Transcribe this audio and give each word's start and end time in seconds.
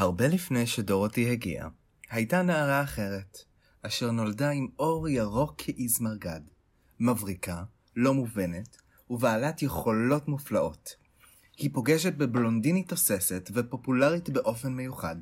הרבה 0.00 0.28
לפני 0.28 0.66
שדורותי 0.66 1.30
הגיעה, 1.30 1.68
הייתה 2.10 2.42
נערה 2.42 2.82
אחרת, 2.82 3.38
אשר 3.82 4.10
נולדה 4.10 4.50
עם 4.50 4.68
אור 4.78 5.08
ירוק 5.08 5.54
כאיזמרגד, 5.58 6.40
מבריקה, 7.00 7.62
לא 7.96 8.14
מובנת, 8.14 8.76
ובעלת 9.10 9.62
יכולות 9.62 10.28
מופלאות. 10.28 10.90
היא 11.56 11.70
פוגשת 11.72 12.14
בבלונדינית 12.14 12.88
תוססת 12.88 13.50
ופופולרית 13.54 14.30
באופן 14.30 14.72
מיוחד, 14.72 15.16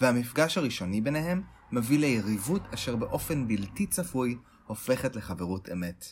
והמפגש 0.00 0.58
הראשוני 0.58 1.00
ביניהם 1.00 1.42
מביא 1.72 1.98
ליריבות 1.98 2.62
אשר 2.74 2.96
באופן 2.96 3.48
בלתי 3.48 3.86
צפוי 3.86 4.38
הופכת 4.66 5.16
לחברות 5.16 5.68
אמת. 5.72 6.04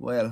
וול, 0.00 0.30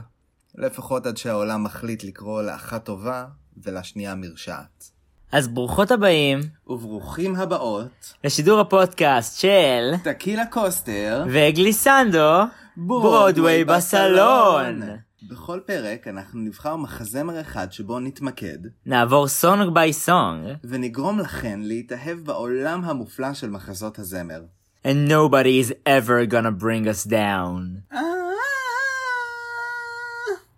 לפחות 0.55 1.07
עד 1.07 1.17
שהעולם 1.17 1.65
מחליט 1.65 2.05
לקרוא 2.05 2.43
לאחת 2.43 2.85
טובה 2.85 3.27
ולשנייה 3.57 4.15
מרשעת. 4.15 4.98
אז 5.33 5.49
ברוכות 5.49 5.91
הבאים 5.91 6.41
וברוכים 6.67 7.37
הבאות, 7.37 8.15
לשידור 8.25 8.61
הפודקאסט 8.61 9.41
של 9.41 9.95
טקילה 10.03 10.47
קוסטר, 10.47 11.25
וגליסנדו 11.31 12.43
ברודוויי 12.77 13.65
בסלון. 13.65 14.83
בכל 15.31 15.61
פרק 15.67 16.09
אנחנו 16.09 16.41
נבחר 16.41 16.77
מחזמר 16.77 17.41
אחד 17.41 17.73
שבו 17.73 18.01
נתמקד, 18.01 18.59
נעבור 18.87 19.29
song 19.29 19.75
by 19.75 19.93
song 19.93 20.47
ונגרום 20.65 21.19
לכן 21.19 21.61
להתאהב 21.63 22.19
בעולם 22.19 22.85
המופלא 22.85 23.35
של 23.35 23.51
מחזות 23.51 23.99
הזמר. 23.99 24.41
and 24.85 25.09
nobody 25.09 25.59
is 25.59 25.73
ever 25.87 26.25
gonna 26.27 26.53
bring 26.63 26.87
us 26.87 27.11
down. 27.11 27.95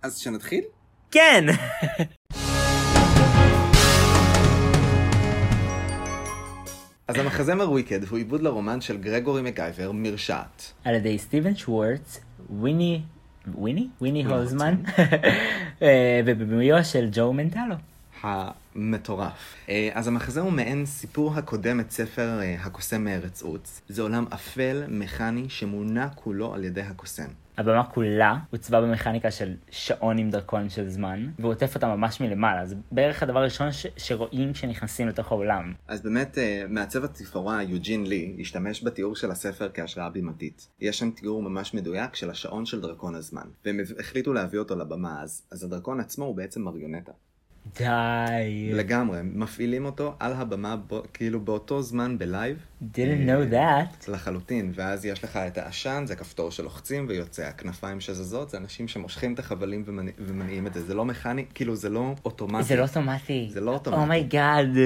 אז 0.03 0.19
שנתחיל? 0.19 0.65
כן! 1.11 1.45
אז 7.11 7.17
המחזמר 7.19 7.71
וויקד 7.71 8.05
הוא 8.05 8.19
עיבוד 8.19 8.43
לרומן 8.43 8.81
של 8.81 8.99
גרגורי 8.99 9.43
מגייבר, 9.43 9.93
מרשעת. 9.93 10.73
על 10.85 10.95
ידי 10.95 11.19
סטיבן 11.19 11.57
שוורץ, 11.57 12.21
ויני, 12.61 13.03
ויני? 13.63 13.89
ויני 14.01 14.25
הולזמן, 14.25 14.75
אה, 15.83 16.21
ובבימויו 16.27 16.85
של 16.85 17.09
ג'ו 17.13 17.33
מנטלו. 17.33 17.75
המטורף. 18.23 19.55
אה, 19.69 19.91
אז 19.93 20.09
המחזה 20.09 20.41
הוא 20.41 20.53
מעין 20.53 20.87
סיפור 20.87 21.35
הקודם 21.35 21.81
את 21.81 21.91
ספר 21.91 22.41
אה, 22.41 22.57
הקוסם 22.61 23.05
מארץ 23.05 23.43
עוץ. 23.43 23.81
זה 23.89 24.03
עולם 24.03 24.25
אפל, 24.35 24.83
מכני, 24.89 25.49
שמונע 25.49 26.09
כולו 26.15 26.55
על 26.55 26.65
ידי 26.65 26.83
הקוסם. 26.83 27.29
הבמה 27.57 27.85
כולה 27.85 28.37
עוצבה 28.51 28.81
במכניקה 28.81 29.31
של 29.31 29.55
שעון 29.71 30.19
עם 30.19 30.31
דרכון 30.31 30.69
של 30.69 30.89
זמן, 30.89 31.31
והוא 31.39 31.53
עוטף 31.53 31.75
אותה 31.75 31.87
ממש 31.97 32.21
מלמעלה, 32.21 32.67
זה 32.67 32.75
בערך 32.93 33.23
הדבר 33.23 33.39
הראשון 33.39 33.73
ש- 33.73 33.87
שרואים 33.97 34.53
כשנכנסים 34.53 35.09
לתוך 35.09 35.33
העולם. 35.33 35.73
אז 35.89 36.03
באמת, 36.03 36.39
אה, 36.39 36.65
מעצב 36.69 37.05
התפאורה 37.05 37.63
יוג'ין 37.63 38.07
לי 38.07 38.37
השתמש 38.41 38.85
בתיאור 38.85 39.17
של 39.17 39.31
הספר 39.31 39.71
כהשראה 39.75 40.11
בימתית. 40.11 40.69
יש 40.81 40.99
שם 40.99 41.11
תיאור 41.11 41.43
ממש 41.43 41.75
מדויק 41.75 42.15
של 42.17 42.31
השעון 42.31 42.67
של 42.67 42.81
דרקון 42.81 43.15
הזמן. 43.15 43.47
והם 43.65 43.81
החליטו 43.99 44.33
להביא 44.33 44.59
אותו 44.59 44.77
לבמה 44.77 45.23
אז, 45.23 45.43
אז 45.53 45.65
הדרקון 45.65 46.01
עצמו 46.01 46.25
הוא 46.25 46.37
בעצם 46.37 46.63
מריונטה. 46.63 47.13
די. 47.79 48.73
לגמרי, 48.73 49.19
מפעילים 49.23 49.85
אותו 49.85 50.15
על 50.19 50.33
הבמה 50.33 50.77
בו, 50.77 51.03
כאילו 51.15 51.41
באותו 51.41 51.83
זמן 51.83 52.19
בלייב. 52.19 52.57
didn't 52.83 53.27
know 53.27 53.53
that. 53.53 54.11
לחלוטין, 54.11 54.73
ואז 54.75 55.05
יש 55.05 55.25
לך 55.25 55.37
את 55.37 55.59
העשן, 55.59 56.05
זה 56.07 56.17
כפתור 56.17 56.51
שלוחצים 56.51 57.07
ויוצא, 57.09 57.43
הכנפיים 57.43 58.01
שזזות, 58.01 58.51
זה 58.51 58.57
אנשים 58.57 58.89
שמושכים 58.89 59.35
את 59.35 59.39
החבלים 59.39 59.83
ומנ... 59.87 60.07
ומניעים 60.19 60.67
את 60.67 60.75
זה, 60.75 60.83
זה 60.83 60.95
לא 60.95 61.05
מכני, 61.05 61.45
כאילו 61.55 61.77
זה 61.77 61.89
לא 61.89 62.15
אוטומטי. 62.25 62.65
זה 62.65 62.77
לא 62.77 62.83
אוטומטי. 62.83 63.47
Oh 63.51 63.53
זה 63.53 63.61
לא 63.61 63.71
אוטומטי. 63.71 64.01
Oh 64.01 64.20
my 64.20 64.39
God. 64.39 64.77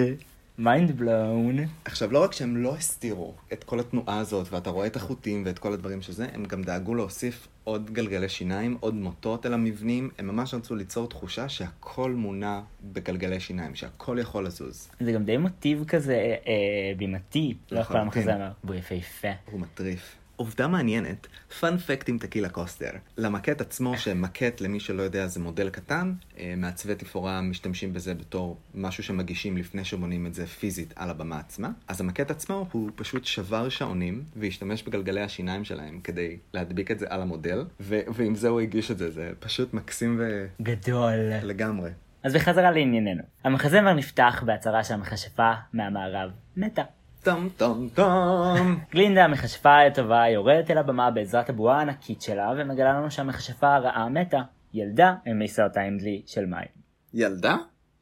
Mind 0.58 0.98
blown. 0.98 1.56
עכשיו, 1.84 2.12
לא 2.12 2.22
רק 2.22 2.32
שהם 2.32 2.56
לא 2.56 2.76
הסתירו 2.76 3.34
את 3.52 3.64
כל 3.64 3.80
התנועה 3.80 4.18
הזאת, 4.18 4.52
ואתה 4.52 4.70
רואה 4.70 4.86
את 4.86 4.96
החוטים 4.96 5.42
ואת 5.46 5.58
כל 5.58 5.72
הדברים 5.72 6.02
שזה, 6.02 6.26
הם 6.32 6.44
גם 6.44 6.62
דאגו 6.62 6.94
להוסיף 6.94 7.48
עוד 7.64 7.90
גלגלי 7.90 8.28
שיניים, 8.28 8.76
עוד 8.80 8.94
מוטות 8.94 9.46
אל 9.46 9.54
המבנים, 9.54 10.10
הם 10.18 10.26
ממש 10.26 10.54
רצו 10.54 10.74
ליצור 10.74 11.08
תחושה 11.08 11.48
שהכל 11.48 12.10
מונע 12.10 12.60
בגלגלי 12.82 13.40
שיניים, 13.40 13.74
שהכל 13.74 14.18
יכול 14.20 14.46
לזוז. 14.46 14.90
זה 15.00 15.12
גם 15.12 15.24
די 15.24 15.36
מוטיב 15.36 15.84
כזה 15.84 16.36
אה, 16.46 16.92
בימתי, 16.96 17.54
לא 17.70 17.80
יכול 17.80 17.96
לחלוטין. 17.96 18.22
המחזמר. 18.22 18.50
והוא 18.64 18.76
יפהפה. 18.76 19.28
הוא 19.50 19.60
מטריף. 19.60 20.16
עובדה 20.36 20.68
מעניינת, 20.68 21.26
פאנפקט 21.60 22.08
עם 22.08 22.18
טקילה 22.18 22.48
קוסטר. 22.48 22.90
למקט 23.16 23.60
עצמו, 23.60 23.98
שמקט 23.98 24.60
למי 24.60 24.80
שלא 24.80 25.02
יודע 25.02 25.26
זה 25.26 25.40
מודל 25.40 25.70
קטן, 25.70 26.12
אה, 26.38 26.54
מעצבי 26.56 26.94
תפאורה 26.94 27.40
משתמשים 27.40 27.92
בזה 27.92 28.14
בתור 28.14 28.58
משהו 28.74 29.02
שמגישים 29.02 29.56
לפני 29.56 29.84
שבונים 29.84 30.26
את 30.26 30.34
זה 30.34 30.46
פיזית 30.46 30.92
על 30.96 31.10
הבמה 31.10 31.38
עצמה. 31.38 31.70
אז 31.88 32.00
המקט 32.00 32.30
עצמו 32.30 32.68
הוא 32.72 32.90
פשוט 32.94 33.24
שבר 33.24 33.68
שעונים 33.68 34.24
והשתמש 34.36 34.82
בגלגלי 34.82 35.22
השיניים 35.22 35.64
שלהם 35.64 36.00
כדי 36.04 36.38
להדביק 36.54 36.90
את 36.90 36.98
זה 36.98 37.06
על 37.08 37.22
המודל, 37.22 37.64
ו- 37.80 38.00
ועם 38.14 38.34
זה 38.34 38.48
הוא 38.48 38.60
הגיש 38.60 38.90
את 38.90 38.98
זה, 38.98 39.10
זה 39.10 39.32
פשוט 39.40 39.74
מקסים 39.74 40.20
גדול. 40.62 41.12
ולגמרי. 41.42 41.90
אז 42.24 42.34
בחזרה 42.34 42.70
לענייננו. 42.70 43.22
המחזמר 43.44 43.94
נפתח 43.94 44.42
בהצהרה 44.46 44.84
שהמכשפה 44.84 45.52
מהמערב 45.72 46.30
מתה. 46.56 46.82
טם 47.24 47.48
טם 47.56 47.88
טם. 47.94 48.76
גלינדה 48.90 49.24
המכשפה 49.24 49.80
הטובה 49.80 50.28
יורדת 50.28 50.70
אל 50.70 50.78
הבמה 50.78 51.10
בעזרת 51.10 51.50
הבועה 51.50 51.78
הענקית 51.78 52.22
שלה 52.22 52.52
ומגלה 52.56 52.92
לנו 52.92 53.10
שהמכשפה 53.10 53.74
הרעה 53.74 54.08
מתה. 54.08 54.40
ילדה 54.74 55.14
המיסה 55.26 55.64
אותה 55.64 55.80
עם 55.80 55.98
דלי 55.98 56.22
של 56.26 56.46
מים. 56.46 56.68
ילדה? 57.14 57.56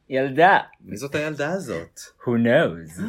ילדה, 0.09 0.59
מי 0.81 0.97
זאת 0.97 1.15
הילדה 1.15 1.51
הזאת? 1.51 1.99
who 2.21 2.27
knows. 2.27 3.01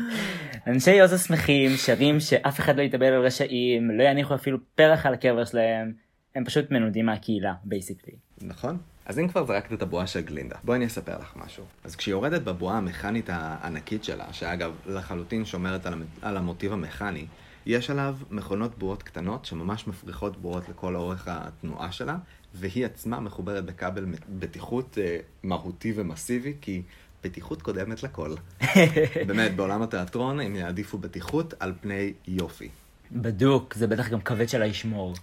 אנשי 0.66 1.00
עוז 1.00 1.12
השמחים 1.12 1.70
שרים 1.76 2.20
שאף 2.20 2.60
אחד 2.60 2.76
לא 2.76 2.82
יתאבל 2.82 3.06
על 3.06 3.26
רשעים, 3.26 3.91
לא 3.91 4.03
יניחו 4.03 4.34
אפילו 4.34 4.58
פרח 4.74 5.06
על 5.06 5.14
הקבר 5.14 5.44
שלהם, 5.44 5.92
הם 6.34 6.44
פשוט 6.44 6.70
מנודים 6.70 7.06
מהקהילה, 7.06 7.54
basically. 7.65 8.16
נכון. 8.42 8.78
אז 9.06 9.19
אם 9.19 9.28
כבר 9.28 9.47
זרקת 9.47 9.72
את 9.72 9.82
הבועה 9.82 10.06
של 10.06 10.20
גלינדה, 10.20 10.56
בואי 10.65 10.76
אני 10.76 10.87
אספר 10.87 11.19
לך 11.19 11.32
משהו. 11.37 11.65
אז 11.84 11.97
כשהיא 11.97 12.12
יורדת 12.12 12.42
בבועה 12.42 12.76
המכנית 12.76 13.28
הענקית 13.32 14.04
שלה, 14.04 14.32
שאגב 14.32 14.72
לחלוטין 14.87 15.44
שומרת 15.44 15.87
על. 15.87 15.94
על 16.22 16.37
המוטיב 16.37 16.72
המכני, 16.72 17.26
יש 17.66 17.91
עליו 17.91 18.16
מכונות 18.31 18.78
בועות 18.78 19.03
קטנות 19.03 19.44
שממש 19.44 19.87
מפריחות 19.87 20.37
בועות 20.37 20.69
לכל 20.69 20.97
אורך 20.97 21.28
התנועה 21.28 21.92
שלה, 21.92 22.16
והיא 22.54 22.87
עצמה 22.87 23.20
מחוברת 23.20 23.65
בכבל 23.65 24.04
בטיחות 24.38 24.98
אה, 25.00 25.19
מהותי 25.42 25.92
ומסיבי, 25.97 26.54
כי 26.60 26.82
בטיחות 27.25 27.62
קודמת 27.62 28.03
לכל. 28.03 28.34
באמת, 29.26 29.56
בעולם 29.56 29.82
התיאטרון 29.82 30.41
הם 30.41 30.56
יעדיפו 30.56 30.98
בטיחות 30.98 31.54
על 31.60 31.72
פני 31.81 32.12
יופי. 32.26 32.69
בדוק, 33.12 33.75
זה 33.75 33.86
בטח 33.86 34.09
גם 34.09 34.21
כבד 34.21 34.48
שלה 34.48 34.66
ישמור. 34.66 35.15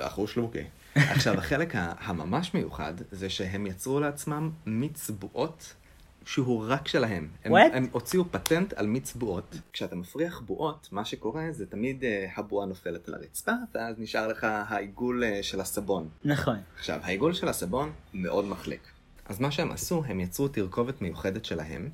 אחוז 0.00 0.30
שלוקי. 0.30 0.62
עכשיו, 0.96 1.38
החלק 1.38 1.72
הממש 1.74 2.54
מיוחד 2.54 2.94
זה 3.10 3.30
שהם 3.30 3.66
יצרו 3.66 4.00
לעצמם 4.00 4.50
מיץ 4.66 5.10
בועות 5.10 5.74
שהוא 6.24 6.64
רק 6.68 6.88
שלהם. 6.88 7.28
הם, 7.44 7.52
What? 7.52 7.58
הם 7.72 7.88
הוציאו 7.92 8.24
פטנט 8.30 8.72
על 8.72 8.86
מיץ 8.86 9.14
בועות. 9.14 9.56
כשאתה 9.72 9.96
מפריח 9.96 10.40
בועות, 10.40 10.88
מה 10.92 11.04
שקורה 11.04 11.46
זה 11.50 11.66
תמיד 11.66 12.02
uh, 12.02 12.38
הבועה 12.38 12.66
נופלת 12.66 13.08
על 13.08 13.14
הרצפה, 13.14 13.52
ואז 13.74 13.98
נשאר 13.98 14.28
לך 14.28 14.46
העיגול 14.50 15.24
uh, 15.24 15.42
של 15.42 15.60
הסבון. 15.60 16.08
נכון. 16.24 16.56
עכשיו, 16.78 17.00
העיגול 17.02 17.32
של 17.32 17.48
הסבון 17.48 17.92
מאוד 18.14 18.44
מחליק. 18.44 18.80
אז 19.28 19.40
מה 19.40 19.50
שהם 19.50 19.70
עשו, 19.70 20.02
הם 20.06 20.20
יצרו 20.20 20.48
תרכובת 20.48 21.02
מיוחדת 21.02 21.44
שלהם, 21.44 21.90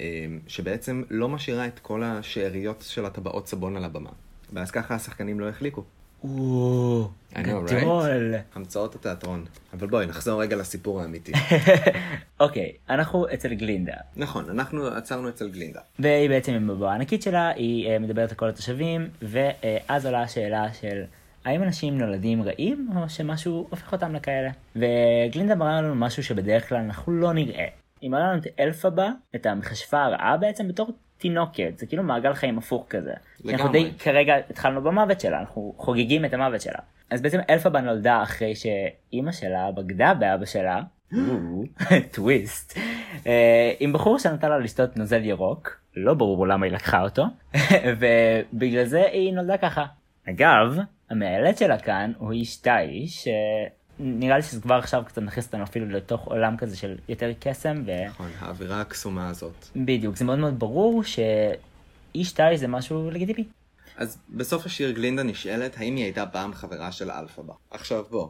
אה, 0.00 0.26
שבעצם 0.46 1.02
לא 1.10 1.28
משאירה 1.28 1.66
את 1.66 1.78
כל 1.78 2.02
השאריות 2.02 2.84
של 2.88 3.06
הטבעות 3.06 3.48
סבון 3.48 3.76
על 3.76 3.84
הבמה. 3.84 4.10
ואז 4.52 4.70
ככה 4.70 4.94
השחקנים 4.94 5.40
לא 5.40 5.48
החליקו. 5.48 5.84
וואו? 6.24 7.08
גדול. 7.42 8.34
המצאות 8.54 8.94
התיאטרון. 8.94 9.44
אבל 9.72 9.86
בואי, 9.86 10.06
נחזור 10.06 10.42
רגע 10.42 10.56
לסיפור 10.56 11.00
האמיתי. 11.00 11.32
אוקיי, 12.40 12.72
אנחנו 12.90 13.26
אצל 13.34 13.54
גלינדה. 13.54 13.92
נכון, 14.16 14.50
אנחנו 14.50 14.86
עצרנו 14.86 15.28
אצל 15.28 15.48
גלינדה. 15.48 15.80
והיא 15.98 16.28
בעצם 16.28 16.52
עם 16.52 16.70
הבועה 16.70 16.92
הענקית 16.92 17.22
שלה, 17.22 17.48
היא 17.48 17.90
אה, 17.90 17.98
מדברת 17.98 18.30
על 18.30 18.36
כל 18.36 18.48
התושבים, 18.48 19.08
ואז 19.22 20.06
עולה 20.06 20.22
השאלה 20.22 20.72
של 20.72 21.02
האם 21.44 21.62
אנשים 21.62 21.98
נולדים 21.98 22.42
רעים, 22.42 22.88
או 22.96 23.08
שמשהו 23.08 23.66
הופך 23.70 23.92
אותם 23.92 24.14
לכאלה. 24.14 24.50
וגלינדה 24.76 25.54
מראה 25.54 25.82
לנו 25.82 25.94
משהו 25.94 26.24
שבדרך 26.24 26.68
כלל 26.68 26.78
אנחנו 26.78 27.12
לא 27.12 27.32
נראה. 27.32 27.66
היא 28.00 28.10
מראה 28.10 28.28
לנו 28.28 28.38
את 28.38 28.46
אלפבה, 28.60 29.10
את 29.34 29.46
המכשפה 29.46 30.02
הרעה 30.02 30.36
בעצם, 30.36 30.68
בתור 30.68 30.92
תינוקת, 31.18 31.78
זה 31.78 31.86
כאילו 31.86 32.02
מעגל 32.02 32.34
חיים 32.34 32.58
הפוך 32.58 32.86
כזה. 32.90 33.12
אנחנו 33.12 33.52
לגמרי. 33.52 33.82
די 33.82 33.98
כרגע 33.98 34.34
התחלנו 34.50 34.82
במוות 34.82 35.20
שלה, 35.20 35.40
אנחנו 35.40 35.74
חוגגים 35.76 36.24
את 36.24 36.34
המוות 36.34 36.60
שלה. 36.60 36.78
אז 37.10 37.22
בעצם 37.22 37.38
אלפבה 37.50 37.80
נולדה 37.80 38.22
אחרי 38.22 38.54
שאימא 38.54 39.32
שלה 39.32 39.70
בגדה 39.72 40.14
באבא 40.14 40.44
שלה, 40.44 40.82
טוויסט, 42.14 42.78
אה, 43.26 43.72
עם 43.80 43.92
בחור 43.92 44.18
שנתן 44.18 44.48
לה 44.48 44.58
לשתות 44.58 44.96
נוזל 44.96 45.24
ירוק, 45.24 45.80
לא 45.96 46.14
ברור 46.14 46.46
למה 46.46 46.66
היא 46.66 46.72
לקחה 46.72 47.02
אותו, 47.02 47.24
ובגלל 47.98 48.84
זה 48.84 49.02
היא 49.12 49.32
נולדה 49.32 49.56
ככה. 49.56 49.84
אגב, 50.28 50.78
המאלץ 51.10 51.58
שלה 51.58 51.78
כאן 51.78 52.12
הוא 52.18 52.32
איש 52.32 52.56
טאי, 52.56 53.06
שנראה 53.98 54.36
לי 54.36 54.42
שזה 54.42 54.60
כבר 54.60 54.74
עכשיו 54.74 55.02
קצת 55.06 55.22
מכניס 55.22 55.46
אותנו 55.46 55.64
אפילו 55.64 55.86
לתוך 55.86 56.24
עולם 56.24 56.56
כזה 56.56 56.76
של 56.76 56.94
יותר 57.08 57.30
קסם, 57.40 57.82
ו... 57.86 57.90
נכון, 58.06 58.30
האווירה 58.38 58.80
הקסומה 58.80 59.28
הזאת. 59.28 59.66
בדיוק, 59.76 60.16
זה 60.16 60.24
מאוד 60.24 60.38
מאוד 60.38 60.58
ברור 60.58 61.04
שהיא 61.04 61.26
איש 62.14 62.32
טאי 62.32 62.58
זה 62.58 62.68
משהו 62.68 63.10
לגיטימי. 63.10 63.44
אז 63.96 64.18
בסוף 64.28 64.66
השיר 64.66 64.90
גלינדה 64.90 65.22
נשאלת 65.22 65.76
האם 65.78 65.96
היא 65.96 66.04
הייתה 66.04 66.26
פעם 66.26 66.54
חברה 66.54 66.92
של 66.92 67.10
אלפבה. 67.10 67.54
עכשיו 67.70 68.04
בוא, 68.10 68.28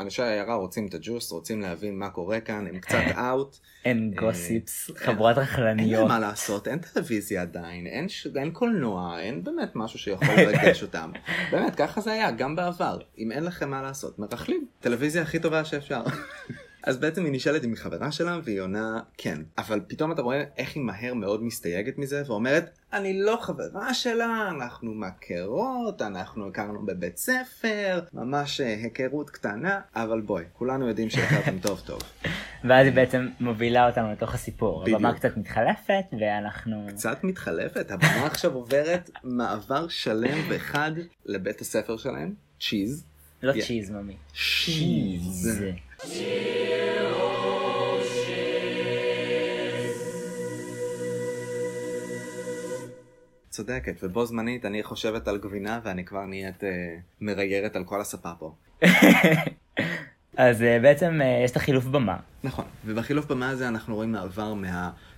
אנשי 0.00 0.22
העיירה 0.22 0.54
רוצים 0.54 0.86
את 0.86 0.94
הג'וס, 0.94 1.32
רוצים 1.32 1.60
להבין 1.60 1.98
מה 1.98 2.10
קורה 2.10 2.40
כאן, 2.40 2.66
הם 2.66 2.78
קצת 2.78 3.02
אאוט. 3.28 3.56
אין 3.84 4.12
גוסיפס, 4.14 4.90
חברות 4.96 5.38
אין 5.38 5.46
רכלניות. 5.46 6.00
להם 6.00 6.08
מה 6.08 6.18
לעשות, 6.18 6.68
אין 6.68 6.78
טלוויזיה 6.78 7.42
עדיין, 7.42 7.86
אין, 7.86 8.08
ש... 8.08 8.26
אין 8.36 8.50
קולנוע, 8.50 9.20
אין 9.20 9.44
באמת 9.44 9.70
משהו 9.74 9.98
שיכול 9.98 10.34
לרגש 10.36 10.82
אותם. 10.82 11.12
באמת, 11.52 11.74
ככה 11.74 12.00
זה 12.00 12.12
היה, 12.12 12.30
גם 12.30 12.56
בעבר. 12.56 12.98
אם 13.18 13.32
אין 13.32 13.44
לכם 13.44 13.70
מה 13.70 13.82
לעשות, 13.82 14.18
מרכלים. 14.18 14.66
טלוויזיה 14.80 15.22
הכי 15.22 15.38
טובה 15.38 15.64
שאפשר. 15.64 16.02
אז 16.88 16.96
בעצם 16.96 17.24
היא 17.24 17.32
נשאלת 17.32 17.62
היא 17.62 17.76
חברה 17.76 18.12
שלה, 18.12 18.38
והיא 18.44 18.60
עונה 18.60 19.00
כן. 19.18 19.38
אבל 19.58 19.80
פתאום 19.86 20.12
אתה 20.12 20.22
רואה 20.22 20.44
איך 20.56 20.76
היא 20.76 20.82
מהר 20.82 21.14
מאוד 21.14 21.42
מסתייגת 21.42 21.98
מזה, 21.98 22.22
ואומרת, 22.26 22.78
אני 22.92 23.20
לא 23.20 23.38
חברה 23.40 23.94
שלה, 23.94 24.48
אנחנו 24.50 24.94
מכרות, 24.94 26.02
אנחנו 26.02 26.48
הכרנו 26.48 26.86
בבית 26.86 27.16
ספר, 27.16 28.00
ממש 28.12 28.60
אה, 28.60 28.66
היכרות 28.66 29.30
קטנה, 29.30 29.80
אבל 29.96 30.20
בואי, 30.20 30.44
כולנו 30.52 30.88
יודעים 30.88 31.10
שהכרתם 31.10 31.58
טוב 31.68 31.82
טוב. 31.86 32.00
ואז 32.64 32.86
היא 32.86 32.94
בעצם 32.94 33.28
מובילה 33.40 33.86
אותנו 33.86 34.12
לתוך 34.12 34.34
הסיפור. 34.34 34.82
בדיוק. 34.82 34.96
הבמה 34.96 35.14
קצת 35.14 35.36
מתחלפת 35.36 36.04
ואנחנו... 36.20 36.86
קצת 36.88 37.24
מתחלפת, 37.24 37.90
הבמה 37.90 38.26
עכשיו 38.26 38.54
עוברת 38.54 39.10
מעבר 39.24 39.88
שלם 39.88 40.38
וחד 40.48 40.92
לבית 41.26 41.60
הספר 41.60 41.96
שלהם, 41.96 42.34
צ'יז. 42.60 43.04
לא 43.42 43.52
צ'יז 43.62 43.90
ממי. 43.90 44.16
צ'יז. 44.34 45.58
צודקת, 53.58 53.94
ובו 54.02 54.26
זמנית 54.26 54.64
אני 54.64 54.82
חושבת 54.82 55.28
על 55.28 55.38
גבינה 55.38 55.80
ואני 55.84 56.04
כבר 56.04 56.26
נהיית 56.26 56.64
אה, 56.64 56.96
מריירת 57.20 57.76
על 57.76 57.84
כל 57.84 58.00
הספה 58.00 58.30
פה. 58.38 58.54
אז 60.36 60.62
אה, 60.62 60.78
בעצם 60.82 61.20
אה, 61.22 61.40
יש 61.44 61.50
את 61.50 61.56
החילוף 61.56 61.84
במה. 61.84 62.16
נכון, 62.44 62.64
ובחילוף 62.84 63.26
במה 63.26 63.48
הזה 63.48 63.68
אנחנו 63.68 63.94
רואים 63.94 64.12
מעבר 64.12 64.54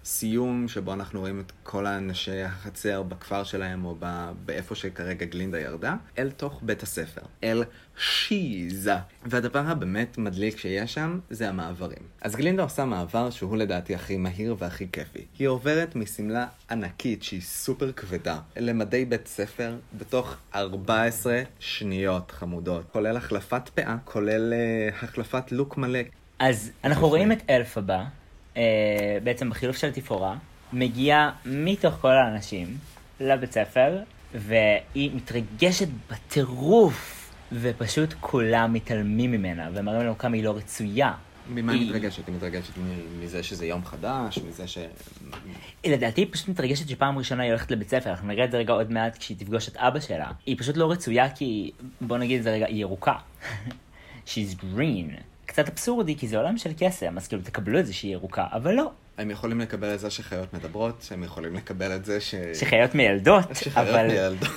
מהסיום 0.01 0.69
שבו 0.69 0.93
אנחנו 0.93 1.21
רואים 1.21 1.41
את 1.41 1.53
כל 1.63 1.87
האנשי 1.87 2.43
החצר 2.43 3.03
בכפר 3.03 3.45
שלהם 3.45 3.85
או 3.85 3.97
באיפה 4.45 4.75
שכרגע 4.75 5.27
גלינדה 5.27 5.61
ירדה, 5.61 5.95
אל 6.19 6.31
תוך 6.31 6.61
בית 6.63 6.83
הספר, 6.83 7.21
אל 7.45 7.65
שיזה. 7.99 8.97
והדבר 9.27 9.63
הבאמת 9.67 10.19
מדליק 10.19 10.59
שיש 10.59 10.95
שם 10.95 11.19
זה 11.31 11.49
המעברים. 11.49 12.03
אז 12.21 12.37
גלינדה 12.37 12.63
עושה 12.63 12.85
מעבר 12.85 13.31
שהוא 13.31 13.57
לדעתי 13.57 13.95
הכי 13.95 14.17
מהיר 14.17 14.57
והכי 14.59 14.87
כיפי. 14.93 15.25
היא 15.39 15.49
עוברת 15.49 15.97
משמלה 15.97 16.47
ענקית 16.71 17.23
שהיא 17.23 17.43
סופר 17.43 17.93
כבדה 17.93 18.39
למדי 18.57 19.05
בית 19.05 19.27
ספר 19.27 19.77
בתוך 19.99 20.37
14 20.55 21.43
שניות 21.59 22.31
חמודות, 22.31 22.85
כולל 22.93 23.17
החלפת 23.17 23.69
פאה, 23.75 23.97
כולל 24.05 24.53
uh, 24.53 25.05
החלפת 25.05 25.53
לוק 25.53 25.77
מלא. 25.77 26.01
אז 26.39 26.71
אנחנו 26.85 27.09
רואים 27.09 27.33
את 27.33 27.39
אלף 27.51 27.79
הבא, 27.79 27.95
אה, 27.99 28.20
בעצם 29.25 29.51
בחילוף 29.51 29.77
של 29.77 29.91
תפאורה, 29.91 30.37
מגיעה 30.73 31.31
מתוך 31.45 31.95
כל 31.95 32.13
האנשים 32.13 32.77
לבית 33.21 33.53
ספר, 33.53 33.99
והיא 34.35 35.11
מתרגשת 35.15 35.89
בטירוף, 36.11 37.31
ופשוט 37.53 38.15
כולם 38.21 38.73
מתעלמים 38.73 39.33
ממנה, 39.33 39.69
ומראים 39.75 40.01
לנו 40.01 40.19
כמה 40.19 40.37
היא 40.37 40.45
לא 40.45 40.57
רצויה. 40.57 41.13
ממה 41.49 41.73
היא 41.73 41.89
מתרגשת? 41.89 42.27
היא 42.27 42.37
מתרגשת 42.37 42.73
מזה 43.21 43.43
שזה 43.43 43.67
יום 43.67 43.85
חדש, 43.85 44.39
מזה 44.39 44.67
ש... 44.67 44.79
לדעתי 45.87 46.21
היא 46.21 46.29
פשוט 46.31 46.49
מתרגשת 46.49 46.89
שפעם 46.89 47.19
ראשונה 47.19 47.43
היא 47.43 47.51
הולכת 47.51 47.71
לבית 47.71 47.89
ספר, 47.89 48.11
אנחנו 48.11 48.29
נראה 48.29 48.45
את 48.45 48.51
זה 48.51 48.59
רגע 48.59 48.73
עוד 48.73 48.93
מעט 48.93 49.19
כשהיא 49.19 49.37
תפגוש 49.37 49.69
את 49.69 49.77
אבא 49.77 50.01
שלה. 50.01 50.31
היא 50.47 50.59
פשוט 50.59 50.77
לא 50.77 50.91
רצויה 50.91 51.31
כי, 51.31 51.71
בוא 52.01 52.19
נגיד 52.19 52.39
את 52.39 52.43
זה 52.43 52.53
רגע, 52.53 52.67
היא 52.67 52.81
ירוקה. 52.81 53.15
She's 54.27 54.55
green. 54.61 55.30
קצת 55.51 55.69
אבסורדי 55.69 56.17
כי 56.17 56.29
זה 56.29 56.37
עולם 56.37 56.59
של 56.59 56.71
קסם, 56.79 57.17
אז 57.17 57.29
כאילו 57.29 57.43
תקבלו 57.43 57.79
את 57.79 57.87
זה 57.87 57.95
שהיא 57.95 58.13
ירוקה, 58.13 58.45
אבל 58.53 58.75
לא. 58.75 58.91
הם 59.19 59.31
יכולים 59.31 59.61
לקבל 59.61 59.95
את 59.95 60.01
זה 60.01 60.11
שחיות 60.11 60.55
מדברות, 60.55 61.09
הם 61.11 61.23
יכולים 61.23 61.55
לקבל 61.55 61.97
את 61.97 62.05
זה 62.05 62.21
ש... 62.21 62.35
שחיות 62.55 62.95
מיילדות, 62.95 63.45
שחיות 63.65 63.89
אבל... 63.89 64.07
מיילדות. 64.07 64.49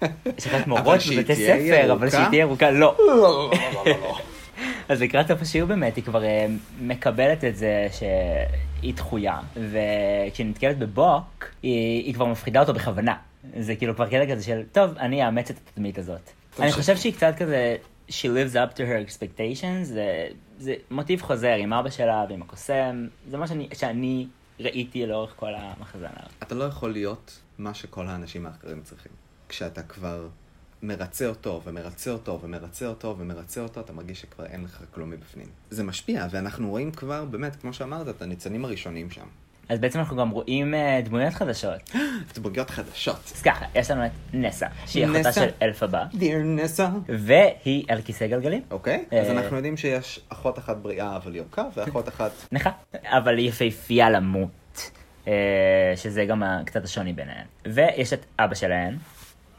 שחיות 0.42 0.66
מורות 0.66 1.00
בבתי 1.16 1.34
ספר, 1.34 1.92
אבל? 1.92 2.10
שהיא 2.10 2.26
תהיה 2.28 2.40
ירוקה, 2.40 2.70
לא. 2.70 2.96
לא, 2.98 3.16
לא, 3.16 3.50
לא, 3.74 3.84
לא. 3.86 4.18
אז 4.88 5.02
לקראת 5.02 5.28
סוף 5.28 5.42
השיר 5.42 5.66
באמת 5.66 5.96
היא 5.96 6.04
כבר 6.04 6.24
אה, 6.24 6.46
מקבלת 6.80 7.44
את 7.44 7.56
זה 7.56 7.86
שהיא 7.92 8.94
דחויה, 8.94 9.38
וכשהיא 9.52 10.46
נתקלת 10.46 10.78
בבוק, 10.78 11.44
היא, 11.62 12.04
היא 12.04 12.14
כבר 12.14 12.24
מפחידה 12.24 12.60
אותו 12.60 12.74
בכוונה. 12.74 13.14
זה 13.58 13.76
כאילו 13.76 13.94
כבר 13.94 14.06
קטע 14.06 14.26
כזה 14.34 14.44
של, 14.44 14.62
טוב, 14.72 14.90
אני 14.98 15.26
אאמץ 15.26 15.50
את 15.50 15.56
התדמית 15.56 15.98
הזאת. 15.98 16.30
אני 16.60 16.72
חושב 16.72 16.96
שהיא 16.96 17.12
קצת 17.12 17.34
כזה, 17.38 17.76
she 18.10 18.28
lives 18.28 18.54
up 18.54 18.76
to 18.76 18.80
her 18.80 19.08
expectations, 19.08 19.84
זה, 19.84 20.28
זה 20.58 20.74
מוטיב 20.90 21.22
חוזר 21.22 21.54
עם 21.54 21.72
אבא 21.72 21.90
שלה 21.90 22.24
ועם 22.28 22.42
הקוסם, 22.42 23.06
זה 23.30 23.36
מה 23.36 23.46
שאני, 23.46 23.68
שאני 23.74 24.26
ראיתי 24.60 25.06
לאורך 25.06 25.32
כל 25.36 25.54
המחזמר. 25.54 26.26
אתה 26.42 26.54
לא 26.54 26.64
יכול 26.64 26.92
להיות 26.92 27.40
מה 27.58 27.74
שכל 27.74 28.06
האנשים 28.06 28.46
האחרים 28.46 28.82
צריכים. 28.82 29.12
כשאתה 29.48 29.82
כבר 29.82 30.28
מרצה 30.82 31.26
אותו, 31.26 31.62
ומרצה 31.64 32.10
אותו, 32.10 32.40
ומרצה 32.42 32.86
אותו, 32.86 33.16
ומרצה 33.18 33.60
אותו, 33.60 33.80
אתה 33.80 33.92
מרגיש 33.92 34.20
שכבר 34.20 34.46
אין 34.46 34.64
לך 34.64 34.82
כלום 34.94 35.10
מבפנים. 35.10 35.46
זה 35.70 35.84
משפיע, 35.84 36.26
ואנחנו 36.30 36.70
רואים 36.70 36.92
כבר, 36.92 37.24
באמת, 37.24 37.56
כמו 37.56 37.72
שאמרת, 37.72 38.08
את 38.08 38.22
הניצנים 38.22 38.64
הראשונים 38.64 39.10
שם. 39.10 39.26
אז 39.70 39.78
בעצם 39.78 39.98
אנחנו 39.98 40.16
גם 40.16 40.30
רואים 40.30 40.74
אה, 40.74 41.00
דמויות 41.04 41.34
חדשות. 41.34 41.90
דמויות 42.34 42.70
חדשות. 42.70 43.32
אז 43.36 43.42
ככה, 43.42 43.64
יש 43.74 43.90
לנו 43.90 44.06
את 44.06 44.10
נסה, 44.32 44.66
שהיא 44.86 45.04
אחותה 45.04 45.18
נסה. 45.18 45.32
של 45.32 45.48
אלף 45.62 45.82
הבא, 45.82 46.04
דיר 46.14 46.38
נסה. 46.44 46.88
והיא 47.08 47.84
על 47.88 48.02
כיסא 48.02 48.26
גלגלים. 48.26 48.62
אוקיי, 48.70 49.04
אה, 49.12 49.20
אז 49.20 49.30
אנחנו 49.30 49.56
יודעים 49.56 49.76
שיש 49.76 50.20
אחות 50.28 50.58
אחת 50.58 50.76
בריאה 50.76 51.16
אבל 51.16 51.36
יורקה, 51.36 51.64
ואחות 51.76 52.08
אחת... 52.08 52.30
נכה, 52.52 52.70
אבל 53.04 53.38
היא 53.38 53.48
יפהפייה 53.48 54.10
למות, 54.10 54.90
אה, 55.28 55.32
שזה 55.96 56.24
גם 56.24 56.42
ה- 56.42 56.60
קצת 56.66 56.84
השוני 56.84 57.12
ביניהן. 57.12 57.44
ויש 57.66 58.12
את 58.12 58.24
אבא 58.38 58.54
שלהן, 58.54 58.96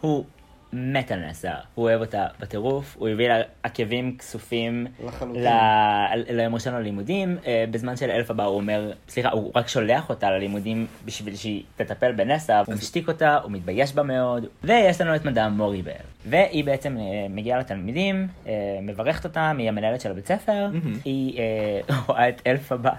הוא 0.01 0.25
מת 0.73 1.12
על 1.12 1.19
נסה, 1.29 1.51
הוא 1.75 1.85
אוהב 1.85 2.01
אותה 2.01 2.25
בטירוף, 2.39 2.95
הוא 3.00 3.09
הביא 3.09 3.27
לה 3.29 3.35
עקבים 3.63 4.18
כסופים 4.18 4.88
לחלוטין. 5.06 5.44
ל- 5.44 6.23
ליום 6.29 6.53
ראשון 6.56 6.73
ללימודים, 6.73 7.38
אה, 7.47 7.65
בזמן 7.71 7.95
שלאלף 7.97 8.31
הבא 8.31 8.44
הוא 8.44 8.56
אומר, 8.56 8.91
סליחה, 9.09 9.29
הוא 9.29 9.51
רק 9.56 9.68
שולח 9.68 10.09
אותה 10.09 10.29
ללימודים 10.31 10.88
בשביל 11.06 11.35
שהיא 11.35 11.63
תטפל 11.75 12.12
בנסה, 12.12 12.59
הוא 12.59 12.75
משתיק 12.75 13.07
אותה, 13.07 13.38
הוא 13.38 13.51
מתבייש 13.51 13.94
בה 13.95 14.03
מאוד, 14.03 14.45
ויש 14.63 15.01
לנו 15.01 15.15
את 15.15 15.25
מדאם 15.25 15.51
מוריבל, 15.57 15.91
והיא 16.25 16.63
בעצם 16.63 16.98
אה, 16.98 17.03
מגיעה 17.29 17.60
לתלמידים, 17.60 18.27
אה, 18.48 18.51
מברכת 18.81 19.25
אותם, 19.25 19.55
היא 19.60 19.69
המנהלת 19.69 20.01
של 20.01 20.12
הבית 20.12 20.27
ספר, 20.27 20.67
היא 21.05 21.39
אה, 21.39 21.79
רואה 22.07 22.29
את 22.29 22.41
אלף 22.48 22.72
הבא. 22.72 22.91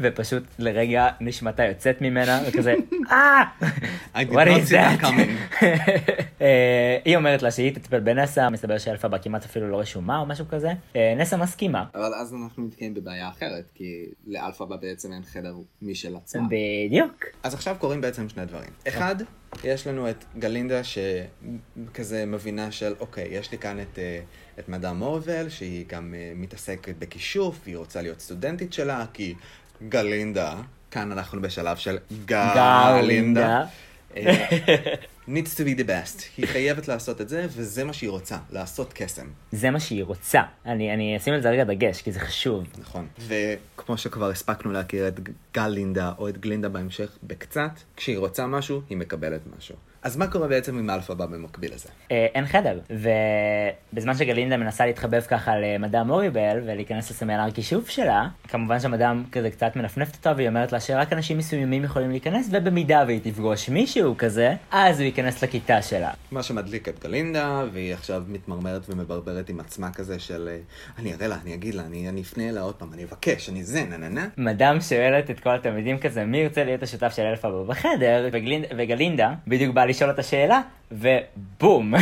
ופשוט 0.00 0.42
לרגע 0.58 1.08
נשמתה 1.20 1.64
יוצאת 1.64 2.00
ממנה, 2.00 2.40
וכזה, 2.46 2.74
אה! 3.10 3.42
I 4.14 4.18
did 4.18 4.30
What 4.30 4.46
not 4.46 4.68
see 4.68 4.70
that 4.70 5.02
coming. 5.02 5.62
אה, 6.40 6.98
היא 7.04 7.16
אומרת 7.16 7.42
לה 7.42 7.50
שהיא 7.50 7.74
תטפל 7.74 8.00
בנסה, 8.00 8.50
מסתבר 8.50 8.78
שאלף 8.78 9.04
הבא 9.04 9.18
כמעט 9.18 9.44
אפילו 9.44 9.70
לא 9.70 9.80
רשומה 9.80 10.18
או 10.18 10.26
משהו 10.26 10.44
כזה. 10.48 10.72
אה, 10.96 11.14
נסה 11.16 11.36
מסכימה. 11.36 11.84
אבל 11.94 12.14
אז 12.14 12.34
אנחנו 12.34 12.66
נתקעים 12.66 12.94
בבעיה 12.94 13.28
אחרת, 13.28 13.64
כי 13.74 14.04
לאלפא 14.26 14.64
בעצם 14.64 15.12
אין 15.12 15.22
חדר 15.22 15.54
משל 15.82 16.16
עצמה. 16.16 16.48
בדיוק. 16.48 17.24
אז 17.42 17.54
עכשיו 17.54 17.76
קורים 17.78 18.00
בעצם 18.00 18.28
שני 18.28 18.46
דברים. 18.46 18.70
אחד, 18.88 19.16
יש 19.64 19.86
לנו 19.86 20.10
את 20.10 20.24
גלינדה 20.38 20.80
שכזה 20.84 22.26
מבינה 22.26 22.72
של, 22.72 22.94
אוקיי, 23.00 23.28
יש 23.30 23.52
לי 23.52 23.58
כאן 23.58 23.80
את, 23.80 23.98
אה, 23.98 24.20
את 24.58 24.68
מדאם 24.68 24.96
מורבל, 24.96 25.48
שהיא 25.48 25.84
גם 25.88 26.14
אה, 26.14 26.32
מתעסקת 26.34 26.94
בכישוף, 26.98 27.60
והיא 27.64 27.76
רוצה 27.76 28.02
להיות 28.02 28.20
סטודנטית 28.20 28.72
שלה, 28.72 29.04
כי 29.12 29.34
גלינדה, 29.88 30.54
כאן 30.90 31.12
אנחנו 31.12 31.42
בשלב 31.42 31.76
של 31.76 31.98
גלינדה. 32.26 33.64
אה, 34.16 34.48
needs 35.28 35.56
to 35.56 35.60
be 35.60 35.80
the 35.80 35.86
best. 35.86 36.22
היא 36.36 36.46
חייבת 36.46 36.88
לעשות 36.88 37.20
את 37.20 37.28
זה, 37.28 37.46
וזה 37.50 37.84
מה 37.84 37.92
שהיא 37.92 38.10
רוצה, 38.10 38.36
לעשות 38.50 38.92
קסם. 38.92 39.26
זה 39.52 39.70
מה 39.70 39.80
שהיא 39.80 40.04
רוצה. 40.04 40.42
אני 40.66 40.94
אני 40.94 41.16
אשים 41.16 41.34
על 41.34 41.42
זה 41.42 41.50
רגע 41.50 41.64
דגש, 41.64 42.02
כי 42.02 42.12
זה 42.12 42.20
חשוב. 42.20 42.64
נכון. 42.78 43.06
וכמו 43.18 43.98
שכבר 43.98 44.30
הספקנו 44.30 44.72
להכיר 44.72 45.08
את 45.08 45.20
גלינדה 45.54 46.12
או 46.18 46.28
את 46.28 46.38
גלינדה 46.38 46.68
בהמשך 46.68 47.18
בקצת, 47.22 47.70
כשהיא 47.96 48.18
רוצה 48.18 48.46
משהו, 48.46 48.82
היא 48.90 48.98
מקבלת 48.98 49.40
משהו. 49.58 49.76
אז 50.04 50.16
מה 50.16 50.26
קורה 50.26 50.48
בעצם 50.48 50.78
עם 50.78 50.90
אלפבה 50.90 51.26
במקביל 51.26 51.74
לזה? 51.74 51.88
אה, 52.10 52.26
אין 52.34 52.46
חדר, 52.46 52.80
ובזמן 52.90 54.14
שגלינדה 54.14 54.56
מנסה 54.56 54.86
להתחבב 54.86 55.20
ככה 55.20 55.52
למדאם 55.56 56.06
מוריבל 56.06 56.60
ולהיכנס 56.66 57.10
לסמינר 57.10 57.50
כישוף 57.50 57.88
שלה, 57.88 58.28
כמובן 58.48 58.80
שהמדאם 58.80 59.24
כזה 59.32 59.50
קצת 59.50 59.76
מנפנפת 59.76 60.14
אותה 60.16 60.32
והיא 60.36 60.48
אומרת 60.48 60.72
לה 60.72 60.80
שרק 60.80 61.12
אנשים 61.12 61.38
מסוימים 61.38 61.84
יכולים 61.84 62.10
להיכנס, 62.10 62.48
ובמידה 62.50 63.04
והיא 63.06 63.20
תפגוש 63.22 63.68
מישהו 63.68 64.14
כזה, 64.18 64.54
אז 64.70 64.96
הוא 64.96 65.04
להיכנס 65.04 65.42
לכיתה 65.42 65.82
שלה. 65.82 66.10
מה 66.30 66.42
שמדליק 66.42 66.88
את 66.88 67.04
גלינדה, 67.04 67.64
והיא 67.72 67.94
עכשיו 67.94 68.22
מתמרמרת 68.28 68.88
ומברברת 68.88 69.48
עם 69.48 69.60
עצמה 69.60 69.92
כזה 69.92 70.18
של 70.18 70.48
אה, 70.52 70.58
אני 70.98 71.14
אראה 71.14 71.26
לה, 71.26 71.36
אני 71.44 71.54
אגיד 71.54 71.74
לה, 71.74 71.82
אני, 71.86 72.08
אני 72.08 72.22
אפנה 72.22 72.48
אליה 72.48 72.62
עוד 72.62 72.74
פעם, 72.74 72.92
אני 72.92 73.04
אבקש, 73.04 73.48
אני 73.48 73.64
זה, 73.64 73.84
נה 73.90 73.96
נה 73.96 74.08
נה. 74.08 74.26
מדאם 74.36 74.80
שואלת 74.80 75.30
את 75.30 75.40
כל 75.40 75.54
התלמידים 75.54 75.98
כזה, 75.98 76.24
מי 76.24 76.38
ירצה 76.38 76.64
להיות 76.64 76.82
השותף 76.82 77.12
של 77.16 77.22
אלפבה 77.22 77.64
בחדר, 77.64 78.28
וגלינד, 78.32 78.64
וגלינדה 78.78 79.32
בדיוק 79.46 79.74
באה 79.74 79.93
לשאול 79.94 80.10
את 80.10 80.18
השאלה, 80.18 80.60
ובום. 80.92 81.94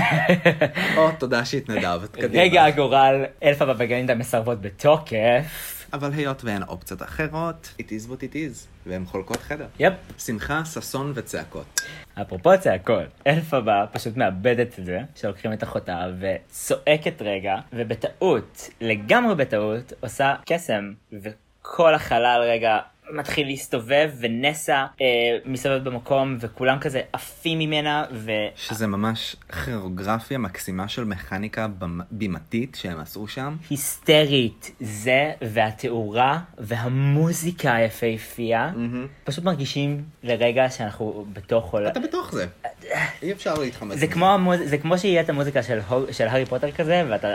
או, 0.96 1.10
תודה 1.18 1.44
שהתנדבת, 1.44 2.16
קדימה. 2.16 2.42
רגע 2.42 2.64
הגורל, 2.64 3.24
אלפבה 3.42 3.72
וגלינדה 3.78 4.14
מסרבות 4.14 4.60
בתוקף. 4.60 5.78
אבל 5.92 6.12
היות 6.12 6.44
ואין 6.44 6.62
אופציות 6.62 7.02
אחרות, 7.02 7.74
it 7.78 7.84
is 7.84 8.10
what 8.10 8.16
it 8.16 8.34
is, 8.34 8.66
והן 8.86 9.04
חולקות 9.04 9.36
חדר. 9.36 9.66
יפ. 9.78 9.92
שמחה, 10.18 10.64
ששון 10.64 11.12
וצעקות. 11.14 11.80
אפרופו 12.20 12.50
צעקות, 12.60 13.22
אלפבה 13.26 13.84
פשוט 13.92 14.16
מאבדת 14.16 14.78
את 14.78 14.86
זה, 14.86 14.98
שלוקחים 15.14 15.52
את 15.52 15.62
אחותה 15.62 16.06
וצועקת 16.20 17.22
רגע, 17.22 17.54
ובטעות, 17.72 18.70
לגמרי 18.80 19.34
בטעות, 19.34 19.92
עושה 20.00 20.34
קסם, 20.46 20.92
וכל 21.12 21.94
החלל 21.94 22.40
רגע 22.42 22.78
מתחיל 23.12 23.46
להסתובב, 23.46 24.10
ונסה 24.20 24.86
אה, 25.00 25.06
מסתובבת 25.44 25.82
במקום, 25.82 26.36
וכולם 26.40 26.78
כזה 26.78 27.00
עפים 27.12 27.58
ממנה, 27.58 28.04
ו... 28.12 28.30
שזה 28.56 28.86
ממש 28.86 29.36
כירוגרפיה 29.64 30.38
מקסימה 30.38 30.88
של 30.88 31.04
מכניקה 31.04 31.66
בימתית 32.10 32.76
שהם 32.80 33.00
עשו 33.00 33.28
שם. 33.28 33.56
היסטרית, 33.70 34.70
זה 34.80 35.32
והתאורה 35.42 36.40
והמוזיקה 36.58 37.74
היפהפייה, 37.74 38.72
פשוט 39.24 39.44
מרגישים 39.44 40.04
לרגע 40.22 40.70
שאנחנו 40.70 41.26
בתוך 41.32 41.72
עולם. 41.72 41.86
אתה 41.86 42.00
בתוך 42.00 42.32
זה. 42.32 42.46
אי 43.22 43.32
אפשר 43.32 43.54
להתחמק. 43.54 43.98
זה. 43.98 44.06
כמו, 44.06 44.26
המוז... 44.26 44.60
זה 44.64 44.78
כמו 44.78 44.98
שיהיה 44.98 45.20
את 45.20 45.28
המוזיקה 45.28 45.62
של, 45.62 45.78
הוג... 45.88 46.10
של 46.10 46.26
הארי 46.26 46.46
פוטר 46.46 46.70
כזה, 46.70 47.04
ואתה... 47.08 47.28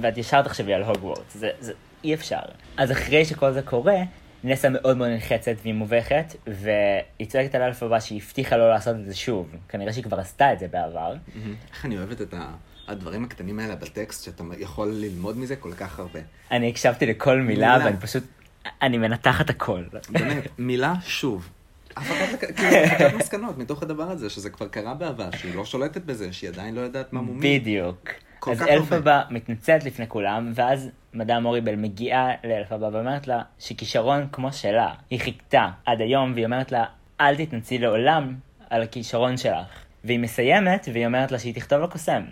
ואת 0.00 0.18
ישר 0.18 0.42
תחשבי 0.42 0.74
על 0.74 0.82
הוגוורטס, 0.82 1.36
זה... 1.36 1.48
זה 1.60 1.72
אי 2.04 2.14
אפשר. 2.14 2.40
אז 2.76 2.92
אחרי 2.92 3.24
שכל 3.24 3.52
זה 3.52 3.62
קורה, 3.62 3.96
נסה 4.44 4.68
מאוד 4.68 4.96
מאוד 4.96 5.08
נלחצת 5.10 5.54
והיא 5.62 5.74
מובכת, 5.74 6.34
והיא 6.46 7.28
צועקת 7.28 7.54
על 7.54 7.62
אלפבה 7.62 8.00
שהיא 8.00 8.20
הבטיחה 8.22 8.56
לא 8.56 8.70
לעשות 8.70 8.96
את 8.96 9.06
זה 9.06 9.14
שוב. 9.14 9.48
כנראה 9.68 9.92
שהיא 9.92 10.04
כבר 10.04 10.20
עשתה 10.20 10.52
את 10.52 10.58
זה 10.58 10.68
בעבר. 10.68 11.14
מהמם. 11.34 11.54
איך 11.72 11.84
אני 11.84 11.98
אוהבת 11.98 12.20
את 12.20 12.34
ה- 12.34 12.52
הדברים 12.88 13.24
הקטנים 13.24 13.58
האלה 13.58 13.76
בטקסט, 13.76 14.24
שאתה 14.24 14.44
יכול 14.58 14.88
ללמוד 14.92 15.38
מזה 15.38 15.56
כל 15.56 15.72
כך 15.72 15.98
הרבה. 15.98 16.20
אני 16.50 16.68
הקשבתי 16.68 17.06
לכל 17.06 17.40
מילה, 17.40 17.72
מילה. 17.72 17.84
ואני 17.84 17.96
פשוט... 17.96 18.22
אני 18.82 18.98
מנתחת 18.98 19.50
הכל. 19.50 19.82
באמת, 20.10 20.44
מילה 20.58 20.94
שוב. 21.04 21.48
הפקת 21.96 22.32
לק- 22.42 22.56
כאילו, 22.56 22.76
הפקת 22.76 23.14
מסקנות 23.14 23.58
מתוך 23.58 23.82
הדבר 23.82 24.10
הזה, 24.10 24.30
שזה 24.30 24.50
כבר 24.50 24.68
קרה 24.68 24.94
בעבר, 24.94 25.30
שהיא 25.36 25.54
לא 25.54 25.64
שולטת 25.64 26.02
בזה, 26.02 26.32
שהיא 26.32 26.50
עדיין 26.50 26.74
לא 26.74 26.80
יודעת 26.80 27.12
מה 27.12 27.20
מומי. 27.20 27.58
בדיוק. 27.58 28.08
כל 28.38 28.50
אז 28.50 28.62
אלפבה 28.62 29.22
מתנצלת 29.30 29.84
לפני 29.84 30.08
כולם, 30.08 30.52
ואז 30.54 30.90
מדאם 31.14 31.42
מוריבל 31.42 31.76
מגיעה 31.76 32.28
לאלפבה 32.44 32.88
ואומרת 32.92 33.26
לה 33.26 33.42
שכישרון 33.58 34.28
כמו 34.32 34.52
שלה, 34.52 34.94
היא 35.10 35.20
חיכתה 35.20 35.68
עד 35.86 36.00
היום, 36.00 36.32
והיא 36.32 36.44
אומרת 36.44 36.72
לה, 36.72 36.84
אל 37.20 37.36
תתנצלי 37.36 37.78
לעולם 37.78 38.34
על 38.70 38.82
הכישרון 38.82 39.36
שלך. 39.36 39.66
והיא 40.04 40.18
מסיימת, 40.18 40.88
והיא 40.92 41.06
אומרת 41.06 41.32
לה 41.32 41.38
שהיא 41.38 41.54
תכתוב 41.54 41.78
לו 41.78 41.90
קוסם. 41.90 42.22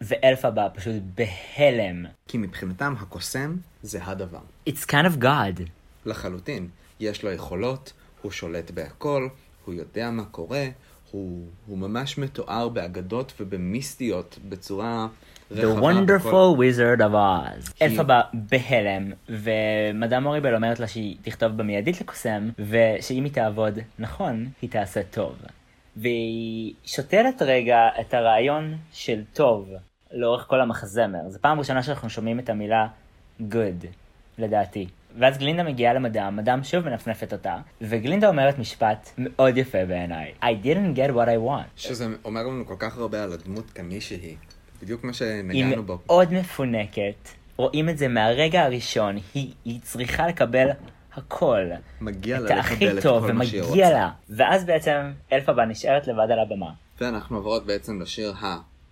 ואלפבה 0.00 0.68
פשוט 0.74 0.94
בהלם. 1.14 2.06
כי 2.28 2.38
מבחינתם 2.38 2.94
הקוסם 3.00 3.56
זה 3.82 3.98
הדבר. 4.04 4.40
It's 4.68 4.84
kind 4.86 5.06
of 5.06 5.22
God. 5.22 5.62
לחלוטין. 6.06 6.68
יש 7.00 7.22
לו 7.22 7.32
יכולות, 7.32 7.92
הוא 8.22 8.32
שולט 8.32 8.70
בהכל, 8.70 9.28
הוא 9.64 9.74
יודע 9.74 10.10
מה 10.10 10.24
קורה, 10.24 10.66
הוא, 11.10 11.46
הוא 11.66 11.78
ממש 11.78 12.18
מתואר 12.18 12.68
באגדות 12.68 13.32
ובמיסטיות 13.40 14.38
בצורה 14.48 15.06
The 15.56 15.80
wonderful 15.82 16.28
בכל- 16.28 16.56
wizard 16.58 17.00
of 17.00 17.12
Oz. 17.14 17.72
אלפבה 17.82 18.20
בהלם, 18.32 19.12
ומדאם 19.28 20.22
מוריבל 20.22 20.54
אומרת 20.54 20.80
לה 20.80 20.86
שהיא 20.86 21.16
תכתוב 21.22 21.52
במיידית 21.56 22.00
לקוסם, 22.00 22.50
ושאם 22.58 23.24
היא 23.24 23.32
תעבוד 23.32 23.78
נכון, 23.98 24.46
היא 24.62 24.70
תעשה 24.70 25.00
טוב. 25.10 25.36
והיא 25.96 26.74
שותלת 26.84 27.42
רגע 27.42 27.78
את 28.00 28.14
הרעיון 28.14 28.74
של 28.92 29.22
טוב 29.32 29.68
לאורך 30.12 30.44
כל 30.48 30.60
המחזמר. 30.60 31.18
זו 31.28 31.38
פעם 31.40 31.58
ראשונה 31.58 31.82
שאנחנו 31.82 32.10
שומעים 32.10 32.38
את 32.38 32.50
המילה 32.50 32.86
good, 33.40 33.86
לדעתי. 34.38 34.86
ואז 35.18 35.38
גלינדה 35.38 35.62
מגיעה 35.62 35.94
למדאם, 35.94 36.36
מדאם 36.36 36.64
שוב 36.64 36.84
מנפנפת 36.88 37.32
אותה, 37.32 37.56
וגלינדה 37.80 38.28
אומרת 38.28 38.58
משפט 38.58 39.10
מאוד 39.18 39.56
יפה 39.56 39.84
בעיניי. 39.84 40.32
I 40.42 40.64
didn't 40.64 40.96
get 40.96 41.10
what 41.10 41.26
I 41.28 41.48
want. 41.48 41.70
שזה 41.76 42.06
אומר 42.24 42.40
לנו 42.42 42.66
כל 42.66 42.74
כך 42.78 42.98
הרבה 42.98 43.22
על 43.22 43.32
הדמות 43.32 43.70
כמי 43.70 44.00
שהיא. 44.00 44.36
בדיוק 44.82 45.04
מה 45.04 45.10
היא 45.10 45.14
שנגענו 45.14 45.82
בו. 45.82 45.98
מאוד 46.06 46.32
מפונקת, 46.32 47.28
רואים 47.56 47.88
את 47.88 47.98
זה 47.98 48.08
מהרגע 48.08 48.62
הראשון, 48.62 49.16
היא, 49.34 49.52
היא 49.64 49.80
צריכה 49.82 50.26
לקבל 50.26 50.68
הכל. 51.14 51.66
מגיע 52.00 52.36
את 52.36 52.42
לה 52.42 52.60
הכי 52.60 52.74
לקבל 52.86 52.98
את 52.98 53.02
טוב, 53.02 53.26
כל 53.26 53.32
מה 53.32 53.46
שהיא 53.46 53.62
ומגיע 53.62 53.86
רוצה. 53.86 53.98
לה. 53.98 54.10
ואז 54.30 54.64
בעצם 54.64 55.12
אלפבה 55.32 55.64
נשארת 55.64 56.06
לבד 56.06 56.30
על 56.30 56.38
הבמה. 56.38 56.70
ואנחנו 57.00 57.36
עוברות 57.36 57.66
בעצם 57.66 58.00
לשיר 58.00 58.32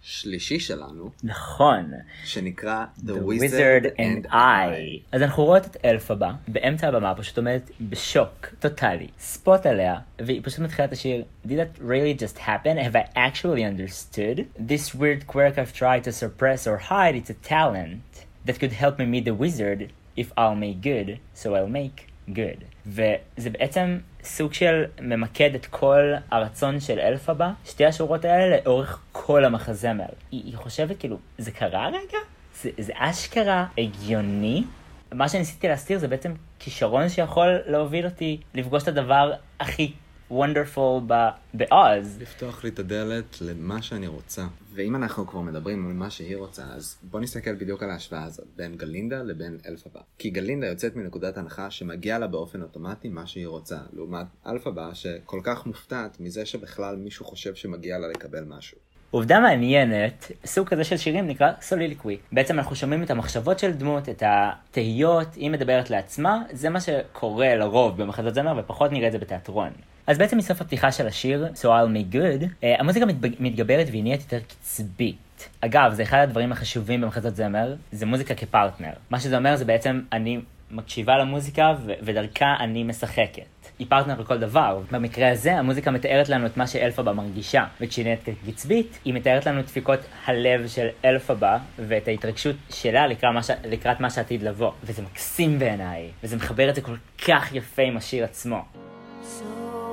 השלישי 0.05 0.61
שלנו, 0.61 1.11
נכון. 1.25 1.93
שנקרא 2.25 2.85
The, 2.99 3.11
The 3.11 3.41
Wizard 3.41 3.85
and 3.99 4.33
I. 4.33 5.01
אז 5.13 5.23
אנחנו 5.23 5.45
רואות 5.45 5.67
את 5.67 5.77
אלפבה 5.85 6.33
באמצע 6.49 6.89
הבמה 6.89 7.15
פשוט 7.15 7.39
עומדת 7.39 7.71
בשוק 7.81 8.47
טוטאלי, 8.61 9.09
ספוט 9.19 9.67
עליה, 9.67 9.95
והיא 10.19 10.41
פשוט 10.45 10.59
מתחילה 10.59 10.89
את 10.89 10.93
השיר 10.93 11.25
Did 11.47 11.51
that 11.51 11.81
really 11.81 12.23
just 12.23 12.39
happen? 12.39 12.77
Have 12.77 12.97
I 12.97 13.09
actually 13.17 13.65
understood? 13.65 14.45
This 14.71 14.95
weird 14.95 15.27
quirk 15.27 15.59
I've 15.59 15.75
tried 15.75 16.05
to 16.05 16.13
suppress 16.13 16.67
or 16.67 16.77
hide, 16.91 17.15
it's 17.15 17.31
a 17.31 17.49
talent 17.49 18.25
that 18.47 18.59
could 18.61 18.73
help 18.73 18.99
me 18.99 19.07
meet 19.07 19.25
the 19.25 19.35
wizard 19.45 19.81
if 20.17 20.29
I'll 20.37 20.61
make 20.67 20.81
good, 20.81 21.19
so 21.35 21.55
I'll 21.55 21.75
make 21.81 21.99
good. 22.35 22.65
וזה 22.87 23.51
בעצם 23.51 23.99
סוג 24.25 24.53
של 24.53 24.85
ממקד 25.01 25.55
את 25.55 25.67
כל 25.67 26.13
הרצון 26.31 26.81
של 26.81 26.99
אלפבה, 26.99 27.53
שתי 27.65 27.87
השורות 27.87 28.25
האלה 28.25 28.57
לאורך 28.57 29.01
כל 29.13 29.45
המחזמר. 29.45 30.05
היא, 30.31 30.45
היא 30.45 30.57
חושבת 30.57 30.99
כאילו, 30.99 31.19
זה 31.39 31.51
קרה 31.51 31.89
רגע? 31.89 32.19
זה, 32.63 32.71
זה 32.79 32.93
אשכרה 32.97 33.67
הגיוני? 33.79 34.65
מה 35.13 35.29
שניסיתי 35.29 35.69
להסתיר 35.69 35.99
זה 35.99 36.09
בעצם 36.09 36.33
כישרון 36.59 37.09
שיכול 37.09 37.59
להוביל 37.67 38.05
אותי 38.05 38.41
לפגוש 38.55 38.83
את 38.83 38.89
הדבר 38.89 39.33
הכי 39.61 39.93
וונדרפול 40.31 41.03
בעוז. 41.55 42.19
לפתוח 42.21 42.65
לי 42.65 42.71
את 42.71 42.79
הדלת 42.79 43.41
למה 43.41 43.83
שאני 43.83 44.07
רוצה. 44.07 44.47
ואם 44.75 44.97
אנחנו 44.97 45.27
כבר 45.27 45.41
מדברים 45.41 45.87
על 45.87 45.93
מה 45.93 46.11
שהיא 46.11 46.37
רוצה, 46.37 46.63
אז 46.65 46.99
בוא 47.03 47.21
נסתכל 47.21 47.55
בדיוק 47.55 47.83
על 47.83 47.91
ההשוואה 47.91 48.25
הזאת, 48.25 48.47
בין 48.57 48.77
גלינדה 48.77 49.23
לבין 49.23 49.59
אלפבה. 49.67 50.01
כי 50.19 50.31
גלינדה 50.31 50.67
יוצאת 50.67 50.97
מנקודת 50.97 51.37
הנחה 51.37 51.71
שמגיע 51.71 52.19
לה 52.19 52.27
באופן 52.27 52.63
אוטומטי 52.63 53.09
מה 53.09 53.27
שהיא 53.27 53.47
רוצה, 53.47 53.79
לעומת 53.93 54.27
אלפבה 54.47 54.95
שכל 54.95 55.41
כך 55.45 55.67
מופתעת 55.67 56.21
מזה 56.21 56.47
שבכלל 56.47 56.97
מישהו 56.97 57.25
חושב 57.25 57.55
שמגיע 57.55 57.99
לה 57.99 58.09
לקבל 58.09 58.45
משהו. 58.49 58.79
עובדה 59.11 59.41
מעניינת, 59.41 60.33
סוג 60.47 60.69
כזה 60.69 60.85
של 60.85 60.97
שירים 60.97 61.27
נקרא 61.27 61.53
סוליליקווי. 61.61 62.19
בעצם 62.33 62.59
אנחנו 62.59 62.77
שומעים 62.77 63.03
את 63.03 63.11
המחשבות 63.11 63.59
של 63.59 63.73
דמות, 63.73 64.09
את 64.09 64.23
התהיות, 64.27 65.35
היא 65.35 65.51
מדברת 65.51 65.91
לעצמה, 65.91 66.43
זה 66.53 66.71
מה 66.71 66.81
שקורה 66.81 67.55
לרוב 67.55 68.03
במחזות 68.03 68.35
זמר 68.35 68.59
ופחות 68.59 68.93
נראה 68.93 69.07
את 69.07 69.13
זה 69.13 69.19
בתיאטרון. 69.19 69.71
אז 70.11 70.19
בעצם 70.19 70.39
מסוף 70.39 70.61
הפתיחה 70.61 70.93
של 70.93 71.07
השיר, 71.07 71.47
So 71.55 71.65
I'll 71.65 71.95
make 71.95 72.15
good, 72.15 72.47
אה, 72.65 72.75
המוזיקה 72.79 73.07
מתגברת 73.41 73.87
והיא 73.91 74.03
נהיית 74.03 74.21
יותר 74.21 74.39
קצבית. 74.49 75.49
אגב, 75.61 75.93
זה 75.93 76.03
אחד 76.03 76.19
הדברים 76.19 76.53
החשובים 76.53 77.01
במחזות 77.01 77.37
זמר, 77.37 77.75
זה 77.93 78.07
מוזיקה 78.07 78.35
כפרטנר. 78.35 78.93
מה 79.11 79.21
שזה 79.21 79.37
אומר 79.37 79.57
זה 79.57 79.65
בעצם 79.65 80.01
אני 80.13 80.41
מקשיבה 80.71 81.19
למוזיקה 81.19 81.75
ו- 81.87 81.93
ודרכה 82.03 82.55
אני 82.61 82.85
משחקת. 82.85 83.43
היא 83.79 83.87
פרטנר 83.91 84.21
לכל 84.21 84.39
דבר. 84.39 84.81
במקרה 84.91 85.31
הזה 85.31 85.55
המוזיקה 85.55 85.91
מתארת 85.91 86.29
לנו 86.29 86.47
את 86.47 86.57
מה 86.57 86.67
שאלפבה 86.67 87.13
מרגישה, 87.13 87.65
וכשהיא 87.81 88.05
נהיית 88.05 88.29
קצבית, 88.47 88.99
היא 89.05 89.15
מתארת 89.15 89.47
לנו 89.47 89.61
את 89.61 89.65
דפיקות 89.65 90.01
הלב 90.27 90.69
של 90.69 90.87
אלפבה 91.05 91.59
ואת 91.79 92.09
ההתרגשות 92.09 92.57
שלה 92.71 93.07
לקראת 93.07 93.35
מה, 93.35 93.43
ש... 93.43 93.51
לקראת 93.65 94.01
מה 94.01 94.11
שעתיד 94.11 94.43
לבוא. 94.43 94.73
וזה 94.85 95.03
מקסים 95.03 95.59
בעיניי, 95.59 96.09
וזה 96.25 96.37
מחבר 96.37 96.71
את 96.71 96.75
זה 96.75 96.81
כל 96.81 96.97
כך 97.27 97.55
יפה 97.55 97.83
עם 97.83 97.97
השיר 97.97 98.25
עצמו. 98.25 98.65
So 99.23 99.90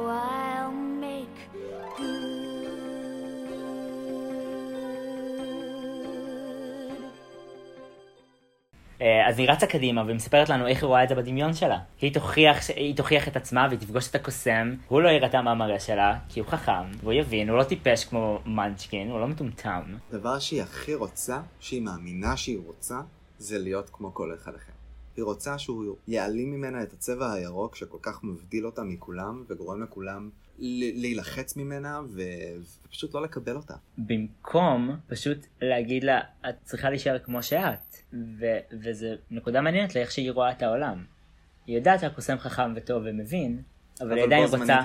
אז 9.00 9.40
היא 9.40 9.50
רצה 9.50 9.68
קדימה 9.68 10.04
ומספרת 10.08 10.50
לנו 10.50 10.68
איך 10.68 10.84
היא 10.84 10.88
רואה 10.88 11.04
את 11.04 11.10
זה 11.10 11.16
בדמיון 11.16 11.54
שלה. 11.54 11.80
היא 12.02 12.14
תוכיח. 12.14 12.58
היא 12.76 12.96
תוכיח 12.96 13.28
את 13.28 13.36
עצמה 13.36 13.68
והיא 13.70 13.80
תפגוש 13.80 14.10
את 14.10 14.16
הקוסם, 14.16 14.76
הוא 14.88 15.02
לא 15.02 15.10
יירתע 15.10 15.42
מהמראה 15.42 15.80
שלה, 15.80 16.20
כי 16.30 16.40
הוא 16.40 16.48
חכם, 16.48 16.92
והוא 17.00 17.14
יבין, 17.14 17.50
הוא 17.50 17.58
לא 17.58 17.64
טיפש 17.64 18.06
כמו 18.06 18.40
מנצ'קין, 18.46 19.12
הוא 19.12 19.20
לא 19.20 19.28
מטומטם. 19.28 19.82
הדבר 20.10 20.40
שהיא 20.40 20.62
הכי 20.62 20.94
רוצה, 20.94 21.42
שהיא 21.60 21.82
מאמינה 21.82 22.38
שהיא 22.38 22.60
רוצה, 22.66 23.00
זה 23.38 23.60
להיות 23.60 23.90
כמו 23.94 24.14
כל 24.14 24.34
אחד 24.36 24.56
אחר. 24.56 24.72
היא 25.18 25.24
רוצה 25.24 25.58
שהוא 25.58 25.96
יעלים 26.08 26.52
ממנה 26.52 26.84
את 26.84 26.94
הצבע 26.94 27.34
הירוק 27.34 27.76
שכל 27.76 27.98
כך 28.02 28.24
מבדיל 28.24 28.66
אותה 28.66 28.84
מכולם 28.84 29.44
וגורם 29.50 29.84
לכולם 29.84 30.30
להילחץ 30.60 31.58
ממנה 31.58 32.00
ו... 32.10 32.22
ופשוט 32.86 33.14
לא 33.14 33.22
לקבל 33.22 33.56
אותה. 33.56 33.74
במקום 33.98 34.90
פשוט 35.08 35.38
להגיד 35.62 36.04
לה, 36.04 36.20
את 36.50 36.56
צריכה 36.64 36.90
להישאר 36.90 37.20
כמו 37.20 37.44
שאת. 37.44 37.87
ו- 38.14 38.46
וזה 38.84 39.16
נקודה 39.32 39.62
מעניינת 39.62 39.96
לאיך 39.96 40.12
שהיא 40.12 40.32
רואה 40.32 40.52
את 40.52 40.62
העולם. 40.64 41.04
היא 41.66 41.76
יודעת 41.78 42.00
שהקוסם 42.00 42.38
חכם 42.38 42.74
וטוב 42.76 43.04
ומבין, 43.06 43.62
אבל 44.02 44.14
היא 44.18 44.24
עדיין 44.24 44.44
רוצה, 44.44 44.80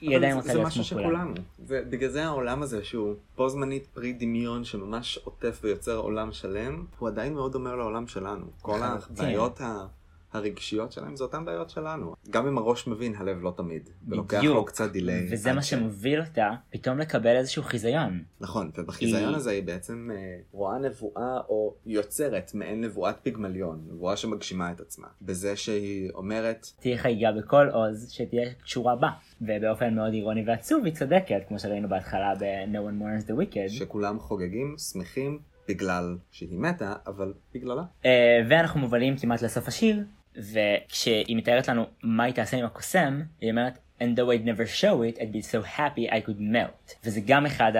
היא 0.00 0.16
עדיין- 0.16 0.32
אבל 0.32 0.40
רוצה 0.40 0.48
זה 0.52 0.54
להיות 0.58 0.66
משהו 0.66 0.84
כמו 0.84 1.04
כולם. 1.04 1.34
שכולנו. 1.34 1.34
זה, 1.66 1.82
בגלל 1.90 2.08
זה 2.10 2.24
העולם 2.24 2.62
הזה 2.62 2.84
שהוא 2.84 3.14
בו 3.36 3.48
זמנית 3.48 3.86
פרי 3.86 4.12
דמיון 4.12 4.64
שממש 4.64 5.18
עוטף 5.24 5.60
ויוצר 5.62 5.96
עולם 5.96 6.32
שלם, 6.32 6.84
הוא 6.98 7.08
עדיין 7.08 7.34
מאוד 7.34 7.52
דומה 7.52 7.74
לעולם 7.74 8.06
שלנו. 8.06 8.46
כל 8.62 8.72
לחלוטין. 8.96 9.24
הבעיות 9.24 9.60
ה... 9.60 9.86
הרגשיות 10.32 10.92
שלהם 10.92 11.16
זה 11.16 11.24
אותן 11.24 11.44
בעיות 11.44 11.70
שלנו. 11.70 12.14
גם 12.30 12.46
אם 12.46 12.58
הראש 12.58 12.86
מבין, 12.86 13.14
הלב 13.16 13.42
לא 13.42 13.54
תמיד. 13.56 13.90
ולוקח 14.08 14.34
לו 14.34 14.38
בדיוק, 14.40 14.68
קצת 14.68 14.90
דיליי. 14.92 15.26
וזה 15.30 15.52
מה 15.52 15.62
ש- 15.62 15.70
שמוביל 15.70 16.20
אותה 16.20 16.50
פתאום 16.70 16.98
לקבל 16.98 17.36
איזשהו 17.36 17.62
חיזיון. 17.62 18.22
נכון, 18.40 18.70
ובחיזיון 18.78 19.28
היא- 19.28 19.36
הזה 19.36 19.50
היא 19.50 19.62
בעצם 19.62 20.10
אה, 20.14 20.16
רואה 20.52 20.78
נבואה 20.78 21.38
או 21.48 21.74
יוצרת 21.86 22.50
מעין 22.54 22.80
נבואת 22.80 23.14
פיגמליון, 23.22 23.84
נבואה 23.92 24.16
שמגשימה 24.16 24.72
את 24.72 24.80
עצמה. 24.80 25.06
בזה 25.22 25.56
שהיא 25.56 26.10
אומרת, 26.14 26.66
תהיה 26.80 26.98
חגיגה 26.98 27.32
בכל 27.32 27.68
עוז 27.72 28.10
שתהיה 28.10 28.50
קשורה 28.62 28.96
בה. 28.96 29.08
ובאופן 29.40 29.94
מאוד 29.94 30.12
אירוני 30.12 30.44
ועצוב 30.46 30.84
היא 30.84 30.94
צודקת, 30.94 31.40
כמו 31.48 31.58
שראינו 31.58 31.88
בהתחלה 31.88 32.32
ב-No 32.40 32.76
one 32.76 33.02
mourns 33.02 33.30
the 33.30 33.34
wicked. 33.34 33.68
שכולם 33.68 34.18
חוגגים, 34.18 34.74
שמחים, 34.92 35.38
בגלל 35.68 36.16
שהיא 36.30 36.58
מתה, 36.58 36.94
אבל 37.06 37.32
בגללה. 37.54 37.82
אה, 38.04 38.10
ואנחנו 38.50 38.80
מובלים 38.80 39.16
כמעט 39.18 39.42
לסוף 39.42 39.68
השיר, 39.68 40.04
וכשהיא 40.36 41.36
מתארת 41.36 41.68
לנו 41.68 41.86
מה 42.02 42.24
היא 42.24 42.34
תעשה 42.34 42.56
עם 42.56 42.64
הקוסם, 42.64 43.22
היא 43.40 43.50
אומרת, 43.50 43.78
And 44.00 44.16
though 44.16 44.30
I'd 44.30 44.46
never 44.46 44.66
show 44.80 45.02
it, 45.02 45.18
I'd 45.20 45.32
be 45.32 45.42
so 45.42 45.62
happy 45.76 46.10
I 46.10 46.26
could 46.26 46.40
melt. 46.40 46.94
וזה 47.04 47.20
גם 47.26 47.46
אחד 47.46 47.72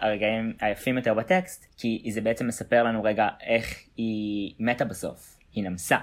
הרגעים 0.00 0.52
היפים 0.60 0.96
יותר 0.96 1.14
בטקסט, 1.14 1.66
כי 1.76 2.10
זה 2.10 2.20
בעצם 2.20 2.46
מספר 2.46 2.82
לנו 2.82 3.02
רגע 3.02 3.28
איך 3.40 3.80
היא 3.96 4.54
מתה 4.58 4.84
בסוף. 4.84 5.36
היא 5.54 5.64
נמסה. 5.64 5.98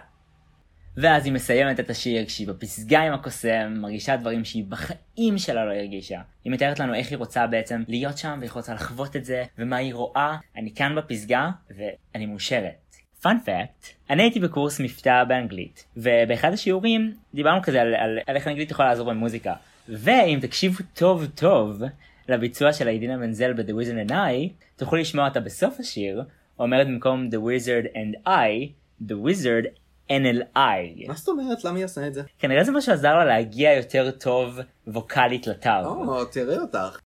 ואז 0.98 1.26
היא 1.26 1.34
מסיימת 1.34 1.80
את 1.80 1.90
השיר 1.90 2.26
כשהיא 2.26 2.48
בפסגה 2.48 3.02
עם 3.02 3.14
הקוסם, 3.14 3.74
מרגישה 3.78 4.18
דברים 4.18 4.46
שהיא 4.46 4.64
בחיים 4.70 5.38
שלה 5.38 5.66
לא 5.66 5.72
הרגישה. 5.72 6.22
היא 6.44 6.54
מתארת 6.54 6.80
לנו 6.80 6.94
איך 6.94 7.10
היא 7.10 7.18
רוצה 7.18 7.48
בעצם 7.48 7.84
להיות 7.88 8.18
שם, 8.18 8.38
ואיך 8.42 8.52
היא 8.52 8.60
רוצה 8.60 8.74
לחוות 8.74 9.16
את 9.16 9.26
זה, 9.26 9.44
ומה 9.58 9.78
היא 9.78 9.94
רואה. 9.94 10.38
אני 10.56 10.74
כאן 10.76 10.96
בפסגה, 10.96 11.50
ואני 11.70 12.26
מאושרת. 12.26 12.87
פאנ 13.22 13.38
פאקט, 13.46 13.88
אני 14.10 14.24
הייתי 14.24 14.40
בקורס 14.40 14.80
מבטא 14.80 15.24
באנגלית, 15.24 15.86
ובאחד 15.98 16.54
השיעורים 16.54 17.14
דיברנו 17.34 17.62
כזה 17.64 17.82
על, 17.82 17.96
על, 17.96 18.20
על 18.28 18.36
איך 18.36 18.48
אנגלית 18.48 18.72
יכולה 18.72 18.90
לעזור 18.90 19.10
במוזיקה. 19.10 19.54
ואם 19.90 20.40
תקשיבו 20.42 20.84
טוב 20.94 21.26
טוב 21.26 21.82
לביצוע 22.30 22.74
של 22.74 22.88
עידינה 22.88 23.18
מנזל 23.18 23.54
ב-The 23.54 23.72
Wizard 23.72 24.10
and 24.10 24.12
I, 24.12 24.66
תוכלו 24.76 25.00
לשמוע 25.00 25.28
אותה 25.28 25.40
בסוף 25.40 25.80
השיר, 25.80 26.24
אומרת 26.60 26.88
במקום 26.88 27.30
The 27.32 27.38
Wizard 27.38 27.86
and 27.96 28.28
I, 28.28 28.70
The 29.08 29.16
Wizard 29.26 29.68
NLI. 30.10 31.08
מה 31.08 31.14
זאת 31.14 31.28
אומרת? 31.28 31.64
למה 31.64 31.78
היא 31.78 31.86
עושה 31.86 32.08
את 32.08 32.14
זה? 32.14 32.22
כנראה 32.40 32.64
זה 32.64 32.72
מה 32.72 32.82
שעזר 32.82 33.16
לה 33.16 33.26
להגיע 33.26 33.74
יותר 33.74 34.12
טוב 34.12 34.60
ווקאלית 34.88 35.48
לתו. 35.48 35.70
או, 35.86 36.26
תראי 36.26 36.58
אותך. 36.58 37.00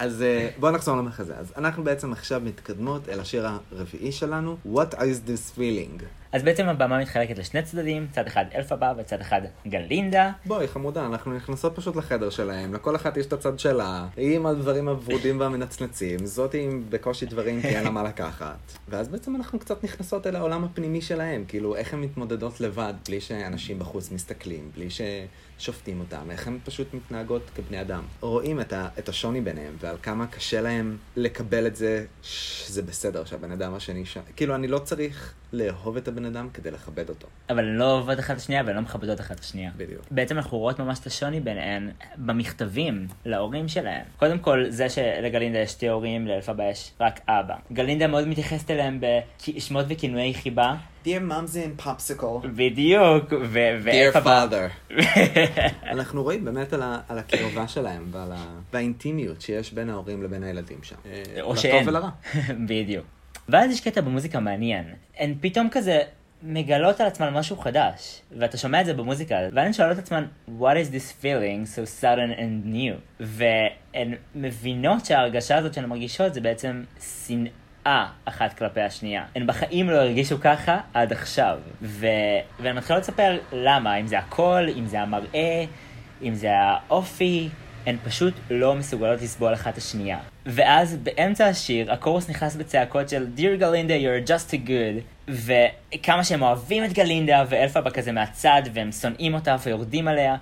אז 0.00 0.22
אה, 0.22 0.48
בואו 0.58 0.72
נחזור 0.72 0.96
למחזה. 0.96 1.36
אז 1.36 1.52
אנחנו 1.56 1.84
בעצם 1.84 2.12
עכשיו 2.12 2.40
מתקדמות 2.44 3.08
אל 3.08 3.20
השיר 3.20 3.46
הרביעי 3.72 4.12
שלנו, 4.12 4.56
What 4.66 4.94
is 4.94 5.28
this 5.28 5.58
feeling? 5.58 6.02
אז 6.32 6.42
בעצם 6.42 6.66
הבמה 6.68 6.98
מתחלקת 6.98 7.38
לשני 7.38 7.62
צדדים, 7.62 8.06
צד 8.12 8.26
אחד 8.26 8.44
אלפבה 8.54 8.92
וצד 8.98 9.20
אחד 9.20 9.40
גלינדה. 9.68 10.32
בואי 10.46 10.68
חמודה, 10.68 11.06
אנחנו 11.06 11.34
נכנסות 11.36 11.76
פשוט 11.76 11.96
לחדר 11.96 12.30
שלהם, 12.30 12.74
לכל 12.74 12.96
אחת 12.96 13.16
יש 13.16 13.26
את 13.26 13.32
הצד 13.32 13.58
שלה, 13.58 14.06
היא 14.16 14.36
עם 14.36 14.46
הדברים 14.46 14.88
הוורודים 14.88 15.40
והמנצנצים, 15.40 16.26
זאת 16.26 16.54
עם 16.54 16.84
בקושי 16.88 17.26
דברים 17.26 17.60
כי 17.62 17.68
אין 17.68 17.84
לה 17.84 17.90
מה 17.90 18.02
לקחת. 18.02 18.56
ואז 18.88 19.08
בעצם 19.08 19.36
אנחנו 19.36 19.58
קצת 19.58 19.84
נכנסות 19.84 20.26
אל 20.26 20.36
העולם 20.36 20.64
הפנימי 20.64 21.02
שלהם, 21.02 21.44
כאילו 21.48 21.76
איך 21.76 21.94
הן 21.94 22.00
מתמודדות 22.00 22.60
לבד, 22.60 22.94
בלי 23.08 23.20
שאנשים 23.20 23.78
בחוץ 23.78 24.10
מסתכלים, 24.10 24.70
בלי 24.74 24.88
ששופטים 25.58 26.00
אותם, 26.00 26.30
איך 26.30 26.46
הן 26.46 26.58
פשוט 26.64 26.94
מתנהגות 26.94 27.42
כבני 27.56 27.80
אדם. 27.80 28.02
רואים 28.20 28.60
את, 28.60 28.72
ה- 28.72 28.88
את 28.98 29.08
השוני 29.08 29.40
ביניהם, 29.40 29.72
ועל 29.80 29.96
כמה 30.02 30.26
קשה 30.26 30.60
להם 30.60 30.96
לקבל 31.16 31.66
את 31.66 31.76
זה 31.76 32.04
שזה 32.22 32.82
בסדר 32.82 33.24
שהבן 33.24 33.52
אדם 33.52 33.74
השני 33.74 34.04
שם. 34.06 34.20
כאילו 34.36 34.54
אני 34.54 34.68
לא 34.68 34.78
צריך 34.78 35.34
לאהוב 35.52 35.96
את 35.96 36.08
הבן 36.08 36.19
אדם 36.24 36.48
כדי 36.54 36.70
לכבד 36.70 37.08
אותו. 37.08 37.26
אבל 37.50 37.58
הן 37.58 37.76
לא 37.76 37.92
אוהבות 37.92 38.18
אחת 38.18 38.30
את 38.34 38.36
השנייה 38.40 38.62
והן 38.66 38.76
לא 38.76 38.82
מכבדות 38.82 39.20
אחת 39.20 39.34
את 39.36 39.40
השנייה. 39.40 39.70
בדיוק. 39.76 40.02
בעצם 40.10 40.36
אנחנו 40.36 40.58
רואות 40.58 40.78
ממש 40.78 40.98
את 40.98 41.06
השוני 41.06 41.40
ביניהן 41.40 41.90
במכתבים 42.16 43.06
להורים 43.24 43.68
שלהם. 43.68 44.02
קודם 44.16 44.38
כל, 44.38 44.64
זה 44.68 44.88
שלגלינדה 44.88 45.58
יש 45.58 45.70
שתי 45.70 45.88
הורים, 45.88 46.26
לאלפבה 46.26 46.64
יש 46.64 46.90
רק 47.00 47.20
אבא. 47.28 47.54
גלינדה 47.72 48.06
מאוד 48.06 48.28
מתייחסת 48.28 48.70
אליהם 48.70 49.00
בשמות 49.00 49.86
וכינויי 49.88 50.34
חיבה. 50.34 50.74
Dear 51.04 51.08
mom's 51.30 51.54
in 51.54 51.82
popsicle. 51.86 52.46
בדיוק, 52.56 53.24
ו- 53.52 53.78
Dear 53.84 54.16
father. 54.26 54.92
אנחנו 55.86 56.22
רואים 56.22 56.44
באמת 56.44 56.72
על, 56.72 56.82
ה, 56.82 57.00
על 57.08 57.18
הקרבה 57.18 57.68
שלהם 57.68 58.08
ועל 58.10 58.32
ה, 58.32 58.44
והאינטימיות 58.72 59.40
שיש 59.40 59.72
בין 59.72 59.90
ההורים 59.90 60.22
לבין 60.22 60.42
הילדים 60.42 60.78
שם. 60.82 60.96
אה, 61.06 61.22
או 61.40 61.50
לטוב 61.52 61.56
שאין. 61.56 61.88
ולרע. 61.88 62.08
בדיוק. 62.68 63.06
ואז 63.50 63.70
יש 63.70 63.80
קטע 63.80 64.00
במוזיקה 64.00 64.40
מעניין. 64.40 64.84
הן 65.18 65.34
פתאום 65.40 65.68
כזה 65.70 66.02
מגלות 66.42 67.00
על 67.00 67.06
עצמן 67.06 67.34
משהו 67.34 67.56
חדש, 67.56 68.20
ואתה 68.38 68.56
שומע 68.56 68.80
את 68.80 68.86
זה 68.86 68.94
במוזיקה, 68.94 69.36
והן 69.52 69.72
שואלות 69.72 69.98
את 69.98 70.02
עצמן, 70.02 70.24
What 70.48 70.74
is 70.74 70.94
this 70.94 71.22
feeling 71.22 71.76
so 71.76 72.02
sudden 72.02 72.38
and 72.38 72.74
new? 72.74 73.20
והן 73.20 74.14
מבינות 74.34 75.04
שההרגשה 75.04 75.56
הזאת 75.56 75.74
שהן 75.74 75.86
מרגישות 75.86 76.34
זה 76.34 76.40
בעצם 76.40 76.82
שנאה 77.00 78.06
אחת 78.24 78.58
כלפי 78.58 78.80
השנייה. 78.80 79.24
הן 79.36 79.46
בחיים 79.46 79.90
לא 79.90 79.96
הרגישו 79.96 80.40
ככה 80.40 80.80
עד 80.94 81.12
עכשיו. 81.12 81.58
ו... 81.82 82.06
והן 82.60 82.76
מתחילות 82.76 83.02
לספר 83.02 83.38
למה, 83.52 83.96
אם 83.96 84.06
זה 84.06 84.18
הקול, 84.18 84.68
אם 84.78 84.86
זה 84.86 85.00
המראה, 85.00 85.64
אם 86.22 86.34
זה 86.34 86.50
האופי, 86.52 87.48
הן 87.86 87.96
פשוט 88.04 88.34
לא 88.50 88.74
מסוגלות 88.74 89.22
לסבול 89.22 89.54
אחת 89.54 89.78
השנייה. 89.78 90.18
ואז 90.46 90.96
באמצע 90.96 91.46
השיר 91.46 91.92
הקורוס 91.92 92.30
נכנס 92.30 92.56
בצעקות 92.56 93.08
של 93.08 93.26
Dear 93.36 93.60
גלינדה, 93.60 93.94
you're 93.94 94.28
just 94.28 94.52
too 94.52 94.68
good 94.68 95.28
וכמה 95.28 96.24
שהם 96.24 96.42
אוהבים 96.42 96.84
את 96.84 96.92
גלינדה 96.92 97.44
ואלפבה 97.48 97.90
כזה 97.90 98.12
מהצד 98.12 98.62
והם 98.74 98.92
שונאים 98.92 99.34
אותה 99.34 99.56
ויורדים 99.64 100.08
עליה 100.08 100.36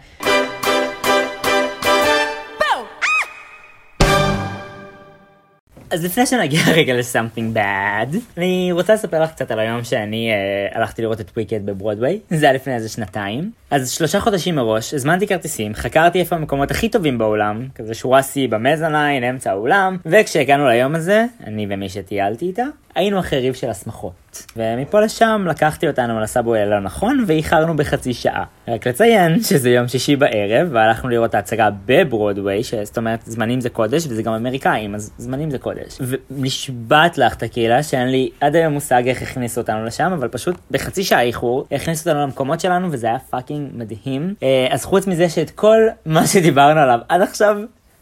אז 5.91 6.05
לפני 6.05 6.27
שנגיע 6.27 6.61
רגע 6.77 6.95
ל-something 6.95 7.57
bad, 7.57 8.17
אני 8.37 8.71
רוצה 8.73 8.95
לספר 8.95 9.23
לך 9.23 9.31
קצת 9.31 9.51
על 9.51 9.59
היום 9.59 9.85
שאני 9.85 10.31
uh, 10.31 10.77
הלכתי 10.77 11.03
לראות 11.03 11.21
את 11.21 11.31
וויקד 11.31 11.67
בברודוויי, 11.67 12.21
זה 12.31 12.47
היה 12.47 12.53
לפני 12.53 12.75
איזה 12.75 12.89
שנתיים. 12.89 13.51
אז 13.71 13.91
שלושה 13.91 14.21
חודשים 14.21 14.55
מראש, 14.55 14.95
הזמנתי 14.95 15.27
כרטיסים, 15.27 15.75
חקרתי 15.75 16.21
איפה 16.21 16.37
המקומות 16.37 16.71
הכי 16.71 16.89
טובים 16.89 17.19
באולם, 17.19 17.69
כזה 17.75 17.95
שורה 17.95 18.21
C 18.21 18.51
במזוניין, 18.51 19.25
אמצע 19.25 19.51
האולם, 19.51 19.97
וכשהגענו 20.07 20.67
ליום 20.69 20.95
הזה, 20.95 21.25
אני 21.47 21.67
ומי 21.71 21.89
שטיילתי 21.89 22.45
איתה, 22.47 22.65
היינו 22.99 23.21
אחרי 23.21 23.41
ריב 23.41 23.55
של 23.55 23.71
הסמכות. 23.71 24.47
ומפה 24.57 25.01
לשם 25.01 25.45
לקחתי 25.49 25.89
אותנו 25.89 26.21
ל 26.21 26.26
subway 26.26 26.61
הלא 26.61 26.81
נכון, 26.81 27.25
ואיחרנו 27.27 27.77
בחצי 27.77 28.15
שעה. 28.15 28.45
רק 28.69 28.87
לציין 28.87 29.43
שזה 29.43 29.71
יום 29.71 29.89
שישי 29.89 30.17
בערב, 30.17 30.69
והלכנו 30.73 31.09
לראות 31.11 31.31
את 31.31 31.35
ההצגה 31.35 31.69
בברודוויי, 31.87 32.65
שזאת 32.65 32.97
אומרת 32.97 33.21
זמנים 33.25 33.61
זה 33.61 33.71
קודש, 33.71 34.07
וזה 34.07 34.23
גם 34.23 34.33
אמריקאים, 34.33 34.95
אז 34.95 35.11
זמנים 35.19 35.51
זה 35.51 35.59
קודש. 35.59 35.99
ונשבעת 36.31 37.19
לך 37.19 37.35
את 37.35 37.43
הקהילה 37.43 37.83
שאין 37.83 38.09
לי 38.09 38.31
עד 38.41 38.57
היום 38.57 38.73
מושג 38.73 39.09
איך 39.09 39.23
הכניסו 39.23 39.61
אותנו 39.61 39.85
לשם, 39.85 40.13
אבל 40.13 40.29
פשוט 40.29 40.57
בחצי 40.71 41.05
שעה 41.05 41.23
איחור, 41.23 41.67
הכניסו 41.73 42.11
אותנו 42.11 42.23
למקומות 42.23 42.61
שלנו, 42.61 42.89
וזה 42.91 43.07
היה 43.07 43.19
fucking 43.19 43.71
מדהים. 43.75 44.35
אה, 44.43 44.67
אז 44.71 44.85
חוץ 44.85 45.07
מזה 45.07 45.29
שאת 45.29 45.51
כל 45.51 45.81
מה 46.07 46.27
שדיברנו 46.27 46.81
עליו 46.81 46.99
עד 47.09 47.23
עכשיו, 47.23 47.57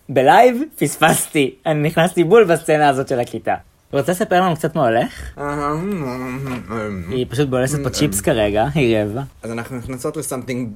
ב 0.09 0.18
live, 0.18 0.63
פספסתי. 0.79 1.55
אני 1.67 1.89
נכנסתי 1.89 2.25
בול 2.25 2.45
בסצנה 2.45 2.89
הזאת 2.89 3.09
של 3.09 3.21
הכיתה. 3.21 3.55
רוצה 3.93 4.13
לספר 4.13 4.41
לנו 4.41 4.57
קצת 4.57 4.75
מה 4.77 4.89
הולך? 4.89 5.39
היא 7.09 7.27
פשוט 7.29 7.49
בולסת 7.49 7.79
פה 7.83 7.91
צ'יפס 7.91 8.21
כרגע, 8.21 8.67
היא 8.75 8.99
רעבה. 8.99 9.23
אז 9.43 9.51
אנחנו 9.53 9.77
נכנסות 9.77 10.17
ל 10.17 10.22
Something 10.22 10.69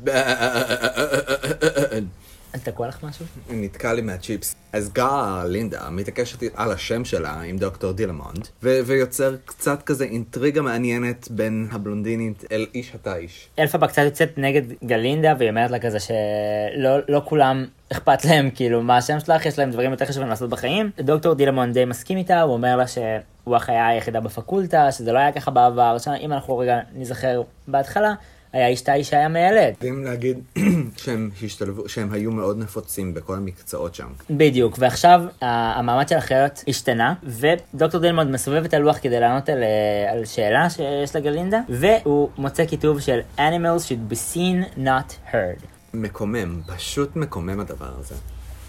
bad. 2.54 2.58
תקוע 2.64 2.88
לך 2.88 3.04
משהו? 3.04 3.24
נתקע 3.50 3.92
לי 3.92 4.02
מהצ'יפס. 4.02 4.54
אז 4.72 4.92
גה-לינדה 4.92 5.90
מתעקשת 5.90 6.38
על 6.54 6.72
השם 6.72 7.04
שלה 7.04 7.40
עם 7.40 7.58
דוקטור 7.58 7.92
דילמונד, 7.92 8.48
ו- 8.62 8.80
ויוצר 8.86 9.36
קצת 9.44 9.82
כזה 9.82 10.04
אינטריגה 10.04 10.62
מעניינת 10.62 11.28
בין 11.30 11.68
הבלונדינית 11.72 12.44
אל 12.52 12.66
איש 12.74 12.94
התיש. 12.94 13.48
אלפבה 13.58 13.86
קצת 13.86 14.02
יוצאת 14.02 14.38
נגד 14.38 14.62
גלינדה 14.84 15.34
והיא 15.38 15.50
אומרת 15.50 15.70
לה 15.70 15.78
כזה 15.78 15.98
שלא 16.00 16.98
לא 17.08 17.22
כולם 17.24 17.66
אכפת 17.92 18.24
להם 18.24 18.50
כאילו 18.54 18.82
מה 18.82 18.96
השם 18.96 19.20
שלך 19.20 19.46
יש 19.46 19.58
להם 19.58 19.70
דברים 19.70 19.90
יותר 19.90 20.06
חשובים 20.06 20.28
לעשות 20.28 20.50
בחיים. 20.50 20.90
דוקטור 21.00 21.34
דילמונד 21.34 21.72
די 21.72 21.84
מסכים 21.84 22.18
איתה 22.18 22.40
הוא 22.40 22.52
אומר 22.52 22.76
לה 22.76 22.86
שהוא 22.86 23.56
החיה 23.56 23.88
היחידה 23.88 24.20
בפקולטה 24.20 24.92
שזה 24.92 25.12
לא 25.12 25.18
היה 25.18 25.32
ככה 25.32 25.50
בעבר 25.50 25.98
שאם 25.98 26.32
אנחנו 26.32 26.58
רגע 26.58 26.80
נזכר 26.94 27.42
בהתחלה 27.68 28.14
היה 28.52 28.68
איש 28.68 28.80
תיש 28.80 29.04
שהיה 29.04 29.28
מיילד. 29.28 29.74
יודעים 29.74 30.04
להגיד 30.04 30.38
שהם 31.02 31.30
השתלבו, 31.42 31.88
שהם 31.88 32.12
היו 32.12 32.30
מאוד 32.30 32.58
נפוצים 32.58 33.14
בכל 33.14 33.34
המקצועות 33.34 33.94
שם. 33.94 34.08
בדיוק, 34.30 34.76
ועכשיו 34.78 35.20
המעמד 35.40 36.08
של 36.08 36.16
החיות 36.16 36.64
השתנה, 36.68 37.14
ודוקטור 37.22 38.00
דילמונד 38.00 38.30
מסובב 38.30 38.64
את 38.64 38.74
הלוח 38.74 38.98
כדי 39.02 39.20
לענות 39.20 39.48
על, 39.48 39.62
אה, 39.62 40.12
על 40.12 40.24
שאלה 40.24 40.70
שיש 40.70 41.16
לגלינדה, 41.16 41.60
והוא 41.68 42.28
מוצא 42.38 42.66
כיתוב 42.66 43.00
של 43.00 43.20
Animals 43.38 43.82
should 43.88 44.12
be 44.12 44.16
seen 44.34 44.78
not 44.78 45.32
heard. 45.32 45.66
מקומם, 45.94 46.60
פשוט 46.76 47.16
מקומם 47.16 47.60
הדבר 47.60 47.90
הזה. 47.98 48.14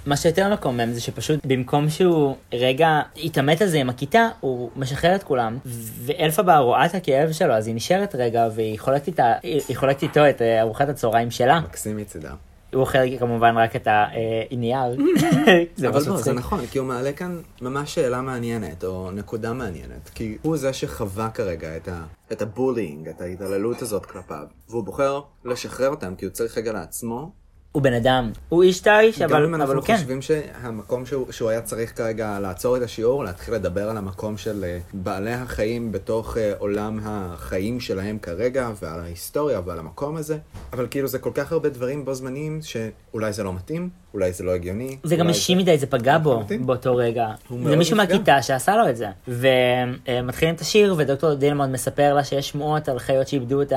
מה 0.05 0.17
שיותר 0.17 0.53
מקומם 0.53 0.93
זה 0.93 1.01
שפשוט 1.01 1.39
במקום 1.45 1.89
שהוא 1.89 2.35
רגע 2.53 3.01
יתעמת 3.15 3.61
על 3.61 3.67
זה 3.67 3.77
עם 3.77 3.89
הכיתה, 3.89 4.29
הוא 4.39 4.69
משחרר 4.75 5.15
את 5.15 5.23
כולם, 5.23 5.57
ואלפבה 6.05 6.57
רואה 6.57 6.85
את 6.85 6.95
הכאב 6.95 7.31
שלו, 7.31 7.53
אז 7.53 7.67
היא 7.67 7.75
נשארת 7.75 8.15
רגע 8.15 8.47
והיא 8.55 8.79
חולקת, 8.79 9.07
איתה, 9.07 9.33
היא 9.43 9.77
חולקת 9.77 10.03
איתו 10.03 10.29
את 10.29 10.41
אה, 10.41 10.61
ארוחת 10.61 10.89
הצהריים 10.89 11.31
שלה. 11.31 11.59
מקסים 11.59 11.97
מצידה. 11.97 12.33
הוא 12.73 12.81
אוכל 12.81 13.17
כמובן 13.19 13.57
רק 13.57 13.75
את 13.75 13.87
הנייר. 13.87 14.97
זה 15.75 15.89
אבל 15.89 16.01
לא, 16.07 16.17
זה. 16.17 16.33
נכון, 16.33 16.65
כי 16.65 16.79
הוא 16.79 16.87
מעלה 16.87 17.13
כאן 17.13 17.41
ממש 17.61 17.95
שאלה 17.95 18.21
מעניינת, 18.21 18.83
או 18.83 19.11
נקודה 19.11 19.53
מעניינת. 19.53 20.09
כי 20.15 20.37
הוא 20.41 20.57
זה 20.57 20.73
שחווה 20.73 21.29
כרגע 21.29 21.77
את, 21.77 21.87
ה, 21.87 22.03
את 22.31 22.41
הבולינג, 22.41 23.07
את 23.09 23.21
ההתעללות 23.21 23.81
הזאת 23.81 24.05
כלפיו. 24.05 24.45
והוא 24.69 24.83
בוחר 24.83 25.21
לשחרר 25.45 25.89
אותם, 25.89 26.15
כי 26.15 26.25
הוא 26.25 26.31
צריך 26.31 26.57
רגע 26.57 26.73
לעצמו. 26.73 27.40
הוא 27.71 27.83
בן 27.83 27.93
אדם, 27.93 28.31
הוא 28.49 28.63
איש 28.63 28.79
תיש, 28.79 29.19
גם 29.19 29.29
אבל, 29.29 29.45
אם 29.45 29.53
אבל 29.53 29.61
אנחנו 29.61 29.75
הוא 29.75 29.83
כן. 29.83 29.95
חושבים 29.95 30.21
שהמקום 30.21 31.05
שהוא, 31.05 31.31
שהוא 31.31 31.49
היה 31.49 31.61
צריך 31.61 31.97
כרגע 31.97 32.39
לעצור 32.39 32.77
את 32.77 32.81
השיעור, 32.81 33.23
להתחיל 33.23 33.53
לדבר 33.53 33.89
על 33.89 33.97
המקום 33.97 34.37
של 34.37 34.63
אה, 34.63 34.79
בעלי 34.93 35.33
החיים 35.33 35.91
בתוך 35.91 36.37
אה, 36.37 36.53
עולם 36.57 36.99
החיים 37.03 37.79
שלהם 37.79 38.17
כרגע, 38.21 38.69
ועל 38.81 38.99
ההיסטוריה 38.99 39.61
ועל 39.65 39.79
המקום 39.79 40.15
הזה, 40.15 40.37
אבל 40.73 40.87
כאילו 40.91 41.07
זה 41.07 41.19
כל 41.19 41.31
כך 41.33 41.51
הרבה 41.51 41.69
דברים 41.69 42.05
בו 42.05 42.13
זמניים, 42.13 42.59
שאולי 42.61 43.33
זה 43.33 43.43
לא 43.43 43.53
מתאים, 43.53 43.89
אולי 44.13 44.33
זה 44.33 44.43
לא 44.43 44.51
הגיוני. 44.51 44.97
זה 45.03 45.15
גם 45.15 45.29
אישי 45.29 45.55
מדי, 45.55 45.77
זה 45.77 45.87
פגע 45.87 46.17
בו 46.17 46.33
לחלוטין. 46.33 46.65
באותו 46.65 46.95
רגע. 46.95 47.27
זה 47.63 47.75
מישהו. 47.75 47.97
מהכיתה 47.97 48.41
שעשה 48.41 48.75
לו 48.75 48.89
את 48.89 48.97
זה. 48.97 49.07
ומתחילים 49.27 50.55
את 50.55 50.61
השיר, 50.61 50.95
ודוקטור 50.97 51.33
דילמונד 51.33 51.73
מספר 51.73 52.13
לה 52.13 52.23
שיש 52.23 52.49
שמועות 52.49 52.89
על 52.89 52.99
חיות 52.99 53.27
שאיבדו 53.27 53.61
את 53.61 53.73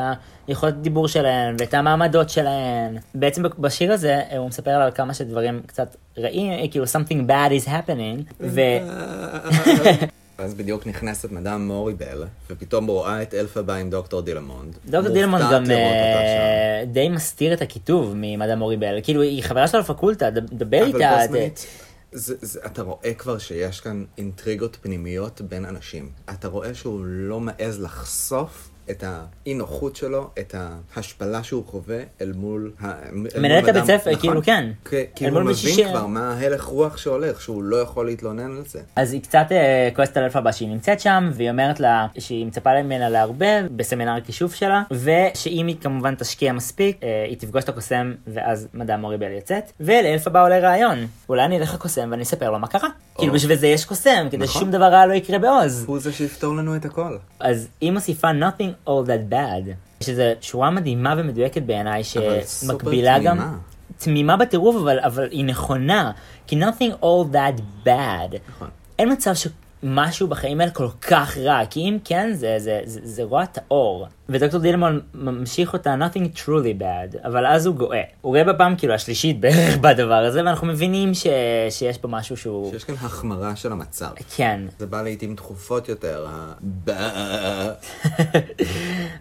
היכולת 0.47 0.81
דיבור 0.81 1.09
שלהן, 1.09 1.57
ואת 1.59 1.75
המעמדות 1.75 2.31
שלהן. 2.31 2.97
בעצם 3.15 3.43
בשיר 3.59 3.84
הזה, 3.91 4.15
אה, 4.31 4.39
הוא 4.39 4.49
מספר 4.49 4.71
על 4.71 4.91
כמה 4.91 5.15
שדברים 5.15 5.63
קצת 5.67 5.97
רעים, 6.19 6.53
אה, 6.53 6.69
כאילו 6.71 6.85
something 6.85 7.29
bad 7.29 7.63
is 7.63 7.69
happening, 7.69 8.35
ו... 8.41 8.61
ואז 10.39 10.55
בדיוק 10.55 10.87
נכנסת 10.87 11.33
מדאם 11.33 11.67
מוריבל, 11.67 12.25
ופתאום 12.51 12.87
רואה 12.87 13.23
את 13.23 13.35
אלפבה 13.35 13.77
עם 13.77 13.91
דוקטור 13.91 14.21
דילמונד. 14.21 14.75
דוקטור 14.87 15.13
דילמונד 15.13 15.45
גם 15.53 15.71
אה, 15.71 16.85
די 16.87 17.09
מסתיר 17.09 17.53
את 17.53 17.63
הכיתוב 17.63 18.13
ממדאם 18.17 18.59
מוריבל, 18.59 19.01
כאילו 19.03 19.23
היא 19.23 19.43
חברה 19.43 19.69
שלו 19.69 19.81
לפקולטה, 19.81 20.31
דבר. 20.31 20.85
איתה. 20.87 21.15
אבל 21.15 21.27
בו 21.27 21.33
זמנית, 21.33 21.67
זה, 22.13 22.35
זה, 22.41 22.61
אתה 22.67 22.83
רואה 22.83 23.15
כבר 23.15 23.39
שיש 23.39 23.81
כאן 23.81 24.05
אינטריגות 24.19 24.77
פנימיות 24.83 25.41
בין 25.41 25.65
אנשים. 25.65 26.11
אתה 26.31 26.49
רואה 26.49 26.75
שהוא 26.75 27.01
לא 27.05 27.41
מעז 27.41 27.81
לחשוף 27.81 28.71
את 28.91 29.05
האי 29.07 29.55
נוחות 29.55 29.97
שלו, 29.97 30.31
את 30.39 30.55
ההשפלה 30.97 31.43
שהוא 31.43 31.65
חווה 31.67 31.99
אל 32.21 32.33
מול... 32.37 32.73
ה- 32.81 32.91
אל 33.09 33.15
מול 33.15 33.29
מנהלת 33.39 33.65
מדאם- 33.65 33.77
הבית 33.77 34.01
ספר, 34.01 34.11
נכון. 34.11 34.21
כאילו, 34.21 34.43
כן. 34.43 34.71
כי, 35.15 35.27
אל 35.27 35.31
הוא 35.31 35.43
מבין 35.43 35.89
כבר 35.91 36.07
מה 36.07 36.33
ההלך 36.35 36.63
רוח 36.65 36.97
שהולך, 36.97 37.41
שהוא 37.41 37.63
לא 37.63 37.77
יכול 37.77 38.07
להתלונן 38.07 38.57
על 38.57 38.63
זה. 38.67 38.81
אז 38.97 39.13
היא 39.13 39.23
קצת 39.23 39.47
אה, 39.51 39.89
כועסת 39.97 40.17
על 40.17 40.23
אלפבה 40.25 40.53
שהיא 40.53 40.69
נמצאת 40.69 41.01
שם, 41.01 41.31
והיא 41.33 41.51
אומרת 41.51 41.81
לה 41.81 42.07
שהיא 42.19 42.47
מצפה 42.47 42.83
ממנה 42.83 43.09
להרבה 43.09 43.47
בסמינר 43.77 44.13
הכישוף 44.13 44.55
שלה, 44.55 44.83
ושאם 44.91 45.67
היא 45.67 45.77
כמובן 45.81 46.15
תשקיע 46.15 46.53
מספיק, 46.53 46.97
אה, 47.03 47.25
היא 47.29 47.37
תפגוש 47.39 47.65
את 47.65 47.69
הקוסם, 47.69 48.15
ואז 48.27 48.69
מדע 48.75 48.97
מוריבל 48.97 49.31
יוצאת, 49.33 49.73
ולאלפבה 49.81 50.43
עולה 50.43 50.59
רעיון, 50.59 50.99
אולי 51.29 51.45
אני 51.45 51.59
אלך 51.59 51.75
לקוסם 51.75 52.09
ואני 52.11 52.23
אספר 52.23 52.51
לו 52.51 52.59
מה 52.59 52.67
קרה. 52.67 52.89
כאילו 53.19 53.33
בשביל 53.33 53.57
זה 53.57 53.67
יש 53.67 53.85
קוסם, 53.85 54.27
כדי 54.31 54.45
נכון. 54.45 54.47
ששום 54.61 54.71
דבר 54.71 54.85
רע 54.85 55.07
לא 55.07 55.13
יקרה 55.13 55.39
בעוז. 55.39 55.85
הוא 55.87 55.99
זה 55.99 56.13
שיפתור 56.13 56.55
לנו 56.57 56.77
את 56.77 56.85
הכל. 56.85 57.17
אז 57.41 57.69
היא 57.81 57.93
מוסיפה 57.93 58.29
nothing 58.31 58.73
all 58.89 59.07
that 59.07 59.33
bad, 59.33 59.71
שזה 60.01 60.35
שורה 60.41 60.71
מדהימה 60.71 61.15
ומדויקת 61.19 61.63
בעיניי, 61.63 62.03
שמקבילה 62.05 63.19
גם... 63.19 63.59
תמימה 63.99 64.37
בטירוף, 64.37 64.77
אבל, 64.77 64.99
אבל 65.01 65.29
היא 65.31 65.45
נכונה. 65.45 66.11
כי 66.47 66.63
nothing 66.65 67.03
all 67.03 67.35
that 67.35 67.87
bad. 67.87 68.37
נכון. 68.49 68.69
אין 68.99 69.13
מצב 69.13 69.33
שמשהו 69.35 70.29
בחיים 70.29 70.61
האלה 70.61 70.71
כל 70.71 70.89
כך 71.01 71.39
רע, 71.39 71.67
כי 71.71 71.81
אם 71.81 71.99
כן, 72.05 72.33
זה, 72.33 72.55
זה, 72.59 72.81
זה, 72.85 73.01
זה 73.03 73.23
רוע 73.23 73.45
טהור. 73.45 74.07
ודוקטור 74.29 74.61
דילמון 74.61 75.01
ממשיך 75.15 75.73
אותה 75.73 75.95
nothing 75.95 76.39
truly 76.39 76.81
bad, 76.81 77.27
אבל 77.27 77.47
אז 77.47 77.67
הוא 77.67 77.75
גואה. 77.75 78.03
הוא 78.21 78.31
רואה 78.31 78.45
בפעם 78.53 78.77
כאילו 78.77 78.95
השלישית 78.95 79.41
בערך 79.41 79.77
בדבר 79.77 80.15
הזה, 80.15 80.45
ואנחנו 80.45 80.67
מבינים 80.67 81.15
ש, 81.15 81.27
שיש 81.71 81.99
פה 81.99 82.09
משהו 82.09 82.37
שהוא... 82.37 82.71
שיש 82.71 82.85
כאן 82.85 82.95
החמרה 82.95 83.57
של 83.57 83.73
המצב. 83.73 84.11
כן. 84.37 84.61
זה 84.79 84.87
בא 84.87 85.03
לעיתים 85.03 85.37
תכופות 85.37 85.89
יותר, 85.89 86.27
ה... 86.29 86.53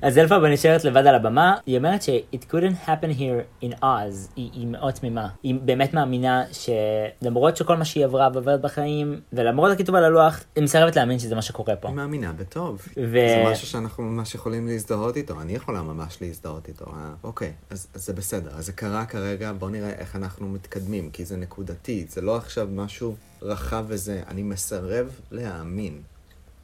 אז 0.02 0.18
אלפבה 0.18 0.50
נשארת 0.50 0.84
לבד 0.84 1.08
על 1.08 1.16
הבמה, 1.16 1.56
היא 1.66 1.78
אומרת 1.78 2.02
ש-it 2.02 2.52
couldn't 2.52 2.88
happen 2.88 3.20
here 3.20 3.66
in 3.66 3.84
Oz, 3.84 4.32
היא, 4.36 4.50
היא 4.54 4.68
מאוד 4.68 4.94
תמימה. 4.94 5.28
היא 5.44 5.56
באמת 5.62 5.94
מאמינה 5.94 6.44
שלמרות 6.52 7.58
שכל 7.58 7.78
מה 7.78 7.86
שהיא 7.86 8.06
עברה 8.06 8.30
ועוברת 8.34 8.62
בחיים, 8.62 9.20
ולמרות 9.34 9.72
הכיתוב 9.72 9.96
על 9.96 10.04
הלוח, 10.04 10.44
היא 10.56 10.64
מסרבת 10.64 10.96
להאמין 10.96 11.20
שזה 11.20 11.36
מה 11.36 11.42
שקורה 11.42 11.76
פה. 11.76 11.88
היא 11.88 11.96
מאמינה 11.96 12.34
בטוב. 12.34 12.82
ו- 12.98 13.12
זה 13.14 13.44
משהו 13.52 13.68
שאנחנו 13.68 14.04
ממש 14.04 14.36
יכולים 14.36 14.68
להזדהות 14.68 14.93
איתו, 15.16 15.42
אני 15.42 15.56
יכולה 15.56 15.82
ממש 15.82 16.18
להזדהות 16.22 16.68
איתו. 16.68 16.86
אה, 16.86 17.14
אוקיי, 17.24 17.54
אז, 17.70 17.88
אז 17.94 18.06
זה 18.06 18.14
בסדר. 18.14 18.52
אז 18.58 18.66
זה 18.66 18.72
קרה 18.74 19.06
כרגע, 19.06 19.54
בוא 19.54 19.70
נראה 19.70 19.90
איך 19.90 20.16
אנחנו 20.16 20.50
מתקדמים, 20.50 21.10
כי 21.12 21.26
זה 21.26 21.38
נקודתי, 21.38 22.06
זה 22.10 22.22
לא 22.22 22.38
עכשיו 22.38 22.68
משהו 22.72 23.16
רחב 23.42 23.86
וזה. 23.88 24.24
אני 24.28 24.44
מסרב 24.44 25.10
להאמין 25.32 26.02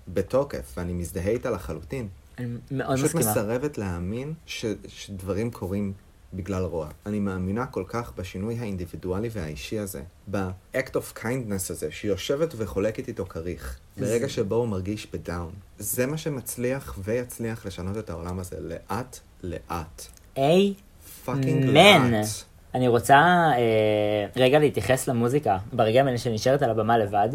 בתוקף, 0.08 0.74
ואני 0.78 0.94
מזדהה 0.94 1.30
איתה 1.30 1.50
לחלוטין. 1.50 2.08
אני 2.38 2.48
מאוד 2.72 2.96
פשוט 2.96 3.06
מסכימה. 3.06 3.32
מסרבת 3.32 3.78
להאמין 3.78 4.34
ש, 4.46 4.66
שדברים 4.88 5.52
קורים 5.52 5.94
בגלל 6.34 6.64
רוע. 6.64 6.90
אני 7.06 7.20
מאמינה 7.20 7.66
כל 7.66 7.84
כך 7.88 8.12
בשינוי 8.18 8.60
האינדיבידואלי 8.60 9.30
והאישי 9.32 9.80
הזה, 9.80 10.02
ב-act 10.32 10.94
of 10.94 11.18
kindness 11.18 11.70
הזה, 11.70 11.92
שהיא 11.92 12.12
יושבת 12.12 12.54
וחולקת 12.58 13.08
איתו 13.08 13.26
כריך, 13.26 13.80
ברגע 13.98 14.30
שבו 14.30 14.56
הוא 14.56 14.68
מרגיש 14.68 15.08
ב 15.14 15.20
down. 15.20 15.52
זה 15.80 16.06
מה 16.06 16.18
שמצליח 16.18 17.00
ויצליח 17.04 17.66
לשנות 17.66 17.98
את 17.98 18.10
העולם 18.10 18.40
הזה 18.40 18.58
לאט 18.60 19.20
לאט. 19.44 20.06
היי, 20.36 20.74
fucking. 21.26 21.66
לאט. 21.66 22.49
אני 22.76 22.88
רוצה 22.88 23.16
אה, 23.58 24.26
רגע 24.36 24.60
להתייחס 24.60 25.08
למוזיקה 25.08 25.58
ברגעים 25.74 26.08
האלה 26.08 26.18
שנשארת 26.18 26.62
על 26.62 26.70
הבמה 26.70 26.98
לבד. 26.98 27.30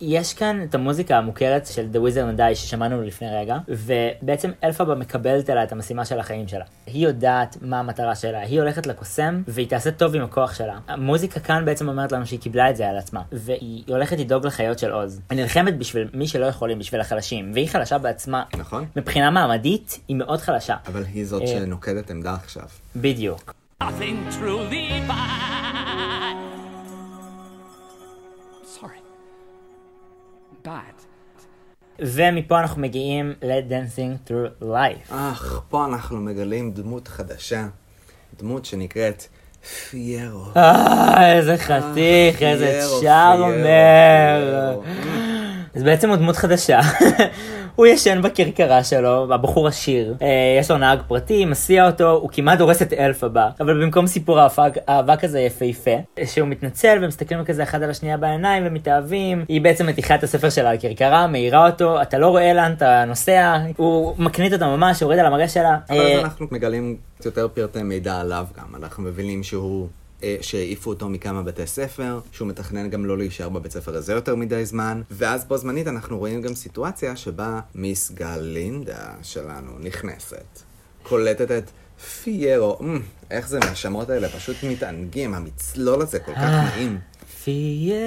יש 0.00 0.34
כאן 0.34 0.62
את 0.62 0.74
המוזיקה 0.74 1.16
המוכרת 1.18 1.66
של 1.66 1.88
The 1.92 1.96
Wizard 1.96 2.36
and 2.36 2.40
Die 2.40 2.54
ששמענו 2.54 3.02
לפני 3.02 3.28
רגע, 3.28 3.56
ובעצם 3.68 4.50
אלפבה 4.64 4.94
מקבלת 4.94 5.50
עליה 5.50 5.62
את 5.64 5.72
המשימה 5.72 6.04
של 6.04 6.18
החיים 6.18 6.48
שלה. 6.48 6.64
היא 6.86 7.06
יודעת 7.06 7.56
מה 7.60 7.78
המטרה 7.78 8.14
שלה, 8.14 8.40
היא 8.40 8.60
הולכת 8.60 8.86
לקוסם 8.86 9.42
והיא 9.48 9.68
תעשה 9.68 9.90
טוב 9.90 10.14
עם 10.14 10.22
הכוח 10.22 10.54
שלה. 10.54 10.78
המוזיקה 10.88 11.40
כאן 11.40 11.64
בעצם 11.64 11.88
אומרת 11.88 12.12
לנו 12.12 12.26
שהיא 12.26 12.40
קיבלה 12.40 12.70
את 12.70 12.76
זה 12.76 12.88
על 12.88 12.98
עצמה, 12.98 13.22
והיא 13.32 13.82
הולכת 13.88 14.18
לדאוג 14.18 14.46
לחיות 14.46 14.78
של 14.78 14.92
עוז. 14.92 15.20
היא 15.30 15.40
נלחמת 15.40 15.78
בשביל 15.78 16.08
מי 16.14 16.28
שלא 16.28 16.46
יכולים, 16.46 16.78
בשביל 16.78 17.00
החלשים, 17.00 17.50
והיא 17.54 17.68
חלשה 17.68 17.98
בעצמה. 17.98 18.44
נכון? 18.58 18.84
מבחינה 18.96 19.30
מעמדית 19.30 20.00
היא 20.08 20.16
מאוד 20.16 20.40
חלשה. 20.40 20.76
אבל 20.86 21.04
היא 21.04 21.26
זאת 21.26 21.42
אה. 21.42 21.46
שנוקדת 21.46 22.10
עמדה 22.10 22.34
עכשיו. 22.34 22.64
בדיוק. 22.96 23.65
Nothing 23.82 24.18
truly 24.30 24.88
bad. 25.06 26.36
Sorry. 28.64 29.00
Bad. 30.64 30.96
ומפה 31.98 32.60
אנחנו 32.60 32.82
מגיעים 32.82 33.34
ל-Dancing 33.42 34.28
through 34.28 34.62
life. 34.62 35.14
אך, 35.14 35.60
פה 35.68 35.84
אנחנו 35.86 36.20
מגלים 36.20 36.72
דמות 36.72 37.08
חדשה, 37.08 37.66
דמות 38.38 38.64
שנקראת 38.64 39.24
פיירו. 39.90 40.44
אה, 40.56 41.32
איזה 41.36 41.58
חתיך, 41.58 42.42
איזה 42.42 42.66
פיירו, 42.66 43.00
צ'ארמר. 43.00 44.80
אז 45.76 45.82
בעצם 45.82 46.08
הוא 46.08 46.16
דמות 46.16 46.36
חדשה. 46.36 46.80
הוא 47.76 47.86
ישן 47.86 48.22
בכרכרה 48.22 48.84
שלו, 48.84 49.34
הבחור 49.34 49.68
עשיר. 49.68 50.14
אה, 50.22 50.56
יש 50.60 50.70
לו 50.70 50.78
נהג 50.78 50.98
פרטי, 51.08 51.44
מסיע 51.44 51.86
אותו, 51.86 52.10
הוא 52.10 52.30
כמעט 52.32 52.58
דורס 52.58 52.82
את 52.82 52.92
אלף 52.92 53.24
הבא. 53.24 53.48
אבל 53.60 53.84
במקום 53.84 54.06
סיפור 54.06 54.40
האבק, 54.86 55.24
הזה 55.24 55.40
יפהפה, 55.40 55.90
שהוא 56.24 56.48
מתנצל 56.48 56.98
ומסתכלים 57.02 57.44
כזה 57.44 57.62
אחד 57.62 57.82
על 57.82 57.90
השנייה 57.90 58.16
בעיניים 58.16 58.62
ומתאהבים, 58.66 59.44
היא 59.48 59.60
בעצם 59.60 59.86
מטיחה 59.86 60.14
את 60.14 60.22
הספר 60.22 60.50
שלה 60.50 60.70
על 60.70 60.76
כרכרה, 60.78 61.26
מאירה 61.26 61.66
אותו, 61.66 62.02
אתה 62.02 62.18
לא 62.18 62.28
רואה 62.28 62.52
לאן 62.52 62.72
אתה 62.72 63.04
נוסע, 63.04 63.58
הוא 63.76 64.14
מקנית 64.18 64.52
אותה 64.52 64.66
ממש, 64.66 65.02
יורד 65.02 65.18
על 65.18 65.26
המראה 65.26 65.48
שלה. 65.48 65.76
אבל 65.90 65.98
אה, 65.98 66.18
אז 66.18 66.24
אנחנו 66.24 66.46
מגלים 66.50 66.96
יותר 67.24 67.48
פרטי 67.54 67.82
מידע 67.82 68.20
עליו 68.20 68.46
גם. 68.58 68.82
אנחנו 68.82 69.02
מבינים 69.02 69.42
שהוא... 69.42 69.88
אה, 70.22 70.36
שהעיפו 70.40 70.90
אותו 70.90 71.08
מכמה 71.08 71.42
בתי 71.42 71.66
ספר, 71.66 72.20
שהוא 72.32 72.48
מתכנן 72.48 72.90
גם 72.90 73.04
לא 73.04 73.18
להישאר 73.18 73.48
בבית 73.48 73.72
ספר 73.72 73.96
הזה 73.96 74.12
יותר 74.12 74.36
מדי 74.36 74.66
זמן, 74.66 75.02
ואז 75.10 75.44
בו 75.44 75.56
זמנית 75.56 75.86
אנחנו 75.86 76.18
רואים 76.18 76.42
גם 76.42 76.54
סיטואציה 76.54 77.16
שבה 77.16 77.60
מיס 77.74 78.10
גלינדה 78.10 79.14
שלנו 79.22 79.72
נכנסת, 79.80 80.62
קולטת 81.02 81.50
את 81.50 81.70
פיירו, 82.22 82.78
אמ, 82.80 83.00
איך 83.30 83.48
זה 83.48 83.58
מהשמות 83.58 84.10
האלה, 84.10 84.28
פשוט 84.28 84.56
מתענגים, 84.62 85.34
המצלול 85.34 86.02
הזה 86.02 86.18
כל 86.18 86.32
כך 86.32 86.38
אה. 86.38 86.64
נעים. 86.64 86.98
פיירו. 87.44 88.06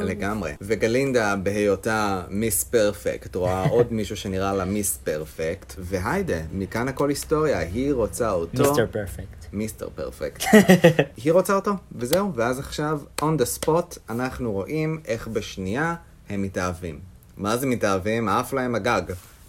לגמרי. 0.00 0.52
וגלינדה, 0.60 1.36
בהיותה 1.36 2.22
מיס 2.30 2.64
פרפקט, 2.64 3.34
רואה 3.34 3.68
עוד 3.74 3.92
מישהו 3.92 4.16
שנראה 4.16 4.54
לה 4.54 4.64
מיס 4.64 4.98
פרפקט, 5.04 5.72
והיידה, 5.78 6.40
מכאן 6.52 6.88
הכל 6.88 7.08
היסטוריה, 7.08 7.58
היא 7.58 7.92
רוצה 7.92 8.30
אותו. 8.30 8.62
מיסטר 8.62 8.86
פרפקט. 8.92 9.45
מיסטר 9.52 9.88
פרפקט. 9.94 10.44
היא 11.24 11.32
רוצה 11.32 11.54
אותו, 11.54 11.70
וזהו, 11.92 12.32
ואז 12.34 12.58
עכשיו, 12.58 13.00
on 13.20 13.24
the 13.24 13.64
spot, 13.64 13.98
אנחנו 14.10 14.52
רואים 14.52 15.00
איך 15.04 15.28
בשנייה 15.28 15.94
הם 16.28 16.42
מתאהבים. 16.42 16.98
מה 17.36 17.56
זה 17.56 17.66
מתאהבים? 17.66 18.28
עף 18.28 18.52
להם 18.52 18.74
הגג. 18.74 19.02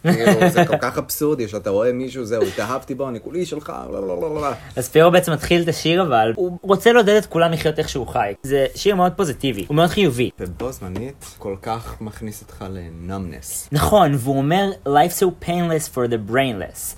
כאילו, 0.14 0.50
זה 0.50 0.66
כל 0.66 0.78
כך 0.78 0.98
אבסורדי 0.98 1.48
שאתה 1.48 1.70
רואה 1.70 1.94
מישהו, 1.94 2.26
זהו, 2.26 2.44
התאהבתי 2.44 2.96
בו, 2.96 3.10
אני 3.10 3.20
כולי 3.20 3.46
שלך, 3.46 3.74
לא, 3.92 4.08
לא, 4.08 4.22
לא, 4.22 4.36
לא. 4.42 4.48
אז 4.76 4.90
פירו 4.90 5.12
בעצם 5.12 5.32
מתחיל 5.32 5.62
את 5.62 5.68
השיר 5.68 6.02
אבל, 6.02 6.34
הוא 6.36 6.58
רוצה 6.62 6.94
לעודד 6.94 7.16
את 7.16 7.26
כולם 7.26 7.52
לחיות 7.52 7.80
איך 7.80 7.90
שהוא 7.90 8.08
חי. 8.08 8.34
זה 8.44 8.66
שיר 8.76 8.96
מאוד 8.96 9.12
פוזיטיבי, 9.16 9.66
הוא 9.68 9.76
מאוד 9.76 9.90
חיובי. 9.90 10.30
ובו 10.40 10.72
זמנית, 10.72 11.26
כל 11.38 11.56
כך 11.62 12.02
מכניס 12.02 12.42
אותך 12.42 12.66
לנאמנס. 12.70 13.70
נכון, 13.72 14.12
והוא 14.16 14.38
אומר, 14.38 14.72
Life 14.86 15.20
so 15.20 15.46
painless 15.46 15.96
for 15.96 16.12
the 16.12 16.32
brainless. 16.32 16.96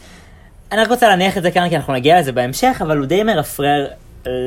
אני 0.71 0.81
רק 0.81 0.89
רוצה 0.89 1.07
להניח 1.07 1.37
את 1.37 1.43
זה 1.43 1.51
כאן 1.51 1.69
כי 1.69 1.75
אנחנו 1.75 1.93
נגיע 1.93 2.19
לזה 2.19 2.31
בהמשך, 2.31 2.77
אבל 2.81 2.97
הוא 2.97 3.05
די 3.05 3.23
מרפרר 3.23 3.87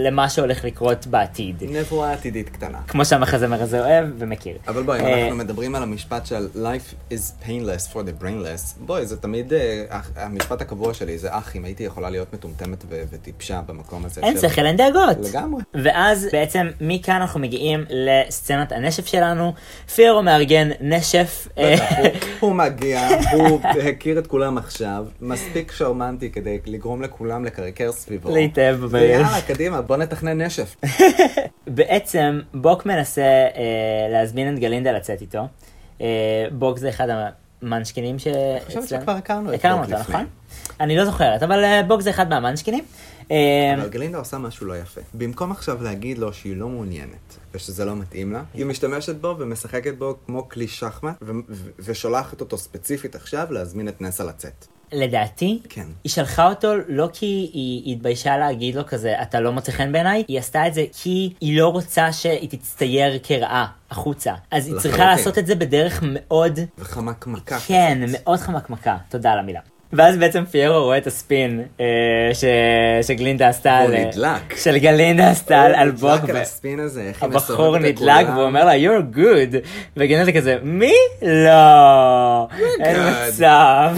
למה 0.07 0.29
שהולך 0.29 0.65
לקרות 0.65 1.07
בעתיד. 1.07 1.63
נבואה 1.69 2.13
עתידית 2.13 2.49
קטנה. 2.49 2.79
כמו 2.89 3.05
שהמחזמר 3.05 3.63
הזה 3.63 3.81
אוהב 3.81 4.07
ומכיר. 4.19 4.57
אבל 4.69 4.83
בואי, 4.83 5.01
אם 5.01 5.05
אה, 5.07 5.23
אנחנו 5.23 5.37
מדברים 5.37 5.75
על 5.75 5.83
המשפט 5.83 6.27
של 6.27 6.49
life 6.55 7.13
is 7.13 7.47
painless 7.47 7.93
for 7.93 7.99
the 7.99 8.23
brainless, 8.23 8.79
בואי, 8.81 9.07
זה 9.07 9.17
תמיד, 9.17 9.53
אה, 9.53 9.85
המשפט 10.17 10.61
הקבוע 10.61 10.95
שלי 10.95 11.19
זה 11.19 11.29
אח, 11.31 11.57
אם 11.57 11.65
הייתי 11.65 11.83
יכולה 11.85 12.11
להיות 12.11 12.35
מטומטמת 12.35 12.85
וטיפשה 12.91 13.61
במקום 13.67 14.05
הזה. 14.05 14.21
אין 14.21 14.39
שכל, 14.39 14.67
אין 14.67 14.77
דאגות. 14.77 15.17
לגמרי. 15.31 15.63
ואז 15.75 16.29
בעצם 16.33 16.67
מכאן 16.81 17.21
אנחנו 17.21 17.41
מגיעים 17.41 17.85
לסצנת 17.91 18.73
הנשף 18.73 19.07
שלנו. 19.07 19.53
פירו 19.95 20.23
מארגן 20.23 20.71
נשף. 20.81 21.49
אה, 21.59 21.75
הוא- 22.41 22.53
מגיע, 22.55 23.09
הוא 23.33 23.61
הכיר 23.89 24.19
את 24.19 24.27
כולם 24.27 24.59
עכשיו, 24.59 25.07
מספיק 25.21 25.73
שרמנטי 25.73 26.31
כדי 26.31 26.59
לגרום 26.67 27.03
לכולם 27.03 27.45
לקרקר 27.45 27.93
סביבו. 27.93 28.35
להתאהב. 28.35 28.79
ויאללה, 28.91 29.41
קדימה, 29.47 29.72
בוא 29.81 29.97
נתכנן 29.97 30.41
נשף. 30.41 30.77
בעצם 31.67 32.41
בוק 32.55 32.87
מנסה 32.87 33.23
אה, 33.23 34.09
להזמין 34.11 34.55
את 34.55 34.59
גלינדה 34.59 34.93
לצאת 34.93 35.21
איתו. 35.21 35.49
אה, 36.01 36.47
בוק 36.53 36.79
זה 36.79 36.89
אחד 36.89 37.07
המנשקינים 37.63 38.19
ש... 38.19 38.27
חושבת 38.67 38.85
אצלנו. 38.85 39.01
שכבר 39.03 39.13
הכרנו 39.13 39.51
את 39.51 39.59
הכרנו 39.59 39.83
בוק 39.83 39.91
אותו, 39.91 40.01
לפני. 40.01 40.15
נכון? 40.15 40.27
אני 40.81 40.97
לא 40.97 41.05
זוכרת, 41.05 41.43
אבל 41.43 41.65
אה, 41.65 41.83
בוק 41.83 42.01
זה 42.01 42.11
אחד 42.11 42.29
מהמנשקינים. 42.29 42.85
אה, 43.31 43.75
אבל 43.75 43.89
גלינדה 43.89 44.19
עושה 44.19 44.39
משהו 44.39 44.67
לא 44.67 44.79
יפה. 44.79 45.01
במקום 45.15 45.51
עכשיו 45.51 45.83
להגיד 45.83 46.19
לו 46.19 46.33
שהיא 46.33 46.57
לא 46.57 46.69
מעוניינת, 46.69 47.39
ושזה 47.55 47.85
לא 47.85 47.97
מתאים 47.97 48.33
לה, 48.33 48.43
היא 48.55 48.67
משתמשת 48.67 49.17
בו 49.17 49.37
ומשחקת 49.39 49.95
בו 49.99 50.17
כמו 50.27 50.49
כלי 50.49 50.69
שחמט, 50.69 51.15
ו- 51.23 51.33
ו- 51.49 51.71
ושולחת 51.79 52.41
אותו 52.41 52.59
ספציפית 52.59 53.15
עכשיו 53.15 53.47
להזמין 53.51 53.89
את 53.89 54.01
נסה 54.01 54.25
לצאת. 54.25 54.67
לדעתי, 54.93 55.61
כן. 55.69 55.87
היא 56.05 56.13
שלחה 56.13 56.49
אותו 56.49 56.73
לא 56.89 57.09
כי 57.13 57.51
היא 57.53 57.93
התביישה 57.93 58.37
להגיד 58.37 58.75
לו 58.75 58.87
כזה, 58.87 59.23
אתה 59.23 59.41
לא 59.41 59.53
מוצא 59.53 59.73
חן 59.73 59.93
בעיניי, 59.93 60.25
היא 60.29 60.39
עשתה 60.39 60.67
את 60.67 60.75
זה 60.75 60.85
כי 61.03 61.33
היא 61.41 61.59
לא 61.59 61.69
רוצה 61.69 62.13
שהיא 62.13 62.49
תצטייר 62.49 63.19
כרעה 63.23 63.67
החוצה. 63.91 64.35
אז 64.51 64.67
היא 64.67 64.77
צריכה. 64.79 65.05
לעשות 65.05 65.39
את 65.39 65.47
זה 65.47 65.55
בדרך 65.55 66.01
מאוד, 66.07 66.59
וחמקמקה. 66.79 67.59
כן, 67.59 67.99
כזאת. 68.05 68.21
מאוד 68.25 68.39
חמקמקה. 68.39 68.97
תודה 69.09 69.33
על 69.33 69.39
המילה. 69.39 69.61
ואז 69.93 70.17
בעצם 70.17 70.45
פיירו 70.45 70.85
רואה 70.85 70.99
את 70.99 71.07
הספין 71.07 71.63
אה, 71.81 71.85
ש... 72.35 72.45
שגלינדה 73.07 73.49
עשתה 73.49 73.77
על... 73.79 73.97
נדלק. 73.97 74.57
של 74.57 74.79
גלינדה 74.79 75.31
עשתה 75.31 75.61
על, 75.61 75.75
על 75.75 75.91
בוק. 75.91 76.11
נדלק 76.11 76.31
על 76.31 76.37
הספין 76.37 76.81
הזה, 76.81 77.03
איך 77.03 77.23
היא 77.23 77.31
הבחור 77.31 77.55
מסובבת 77.55 77.81
את 77.81 78.01
נדלק 78.01 78.25
כולם. 78.25 78.37
והוא 78.37 78.47
אומר 78.47 78.65
לה 78.65 78.73
you're 78.77 79.17
good 79.17 79.57
וגלינדה 79.97 80.33
כזה 80.33 80.57
מי? 80.63 80.93
לא 81.23 82.49
אין 82.81 82.97
good." 82.97 83.29
מצב 83.29 83.97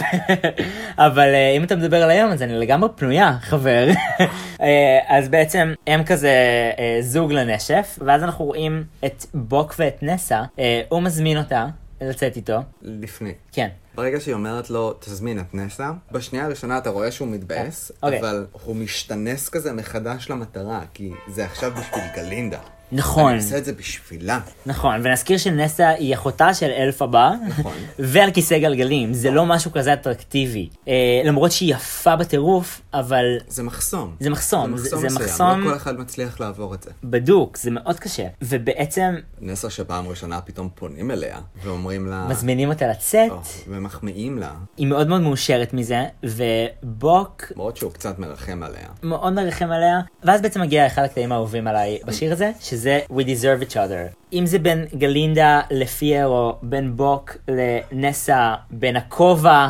אבל 0.98 1.34
אה, 1.34 1.50
אם 1.56 1.64
אתה 1.64 1.76
מדבר 1.76 2.02
על 2.02 2.10
היום 2.10 2.30
אז 2.30 2.42
אני 2.42 2.58
לגמרי 2.58 2.88
פנויה 2.96 3.36
חבר 3.40 3.88
אה, 4.62 4.98
אז 5.08 5.28
בעצם 5.28 5.74
הם 5.86 6.04
כזה 6.04 6.32
אה, 6.78 6.96
זוג 7.00 7.32
לנשף 7.32 7.98
ואז 8.06 8.22
אנחנו 8.22 8.44
רואים 8.44 8.84
את 9.04 9.24
בוק 9.34 9.74
ואת 9.78 10.02
נסה 10.02 10.42
אה, 10.58 10.80
הוא 10.88 11.02
מזמין 11.02 11.38
אותה 11.38 11.66
לצאת 12.00 12.36
איתו 12.36 12.60
לפני. 12.82 13.32
כן 13.52 13.68
ברגע 13.94 14.20
שהיא 14.20 14.34
אומרת 14.34 14.70
לו, 14.70 14.92
תזמין 15.00 15.40
את 15.40 15.54
נסה, 15.54 15.92
בשנייה 16.12 16.44
הראשונה 16.44 16.78
אתה 16.78 16.90
רואה 16.90 17.10
שהוא 17.10 17.28
מתבאס, 17.28 17.92
אוקיי. 18.02 18.20
אבל 18.20 18.46
הוא 18.52 18.76
משתנס 18.76 19.48
כזה 19.48 19.72
מחדש 19.72 20.30
למטרה, 20.30 20.80
כי 20.94 21.10
זה 21.28 21.44
עכשיו 21.44 21.70
בשביל 21.70 22.04
גלינדה. 22.16 22.60
נכון 22.94 23.32
אני 23.32 23.42
עושה 23.42 23.58
את 23.58 23.64
זה 23.64 23.72
בשבילה. 23.72 24.40
נכון 24.66 25.00
ונזכיר 25.04 25.38
שנסה 25.38 25.88
היא 25.88 26.14
אחותה 26.14 26.54
של 26.54 26.70
אלף 26.70 27.02
הבא 27.02 27.30
נכון. 27.48 27.72
ועל 27.98 28.30
כיסא 28.30 28.58
גלגלים 28.58 29.14
זה 29.14 29.30
לא 29.30 29.46
משהו 29.46 29.72
כזה 29.72 29.92
אטרקטיבי 29.92 30.68
אה, 30.88 30.92
למרות 31.24 31.52
שהיא 31.52 31.74
יפה 31.74 32.16
בטירוף 32.16 32.80
אבל 32.94 33.24
זה 33.48 33.62
מחסום. 33.62 34.14
זה 34.20 34.30
מחסום, 34.30 34.76
זה- 34.76 34.88
זה 34.88 35.06
מסוים. 35.06 35.14
מחסום- 35.28 35.60
לא 35.64 35.70
כל 35.70 35.76
אחד 35.76 35.98
מצליח 35.98 36.40
לעבור 36.40 36.74
את 36.74 36.82
זה. 36.82 36.90
בדוק, 37.04 37.56
זה 37.56 37.70
מאוד 37.70 37.98
קשה. 37.98 38.26
ובעצם 38.42 39.14
נסה 39.40 39.70
שפעם 39.70 40.08
ראשונה 40.08 40.40
פתאום 40.40 40.68
פונים 40.74 41.10
אליה, 41.10 41.38
ואומרים 41.64 42.06
לה... 42.06 42.26
מזמינים 42.30 42.68
אותה 42.68 42.86
לצאת, 42.88 43.30
או, 43.30 43.36
ומחמיאים 43.68 44.38
לה, 44.38 44.50
היא 44.76 44.86
מאוד 44.86 45.08
מאוד 45.08 45.20
מאושרת 45.20 45.72
מזה, 45.74 46.04
ובוק 46.22 47.42
למרות 47.56 47.76
שהוא 47.76 47.92
קצת 47.92 48.18
מרחם 48.18 48.62
עליה. 48.62 48.86
מאוד 49.02 49.32
מרחם 49.32 49.70
עליה, 49.70 50.00
ואז 50.24 50.42
בעצם 50.42 50.60
מגיע 50.60 50.86
אחד 50.86 51.02
הקטעים 51.02 51.32
האהובים 51.32 51.66
עליי 51.66 51.98
בשיר 52.06 52.32
הזה, 52.32 52.50
שזה 52.60 52.83
We 53.10 53.22
Deserve 53.22 53.70
Each 53.70 53.74
Other. 53.74 54.14
אם 54.32 54.46
זה 54.46 54.58
בין 54.58 54.86
גלינדה 54.94 55.60
לפיירו, 55.70 56.56
בין 56.62 56.96
בוק 56.96 57.36
לנסה, 57.48 58.54
בין 58.70 58.96
הכובע 58.96 59.68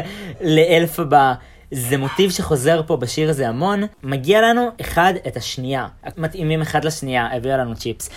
לאלף 0.40 1.00
הבא. 1.00 1.34
זה 1.70 1.96
מוטיב 1.96 2.30
שחוזר 2.30 2.82
פה 2.86 2.96
בשיר 2.96 3.30
הזה 3.30 3.48
המון, 3.48 3.82
מגיע 4.02 4.40
לנו 4.40 4.68
אחד 4.80 5.14
את 5.26 5.36
השנייה. 5.36 5.88
מתאימים 6.16 6.62
אחד 6.62 6.84
לשנייה, 6.84 7.28
הביאה 7.32 7.56
לנו 7.56 7.76
צ'יפס. 7.76 8.10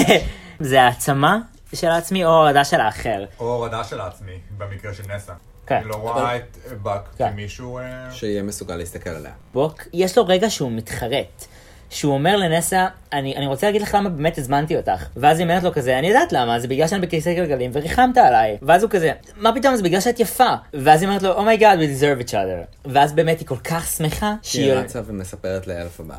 זה 0.60 0.82
העצמה 0.82 1.38
של 1.74 1.86
העצמי 1.86 2.24
או 2.24 2.30
הורדה 2.30 2.64
של 2.64 2.80
האחר. 2.80 3.24
או 3.40 3.54
הורדה 3.54 3.84
של 3.84 4.00
עצמי, 4.00 4.38
במקרה 4.58 4.94
של 4.94 5.02
נסה. 5.14 5.32
כן. 5.66 5.76
אני 5.76 5.88
לא 5.88 5.94
רואה 5.94 6.36
את 6.36 6.56
בוק 6.82 7.08
כן. 7.18 7.30
כמישהו... 7.30 7.78
אה, 7.78 8.12
שיהיה 8.12 8.42
מסוגל 8.42 8.76
להסתכל 8.76 9.10
עליה. 9.10 9.32
בוק, 9.52 9.82
יש 9.92 10.18
לו 10.18 10.26
רגע 10.26 10.50
שהוא 10.50 10.72
מתחרט. 10.72 11.46
שהוא 11.90 12.14
אומר 12.14 12.36
לנסה, 12.36 12.86
אני, 13.12 13.36
אני 13.36 13.46
רוצה 13.46 13.66
להגיד 13.66 13.82
לך 13.82 13.94
למה 13.94 14.08
באמת 14.08 14.38
הזמנתי 14.38 14.76
אותך. 14.76 15.06
ואז 15.16 15.38
היא 15.38 15.44
אומרת 15.44 15.62
לו 15.62 15.72
כזה, 15.72 15.98
אני 15.98 16.06
יודעת 16.06 16.32
למה, 16.32 16.60
זה 16.60 16.68
בגלל 16.68 16.88
שאני 16.88 17.06
בכיסא 17.06 17.34
גלגלים 17.34 17.70
וריחמת 17.74 18.18
עליי. 18.18 18.58
ואז 18.62 18.82
הוא 18.82 18.90
כזה, 18.90 19.12
מה 19.36 19.52
פתאום, 19.54 19.76
זה 19.76 19.82
בגלל 19.82 20.00
שאת 20.00 20.20
יפה. 20.20 20.54
ואז 20.74 21.02
היא 21.02 21.08
אומרת 21.08 21.22
לו, 21.22 21.32
oh 21.32 21.43
my 21.43 21.55
god, 21.55 21.78
we 21.78 21.82
deserve 21.82 22.28
each 22.28 22.32
other. 22.32 22.88
ואז 22.92 23.12
באמת 23.12 23.38
היא 23.38 23.46
כל 23.46 23.56
כך 23.56 23.86
שמחה, 23.86 24.34
שהיא 24.42 24.62
שהיא... 24.62 24.72
רצה 24.72 25.00
ומספרת 25.06 25.68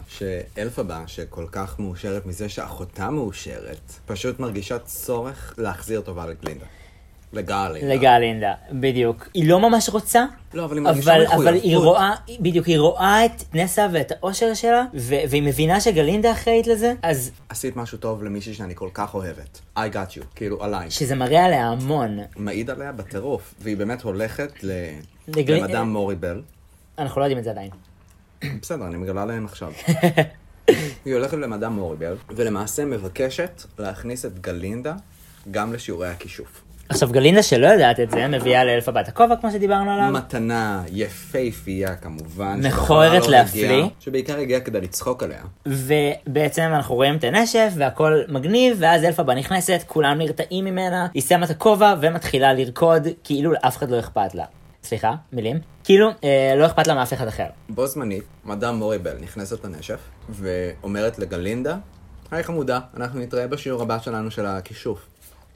שאלף 0.09 0.79
הבא, 0.79 1.01
שכל 1.07 1.45
כך 1.51 1.79
מאושרת 1.79 2.25
מזה 2.25 2.49
שאחותה 2.49 3.09
מאושרת, 3.09 3.91
פשוט 4.05 4.39
מרגישה 4.39 4.79
צורך 4.79 5.53
להחזיר 5.57 6.01
טובה 6.01 6.25
לגלינדה. 6.25 6.65
לגלינדה. 7.33 7.93
לגלינדה, 7.95 8.53
בדיוק. 8.71 9.29
היא 9.33 9.49
לא 9.49 9.59
ממש 9.59 9.89
רוצה, 9.89 10.25
לא, 10.53 10.65
אבל 10.65 10.75
היא 10.77 10.83
מרגישה 10.83 11.15
אבל, 11.15 11.23
מחויבות. 11.23 11.47
אבל 11.47 11.55
היא 11.63 11.77
רואה, 11.77 12.11
בדיוק, 12.39 12.65
היא 12.67 12.79
רואה 12.79 13.25
את 13.25 13.43
נסה 13.53 13.87
ואת 13.93 14.11
האושר 14.11 14.53
שלה, 14.53 14.83
ו- 14.93 15.15
והיא 15.29 15.43
מבינה 15.43 15.81
שגלינדה 15.81 16.31
אחראית 16.31 16.67
לזה, 16.67 16.93
אז 17.01 17.31
עשית 17.49 17.75
משהו 17.75 17.97
טוב 17.97 18.23
למישהי 18.23 18.53
שאני 18.53 18.75
כל 18.75 18.89
כך 18.93 19.13
אוהבת. 19.13 19.59
I 19.77 19.81
got 19.93 20.17
you, 20.17 20.23
כאילו 20.35 20.63
עליי. 20.63 20.91
שזה 20.91 21.15
מראה 21.15 21.45
עליה 21.45 21.67
המון. 21.69 22.19
מעיד 22.35 22.69
עליה 22.69 22.91
בטירוף, 22.91 23.53
והיא 23.61 23.77
באמת 23.77 24.01
הולכת 24.01 24.63
ל... 24.63 24.71
לגל- 25.27 25.53
למדאם 25.53 25.89
מוריבל. 25.93 26.41
אנחנו 26.99 27.19
לא 27.21 27.25
יודעים 27.25 27.39
את 27.39 27.43
זה 27.43 27.49
עדיין. 27.51 27.69
בסדר, 28.61 28.85
אני 28.87 28.97
מגלה 28.97 29.25
להם 29.25 29.45
עכשיו. 29.45 29.71
היא 31.05 31.13
הולכת 31.13 31.37
למדאם 31.37 31.73
מוריבל, 31.73 32.15
ולמעשה 32.29 32.85
מבקשת 32.85 33.61
להכניס 33.79 34.25
את 34.25 34.39
גלינדה 34.39 34.93
גם 35.51 35.73
לשיעורי 35.73 36.07
הכישוף. 36.07 36.61
עכשיו 36.89 37.09
גלינדה 37.09 37.43
שלא 37.43 37.67
יודעת 37.67 37.99
את 37.99 38.11
זה, 38.11 38.27
מביאה 38.27 38.63
לאלפא 38.63 38.91
בת 38.91 39.07
הכובע 39.07 39.35
כמו 39.35 39.51
שדיברנו 39.51 39.91
עליו. 39.91 40.11
מתנה 40.11 40.83
יפהפייה 40.91 41.95
כמובן. 41.95 42.59
מכוערת 42.63 43.23
לא 43.23 43.31
להפליא. 43.31 43.85
שבעיקר 43.99 44.37
הגיעה 44.37 44.61
כדי 44.61 44.81
לצחוק 44.81 45.23
עליה. 45.23 45.41
ובעצם 45.65 46.61
אנחנו 46.61 46.95
רואים 46.95 47.15
את 47.15 47.23
הנשף 47.23 47.71
והכל 47.75 48.21
מגניב 48.27 48.77
ואז 48.79 49.03
אלפבה 49.03 49.35
נכנסת 49.35 49.83
כולם 49.87 50.17
נרתעים 50.17 50.65
ממנה 50.65 51.07
היא 51.13 51.21
שמה 51.21 51.45
את 51.45 51.49
הכובע 51.49 51.95
ומתחילה 52.01 52.53
לרקוד 52.53 53.07
כאילו 53.23 53.51
לאף 53.51 53.77
אחד 53.77 53.89
לא 53.89 53.99
אכפת 53.99 54.35
לה. 54.35 54.45
סליחה 54.83 55.13
מילים 55.33 55.59
כאילו 55.83 56.09
אה, 56.23 56.53
לא 56.57 56.65
אכפת 56.65 56.87
לה 56.87 56.95
מאף 56.95 57.13
אחד 57.13 57.27
אחר. 57.27 57.45
בו 57.69 57.87
זמנית, 57.87 58.23
מדאם 58.45 58.75
מוריבל 58.75 59.15
נכנסת 59.21 59.65
לנשף, 59.65 59.99
ואומרת 60.29 61.19
לגלינדה, 61.19 61.77
היי 62.31 62.43
חמודה, 62.43 62.79
אנחנו 62.97 63.19
נתראה 63.19 63.47
בשיעור 63.47 63.81
הבא 63.81 63.99
שלנו 63.99 64.31
של 64.31 64.45
הכישוף. 64.45 65.07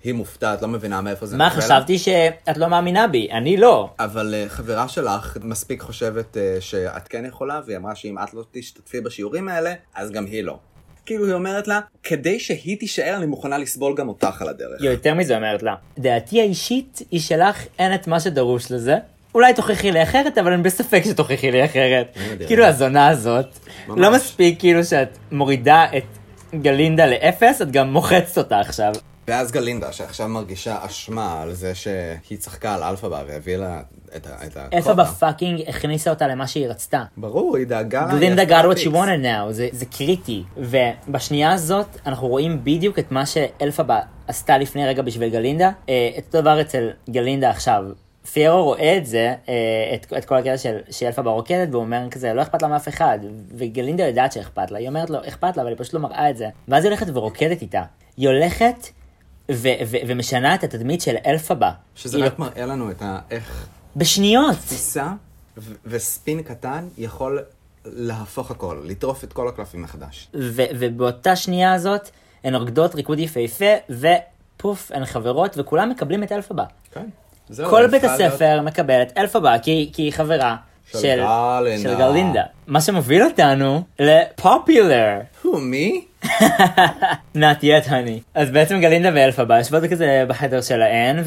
היא 0.03 0.13
מופתעת, 0.13 0.61
לא 0.61 0.67
מבינה 0.67 1.01
מאיפה 1.01 1.25
זה 1.25 1.37
מה 1.37 1.45
נופל 1.45 1.57
לה. 1.57 1.63
חשבתי 1.63 1.97
שאת 1.97 2.57
לא 2.57 2.67
מאמינה 2.67 3.07
בי 3.07 3.31
אני 3.31 3.57
לא. 3.57 3.89
אבל 3.99 4.33
uh, 4.33 4.49
חברה 4.49 4.87
שלך 4.87 5.37
מספיק 5.43 5.81
חושבת 5.81 6.37
uh, 6.37 6.61
שאת 6.61 7.07
כן 7.07 7.25
יכולה, 7.25 7.61
והיא 7.65 7.77
אמרה 7.77 7.95
שאם 7.95 8.17
את 8.17 8.33
לא 8.33 8.43
תשתתפי 8.51 9.01
בשיעורים 9.01 9.47
האלה, 9.47 9.73
אז 9.95 10.11
גם 10.11 10.25
היא 10.25 10.43
לא. 10.43 10.57
כאילו 11.05 11.25
היא 11.25 11.33
אומרת 11.33 11.67
לה, 11.67 11.79
כדי 12.03 12.39
שהיא 12.39 12.79
תישאר, 12.79 13.15
אני 13.17 13.25
מוכנה 13.25 13.57
לסבול 13.57 13.95
גם 13.95 14.09
אותך 14.09 14.41
על 14.41 14.49
הדרך. 14.49 14.81
היא 14.81 14.89
יותר 14.89 15.13
מזה 15.13 15.35
אומרת 15.35 15.63
לה. 15.63 15.75
דעתי 15.99 16.41
האישית 16.41 17.01
היא 17.11 17.19
שלך 17.19 17.65
אין 17.79 17.93
את 17.93 18.07
מה 18.07 18.19
שדרוש 18.19 18.71
לזה. 18.71 18.97
אולי 19.35 19.53
תוכיחי 19.53 19.91
לי 19.91 20.03
אחרת, 20.03 20.37
אבל 20.37 20.53
אני 20.53 20.63
בספק 20.63 21.01
שתוכיחי 21.05 21.51
לי 21.51 21.65
אחרת. 21.65 22.17
יודע. 22.31 22.47
כאילו 22.47 22.65
הזונה 22.65 23.07
הזאת, 23.07 23.45
ממש. 23.87 23.99
לא 23.99 24.11
מספיק 24.13 24.59
כאילו 24.59 24.83
שאת 24.83 25.17
מורידה 25.31 25.85
את 25.97 26.03
גלינדה 26.61 27.05
לאפס, 27.05 27.61
את 27.61 27.71
גם 27.71 27.93
מוחצת 27.93 28.37
אותה 28.37 28.59
עכשיו. 28.59 28.93
ואז 29.27 29.51
גלינדה, 29.51 29.91
שעכשיו 29.91 30.27
מרגישה 30.27 30.77
אשמה 30.85 31.41
על 31.41 31.53
זה 31.53 31.75
שהיא 31.75 32.37
צחקה 32.37 32.75
על 32.75 32.83
אלפבה 32.83 33.21
והביאה 33.27 33.57
לה 33.57 33.81
את, 34.15 34.27
ה- 34.27 34.45
את. 34.45 34.57
איפה 34.71 34.93
ב 34.93 35.02
fucking 35.02 35.61
הכניסה 35.67 36.09
אותה 36.09 36.27
למה 36.27 36.47
שהיא 36.47 36.67
רצתה. 36.67 37.03
ברור, 37.17 37.57
היא 37.57 37.67
דאגה. 37.67 38.07
גלינדה 38.11 38.43
got 38.43 38.63
what 38.73 38.77
she 38.77 38.89
wanted 38.93 39.23
now, 39.23 39.51
זה, 39.51 39.67
זה 39.71 39.85
קריטי. 39.85 40.43
ובשנייה 40.57 41.51
הזאת 41.51 41.87
אנחנו 42.05 42.27
רואים 42.27 42.59
בדיוק 42.63 42.99
את 42.99 43.11
מה 43.11 43.25
שאלפבה 43.25 43.99
עשתה 44.27 44.57
לפני 44.57 44.85
רגע 44.87 45.01
בשביל 45.01 45.29
גלינדה, 45.29 45.71
אה, 45.89 46.09
את 46.17 46.23
אותו 46.25 46.41
דבר 46.41 46.61
אצל 46.61 46.89
גלינדה 47.09 47.49
עכשיו. 47.49 47.83
פיירו 48.31 48.63
רואה 48.63 48.97
את 48.97 49.05
זה, 49.05 49.33
אה, 49.49 49.53
את, 49.95 50.13
את 50.17 50.25
כל 50.25 50.35
הקטע 50.37 50.57
של 50.57 50.77
שאלפבה 50.91 51.31
רוקדת, 51.31 51.67
והוא 51.71 51.83
אומר 51.83 52.09
כזה, 52.11 52.33
לא 52.33 52.41
אכפת 52.41 52.61
לה 52.61 52.67
מאף 52.67 52.87
אחד. 52.87 53.19
וגלינדה 53.57 54.03
יודעת 54.07 54.31
שאכפת 54.31 54.71
לה, 54.71 54.79
היא 54.79 54.87
אומרת 54.87 55.09
לו, 55.09 55.19
אכפת 55.27 55.57
לה, 55.57 55.63
אבל 55.63 55.71
היא 55.71 55.77
פשוט 55.79 55.93
לא 55.93 55.99
מראה 55.99 56.29
את 56.29 56.37
זה. 56.37 56.49
ואז 56.67 56.83
היא 56.83 56.89
הולכת 56.89 57.07
ורוקדת 57.13 57.61
איתה. 57.61 57.81
היא 58.17 58.27
הולכת 58.27 58.75
ו- 59.51 59.67
ו- 59.87 59.97
ומשנה 60.07 60.55
את 60.55 60.63
התדמית 60.63 61.01
של 61.01 61.15
אלפבה. 61.25 61.71
שזה 61.95 62.25
רק 62.25 62.39
מראה 62.39 62.65
לנו 62.65 62.91
את 62.91 63.01
ה... 63.01 63.19
איך 63.31 63.65
בשניות. 63.95 64.57
טיסה 64.69 65.07
ו- 65.57 65.73
וספין 65.85 66.41
קטן 66.43 66.87
יכול 66.97 67.39
להפוך 67.85 68.51
הכל, 68.51 68.81
לטרוף 68.83 69.23
את 69.23 69.33
כל 69.33 69.47
הקלפים 69.47 69.81
מחדש. 69.81 70.27
ו- 70.33 70.63
ובאותה 70.79 71.35
שנייה 71.35 71.73
הזאת 71.73 72.09
הן 72.43 72.55
רוקדות 72.55 72.95
ריקוד 72.95 73.19
יפהפה 73.19 73.65
ופוף 73.89 74.91
הן 74.93 75.05
חברות 75.05 75.57
וכולם 75.57 75.89
מקבלים 75.89 76.23
את 76.23 76.31
אלפבה. 76.31 76.63
כן. 76.93 77.05
זהו, 77.49 77.69
כל 77.69 77.87
בית 77.87 78.03
להיות- 78.03 78.21
הספר 78.21 78.61
מקבל 78.61 79.01
את 79.01 79.17
אלפבה 79.17 79.59
כי, 79.59 79.89
כי 79.93 80.01
היא 80.01 80.11
חברה 80.13 80.55
של 80.91 80.97
של, 80.99 81.21
גלינדה. 81.59 81.89
של 81.89 81.97
גלינדה. 81.97 82.43
מה 82.67 82.81
שמוביל 82.81 83.23
אותנו 83.23 83.83
לפופולר. 83.99 85.19
הוא 85.41 85.59
מי? 85.59 86.05
Not 87.35 87.61
yet 87.63 87.87
honey. 87.87 88.19
אז 88.33 88.49
בעצם 88.51 88.79
גלינדה 88.81 89.09
ואלפבה 89.15 89.57
יושבות 89.57 89.83
כזה 89.91 90.25
בחדר 90.27 90.61
שלהן 90.61 91.23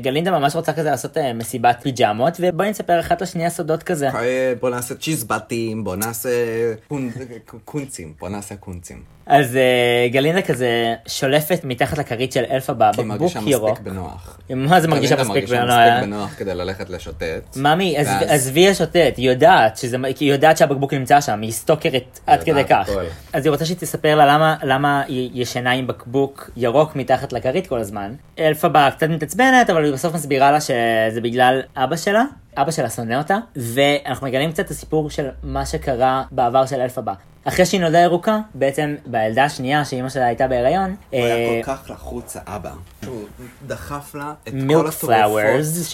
וגלינדה 0.00 0.30
ממש 0.30 0.56
רוצה 0.56 0.72
כזה 0.72 0.90
לעשות 0.90 1.18
אה, 1.18 1.32
מסיבת 1.32 1.76
פיג'מות 1.82 2.36
ובואי 2.40 2.70
נספר 2.70 3.00
אחת 3.00 3.22
לשנייה 3.22 3.50
סודות 3.50 3.82
כזה. 3.82 4.08
אה, 4.08 4.52
בוא 4.60 4.70
נעשה 4.70 4.94
צ'יזבטים, 4.94 5.84
בוא 5.84 5.96
נעשה 5.96 6.28
קונ- 6.92 7.10
קונצים, 7.64 8.12
בוא 8.20 8.28
נעשה 8.28 8.56
קונצים. 8.56 9.02
אז 9.26 9.56
אה, 9.56 10.08
גלינדה 10.08 10.42
כזה 10.42 10.94
שולפת 11.06 11.60
מתחת 11.64 11.98
לכרית 11.98 12.32
של 12.32 12.44
אלפבה 12.50 12.90
כי 12.94 13.00
היא 13.00 13.06
מרגישה 13.06 13.40
ירוק. 13.46 13.70
מספיק 13.70 13.86
בנוח. 13.92 14.38
מה 14.50 14.80
זה 14.80 14.88
מרגישה 14.88 15.14
גלינדה 15.14 15.32
מספיק 15.34 15.50
מרגישה 15.50 15.64
בנוח? 15.64 15.78
מספיק 15.78 16.08
בנוח 16.08 16.34
כדי 16.38 16.54
ללכת 16.54 16.90
לשוטט. 16.90 17.56
ממי, 17.56 17.96
עזבי 18.28 18.68
השוטט, 18.68 19.16
היא 19.16 19.30
יודעת, 19.30 19.76
שזה, 19.76 19.96
היא 20.20 20.32
יודעת 20.32 20.56
שהבקבוק 20.56 20.94
נמצא 20.94 21.20
שם, 21.20 21.40
היא 21.40 21.52
סטוקרית 21.52 22.20
עד 22.26 22.42
כדי 22.42 22.64
כך. 22.64 22.88
הכל. 22.88 23.04
אז 23.32 23.44
היא 23.46 23.50
רוצה 23.50 23.64
שהיא 23.64 23.76
תספר 23.76 24.16
לה 24.16 24.26
למה, 24.26 24.56
למה 24.62 25.02
היא 25.08 25.30
ישנה 25.34 25.72
עם 25.72 25.86
בקבוק 25.86 26.50
ירוק 26.56 26.96
מתחת 26.96 27.32
לכרית 27.32 27.66
כל 27.66 27.78
הזמן. 27.78 28.14
אלפבה 28.38 28.88
קצת 28.96 29.08
מתעצבנת, 29.08 29.70
אבל 29.70 29.84
היא 29.84 29.92
בסוף 29.92 30.14
מסבירה 30.14 30.52
לה 30.52 30.60
שזה 30.60 31.20
בגלל 31.22 31.62
אבא 31.76 31.96
שלה. 31.96 32.24
אבא 32.56 32.70
שלה 32.70 32.90
שונא 32.90 33.14
אותה, 33.14 33.38
ואנחנו 33.56 34.26
מגלים 34.26 34.52
קצת 34.52 34.64
את 34.64 34.70
הסיפור 34.70 35.10
של 35.10 35.28
מה 35.42 35.66
שקרה 35.66 36.24
בעבר 36.30 36.66
של 36.66 36.80
אלפבה. 36.80 37.14
אחרי 37.44 37.66
שהיא 37.66 37.80
נולדה 37.80 37.98
ירוקה, 37.98 38.38
בעצם 38.54 38.94
בילדה 39.06 39.44
השנייה 39.44 39.84
שאימא 39.84 40.08
שלה 40.08 40.26
הייתה 40.26 40.48
בהיריון, 40.48 40.96
הוא 41.10 41.20
היה 41.20 41.36
אה, 41.36 41.60
כל 41.64 41.72
כך 41.76 41.90
לחוץ 41.90 42.36
האבא. 42.36 42.72
שהוא 43.04 43.24
דחף 43.66 44.14
לה 44.14 44.34
את 44.48 44.54
כל. 44.68 44.90
פלאוורס, 44.90 45.92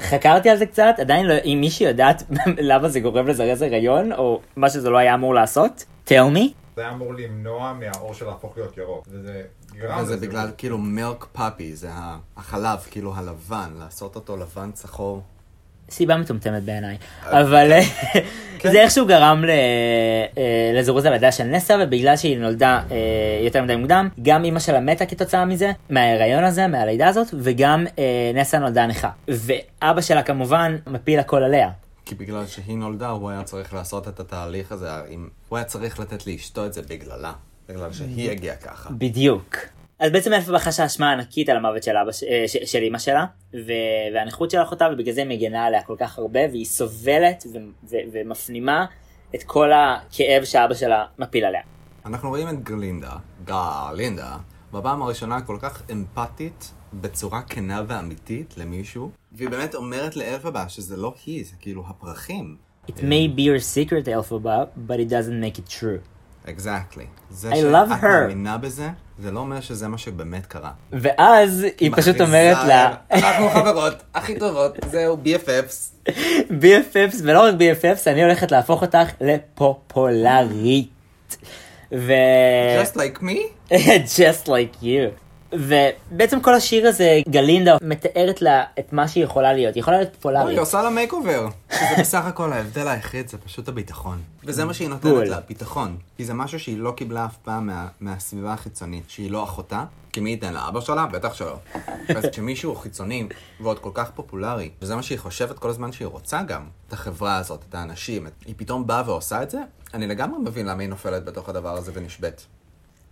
שחקרתי 0.00 0.50
על 0.50 0.56
זה 0.56 0.66
קצת, 0.66 0.94
עדיין 0.98 1.26
לא, 1.26 1.34
אם 1.44 1.58
מישהי 1.60 1.86
יודעת 1.86 2.22
למה 2.70 2.88
זה 2.88 3.00
גורם 3.00 3.26
לזרז 3.26 3.62
הריון, 3.62 4.12
או 4.12 4.40
מה 4.56 4.70
שזה 4.70 4.90
לא 4.90 4.98
היה 4.98 5.14
אמור 5.14 5.34
לעשות, 5.34 5.84
tell 6.06 6.34
me. 6.34 6.62
זה 6.76 6.82
היה 6.82 6.90
אמור 6.90 7.14
למנוע 7.14 7.72
מהעור 7.72 8.14
שלה 8.14 8.28
להפוך 8.28 8.56
להיות 8.56 8.78
ירוק. 8.78 9.06
וזה 9.10 9.42
גרם 9.74 10.04
זה. 10.04 10.16
בגלל 10.16 10.50
כאילו 10.58 10.78
מילק 10.78 11.26
פאפי, 11.32 11.76
זה 11.76 11.90
החלב, 12.36 12.78
כאילו 12.90 13.14
הלבן, 13.16 13.70
לעשות 13.78 14.16
אותו 14.16 14.36
לבן 14.36 14.70
צחור. 14.72 15.22
סיבה 15.92 16.16
מטומטמת 16.16 16.62
בעיניי, 16.62 16.96
אבל 17.26 17.72
אה, 17.72 17.80
כן. 18.62 18.72
זה 18.72 18.80
איכשהו 18.82 19.06
גרם 19.06 19.44
אה, 19.48 20.72
לזירוז 20.74 21.04
הלידה 21.04 21.32
של 21.32 21.44
נסה, 21.44 21.74
ובגלל 21.82 22.16
שהיא 22.16 22.38
נולדה 22.38 22.82
אה, 22.90 22.96
יותר 23.44 23.62
מדי 23.62 23.76
מוקדם, 23.76 24.08
גם 24.22 24.44
אימא 24.44 24.60
שלה 24.60 24.80
מתה 24.80 25.06
כתוצאה 25.06 25.44
מזה, 25.44 25.72
מההיריון 25.90 26.44
הזה, 26.44 26.66
מהלידה 26.66 27.08
הזאת, 27.08 27.26
וגם 27.38 27.86
אה, 27.98 28.30
נסה 28.34 28.58
נולדה 28.58 28.86
נכה. 28.86 29.10
ואבא 29.28 30.00
שלה 30.00 30.22
כמובן 30.22 30.76
מפיל 30.86 31.18
הכל 31.18 31.42
עליה. 31.42 31.70
כי 32.04 32.14
בגלל 32.14 32.46
שהיא 32.46 32.76
נולדה, 32.76 33.08
הוא 33.08 33.30
היה 33.30 33.42
צריך 33.42 33.74
לעשות 33.74 34.08
את 34.08 34.20
התהליך 34.20 34.72
הזה. 34.72 34.88
הוא 35.48 35.56
היה 35.58 35.64
צריך 35.64 36.00
לתת 36.00 36.26
לאשתו 36.26 36.66
את 36.66 36.72
זה 36.72 36.82
בגללה. 36.82 37.32
בגלל 37.68 37.92
שהיא 37.92 38.30
הגיעה 38.30 38.56
ככה. 38.56 38.90
בדיוק. 38.90 39.56
אז 40.02 40.12
בעצם 40.12 40.32
אלפה 40.32 40.58
חשה 40.58 40.86
אשמה 40.86 41.12
ענקית 41.12 41.48
על 41.48 41.56
המוות 41.56 41.82
של, 41.82 41.96
אבא, 41.96 42.12
ש- 42.12 42.22
אה, 42.22 42.44
ש- 42.46 42.72
של 42.72 42.78
אמא 42.82 42.98
שלה, 42.98 43.24
ו- 43.54 43.72
והנכות 44.14 44.50
של 44.50 44.62
אחותה, 44.62 44.88
ובגלל 44.92 45.14
זה 45.14 45.24
מגנה 45.24 45.64
עליה 45.64 45.82
כל 45.82 45.96
כך 45.98 46.18
הרבה, 46.18 46.40
והיא 46.50 46.64
סובלת 46.64 47.44
ו- 47.52 47.58
ו- 47.90 47.96
ומפנימה 48.12 48.86
את 49.34 49.42
כל 49.42 49.70
הכאב 49.72 50.44
שאבא 50.44 50.74
שלה 50.74 51.04
מפיל 51.18 51.44
עליה. 51.44 51.60
אנחנו 52.06 52.28
רואים 52.28 52.48
את 52.48 52.62
גלינדה, 52.64 53.12
גלינדה, 53.44 54.36
בפעם 54.72 55.02
הראשונה 55.02 55.40
כל 55.40 55.56
כך 55.60 55.82
אמפתית, 55.92 56.72
בצורה 56.94 57.42
כנה 57.42 57.82
ואמיתית 57.86 58.54
למישהו, 58.56 59.10
והיא 59.32 59.48
באמת 59.48 59.74
אומרת 59.74 60.16
לאלפבה 60.16 60.68
שזה 60.68 60.96
לא 60.96 61.14
היא, 61.26 61.44
זה 61.44 61.52
כאילו 61.60 61.84
הפרחים. 61.88 62.56
It 62.88 62.92
may 62.92 63.36
be 63.36 63.40
your 63.40 63.60
secret 63.90 64.08
אלפבה, 64.08 64.64
but 64.88 64.94
it 64.94 65.10
doesn't 65.10 65.44
make 65.44 65.58
it 65.58 65.80
true. 65.80 66.11
אקזקטלי. 66.48 67.04
זה 67.30 67.50
I 67.52 67.56
שאת 67.56 67.64
love 67.64 68.02
her. 68.02 68.06
מאמינה 68.06 68.58
בזה, 68.58 68.88
זה 69.18 69.30
לא 69.30 69.40
אומר 69.40 69.60
שזה 69.60 69.88
מה 69.88 69.98
שבאמת 69.98 70.46
קרה. 70.46 70.70
ואז 70.92 71.66
היא 71.78 71.92
פשוט 71.96 72.20
אומרת 72.20 72.66
לה, 72.68 72.94
אנחנו 73.12 73.48
חברות 73.54 73.94
הכי 74.14 74.38
טובות, 74.38 74.78
זהו, 74.90 75.16
BFFs. 75.24 76.10
BFFs, 76.50 77.16
ולא 77.22 77.40
רק 77.42 77.54
BFFs, 77.54 78.02
אני 78.06 78.22
הולכת 78.22 78.52
להפוך 78.52 78.82
אותך 78.82 79.08
לפופולרית. 79.20 80.88
ו... 81.92 82.12
Just 82.84 82.96
like 82.96 83.22
me? 83.22 83.38
just 84.18 84.48
like 84.48 84.82
you. 84.82 85.21
ובעצם 85.52 86.40
כל 86.40 86.54
השיר 86.54 86.88
הזה, 86.88 87.20
גלינדה 87.28 87.76
מתארת 87.82 88.42
לה 88.42 88.64
את 88.78 88.92
מה 88.92 89.08
שהיא 89.08 89.24
יכולה 89.24 89.52
להיות. 89.52 89.74
היא 89.74 89.80
יכולה 89.80 89.96
להיות 89.96 90.08
אוי, 90.08 90.16
פופולרית. 90.16 90.48
היא 90.48 90.60
עושה 90.60 90.82
לה 90.82 90.90
makeover. 90.90 91.48
שזה 91.72 91.84
בסך 92.00 92.24
הכל 92.26 92.52
ההבדל 92.52 92.88
היחיד, 92.88 93.28
זה 93.28 93.38
פשוט 93.38 93.68
הביטחון. 93.68 94.20
וזה 94.44 94.64
מה 94.64 94.74
שהיא 94.74 94.88
נותנת 94.88 95.12
בול. 95.12 95.24
לה, 95.24 95.40
ביטחון. 95.48 95.96
כי 96.16 96.24
זה 96.24 96.34
משהו 96.34 96.60
שהיא 96.60 96.78
לא 96.78 96.90
קיבלה 96.96 97.24
אף 97.24 97.36
פעם 97.36 97.66
מה- 97.66 97.88
מהסביבה 98.00 98.52
החיצונית, 98.52 99.04
שהיא 99.08 99.30
לא 99.30 99.44
אחותה. 99.44 99.84
כי 100.12 100.20
מי 100.20 100.30
ייתן 100.30 100.52
לה? 100.52 100.68
אבא 100.68 100.80
שלה? 100.80 101.06
בטח 101.06 101.34
שלא. 101.34 101.56
אז 102.16 102.24
כשמישהו 102.32 102.74
חיצוני 102.76 103.26
ועוד 103.60 103.78
כל 103.78 103.90
כך 103.94 104.10
פופולרי, 104.14 104.70
וזה 104.82 104.96
מה 104.96 105.02
שהיא 105.02 105.18
חושבת 105.18 105.58
כל 105.58 105.70
הזמן 105.70 105.92
שהיא 105.92 106.08
רוצה 106.08 106.42
גם, 106.42 106.62
את 106.88 106.92
החברה 106.92 107.36
הזאת, 107.36 107.64
את 107.68 107.74
האנשים, 107.74 108.26
את- 108.26 108.32
היא 108.46 108.54
פתאום 108.56 108.86
באה 108.86 109.02
ועושה 109.06 109.42
את 109.42 109.50
זה, 109.50 109.58
אני 109.94 110.06
לגמרי 110.06 110.38
מבין 110.44 110.66
למה 110.66 110.80
היא 110.82 110.88
נופלת 110.88 111.24
בתוך 111.24 111.48
הדבר 111.48 111.76
הזה 111.76 111.92
ונשבית. 111.94 112.46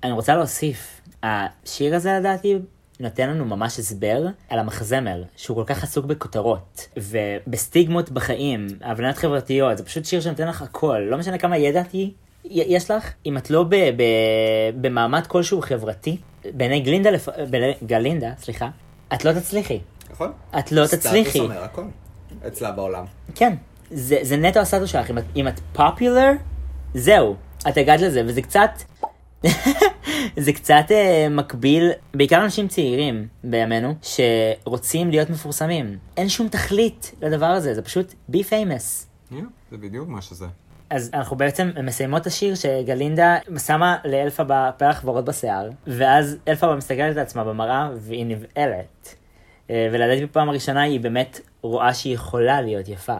אני 0.04 0.12
רוצה 0.12 0.34
להוסיף, 0.36 1.00
השיר 1.22 1.94
הזה 1.96 2.12
לדעתי 2.18 2.58
נותן 3.00 3.30
לנו 3.30 3.44
ממש 3.44 3.78
הסבר 3.78 4.26
על 4.48 4.58
המחזמר, 4.58 5.22
שהוא 5.36 5.54
כל 5.56 5.64
כך 5.74 5.82
עסוק 5.84 6.04
בכותרות, 6.06 6.88
ובסטיגמות 6.96 8.10
בחיים, 8.10 8.66
הבניות 8.80 9.16
חברתיות, 9.18 9.78
זה 9.78 9.84
פשוט 9.84 10.04
שיר 10.04 10.20
שנותן 10.20 10.48
לך 10.48 10.62
הכל, 10.62 10.98
לא 11.10 11.18
משנה 11.18 11.38
כמה 11.38 11.58
ידע 11.58 11.82
י- 11.94 12.12
יש 12.44 12.90
לך, 12.90 13.10
אם 13.26 13.36
את 13.38 13.50
לא 13.50 13.62
ב- 13.62 13.74
ב- 13.74 14.02
במעמד 14.80 15.26
כלשהו 15.26 15.60
חברתי, 15.62 16.16
בעיני 16.54 16.80
גלינדה, 16.80 17.10
לפ... 17.10 17.28
בעיני 17.50 17.72
גלינדה, 17.86 18.30
סליחה, 18.38 18.68
את 19.14 19.24
לא 19.24 19.32
תצליחי. 19.32 19.80
נכון? 20.10 20.32
את 20.58 20.72
לא 20.72 20.86
תצליחי. 20.86 21.30
סטטוס 21.30 21.36
אומר 21.44 21.64
הכל. 21.64 21.82
אצלה 22.46 22.70
בעולם. 22.70 23.04
כן, 23.34 23.54
זה, 23.90 24.18
זה 24.22 24.36
נטו 24.36 24.60
הסטטוס 24.60 24.90
שלך, 24.90 25.10
אם 25.10 25.18
את, 25.18 25.24
אם 25.36 25.48
את 25.48 25.60
פופולר, 25.72 26.30
זהו, 26.94 27.36
את 27.68 27.76
הגעת 27.76 28.00
לזה, 28.00 28.22
וזה 28.26 28.42
קצת, 28.42 28.70
זה 30.44 30.52
קצת 30.52 30.84
אה, 30.90 31.26
מקביל, 31.30 31.90
בעיקר 32.14 32.44
אנשים 32.44 32.68
צעירים 32.68 33.28
בימינו, 33.44 33.94
שרוצים 34.02 35.10
להיות 35.10 35.30
מפורסמים. 35.30 35.98
אין 36.16 36.28
שום 36.28 36.48
תכלית 36.48 37.12
לדבר 37.22 37.46
הזה, 37.46 37.74
זה 37.74 37.82
פשוט 37.82 38.14
be 38.32 38.38
famous. 38.50 39.06
זה 39.70 39.76
בדיוק 39.76 40.08
מה 40.08 40.22
שזה. 40.22 40.46
אז 40.90 41.10
אנחנו 41.14 41.36
בעצם 41.36 41.70
מסיימות 41.84 42.22
את 42.22 42.26
השיר 42.26 42.54
שגלינדה 42.54 43.36
שמה 43.66 43.96
לאלפבה 44.04 44.70
פרח 44.76 45.02
ורוד 45.04 45.26
בשיער, 45.26 45.70
ואז 45.86 46.36
אלפבה 46.48 46.76
מסתכלת 46.76 47.16
על 47.16 47.22
עצמה 47.22 47.44
במראה 47.44 47.90
והיא 47.96 48.26
נבהלת. 48.26 49.14
אה, 49.70 49.88
ולדעתי 49.92 50.26
בפעם 50.26 50.48
הראשונה 50.48 50.82
היא 50.82 51.00
באמת 51.00 51.40
רואה 51.62 51.94
שהיא 51.94 52.14
יכולה 52.14 52.60
להיות 52.60 52.88
יפה. 52.88 53.16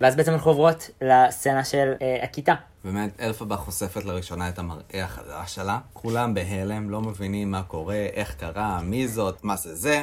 ואז 0.00 0.16
בעצם 0.16 0.32
אנחנו 0.32 0.50
עוברות 0.50 0.90
לסצנה 1.00 1.64
של 1.64 1.92
אה, 2.02 2.18
הכיתה. 2.22 2.54
באמת, 2.84 3.20
אלפבה 3.20 3.56
חושפת 3.56 4.04
לראשונה 4.04 4.48
את 4.48 4.58
המראה 4.58 5.04
החדש 5.04 5.54
שלה. 5.54 5.78
כולם 5.92 6.34
בהלם, 6.34 6.90
לא 6.90 7.00
מבינים 7.00 7.50
מה 7.50 7.62
קורה, 7.62 8.06
איך 8.12 8.34
קרה, 8.34 8.80
מי 8.82 9.08
זאת, 9.08 9.44
מה 9.44 9.56
זה 9.56 9.74
זה. 9.74 10.02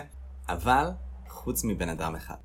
אבל, 0.50 0.90
חוץ 1.28 1.64
מבן 1.64 1.90
אדם 1.90 2.16
אחד. 2.16 2.36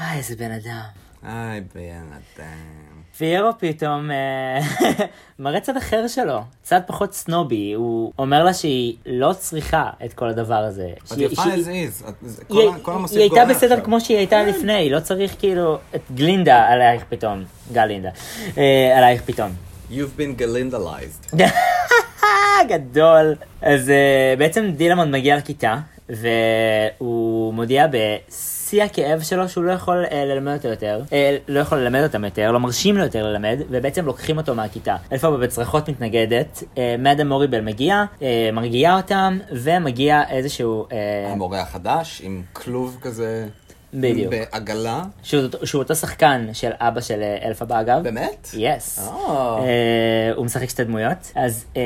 אה, 0.00 0.14
איזה 0.14 0.36
בן 0.36 0.50
אדם. 0.50 0.84
היי, 1.22 1.60
בן 1.60 2.12
אדם. 2.12 2.91
פיירו 3.18 3.50
פתאום 3.58 4.10
אה, 4.10 4.60
מראה 5.38 5.60
צד 5.60 5.76
אחר 5.76 6.08
שלו, 6.08 6.40
צד 6.62 6.80
פחות 6.86 7.14
סנובי, 7.14 7.72
הוא 7.72 8.12
אומר 8.18 8.44
לה 8.44 8.54
שהיא 8.54 8.94
לא 9.06 9.32
צריכה 9.38 9.90
את 10.04 10.12
כל 10.12 10.28
הדבר 10.28 10.54
הזה. 10.54 10.90
את 11.12 11.18
יפה 11.18 11.42
as 11.42 11.46
is. 11.46 12.12
היא, 12.48 13.20
הייתה 13.20 13.44
בסדר. 13.44 13.80
כמו 13.80 14.00
שהיא 14.00 14.16
הייתה 14.16 14.42
לפני, 14.42 14.90
לא 14.90 15.00
צריך 15.00 15.34
כאילו 15.38 15.78
את 15.94 16.00
גלינדה 16.14 16.68
עלייך 16.68 17.04
פתאום, 17.08 17.44
גלינדה, 17.72 18.10
אה, 18.58 18.98
עלייך 18.98 19.22
פתאום. 19.22 19.50
You've 19.90 20.18
been 20.18 20.40
galindalized. 20.40 21.36
גדול. 22.68 23.34
אז 23.62 23.88
uh, 23.88 24.38
בעצם 24.38 24.70
דילמון 24.76 25.10
מגיע 25.10 25.36
לכיתה, 25.36 25.76
והוא 26.08 27.54
מודיע 27.54 27.86
בשיא 28.72 28.84
הכאב 28.84 29.20
שלו 29.22 29.48
שהוא 29.48 29.64
לא 29.64 29.72
יכול 29.72 30.04
uh, 30.04 30.14
ללמד 30.14 30.52
אותו 30.52 30.68
יותר, 30.68 31.02
uh, 31.08 31.12
לא 31.48 31.60
יכול 31.60 31.78
ללמד 31.78 32.02
אותם 32.02 32.24
יותר, 32.24 32.52
לא 32.52 32.60
מרשים 32.60 32.96
לו 32.96 33.04
יותר 33.04 33.26
ללמד, 33.26 33.58
ובעצם 33.70 34.06
לוקחים 34.06 34.38
אותו 34.38 34.54
מהכיתה. 34.54 34.96
אלפה 35.12 35.30
בצרחות 35.30 35.88
מתנגדת, 35.88 36.62
uh, 36.62 36.78
מאדם 36.98 37.28
מוריבל 37.28 37.60
מגיע, 37.60 38.04
uh, 38.18 38.22
מרגיע 38.52 38.96
אותם, 38.96 39.38
ומגיע 39.50 40.22
איזשהו... 40.30 40.86
Uh, 40.88 40.92
המורה 41.32 41.60
החדש 41.60 42.20
עם 42.24 42.42
כלוב 42.52 42.98
כזה. 43.00 43.46
בדיוק. 43.94 44.34
בעגלה. 44.34 45.02
שהוא, 45.22 45.42
שהוא 45.64 45.82
אותו 45.82 45.94
שחקן 45.94 46.46
של 46.52 46.70
אבא 46.74 47.00
של 47.00 47.22
אה, 47.22 47.48
אלפבה 47.48 47.80
אגב. 47.80 48.02
באמת? 48.02 48.50
יס. 48.54 48.98
אה. 48.98 49.04
אה, 49.08 50.32
הוא 50.36 50.44
משחק 50.44 50.68
שתי 50.68 50.84
דמויות. 50.84 51.32
אז 51.34 51.64
אה, 51.76 51.82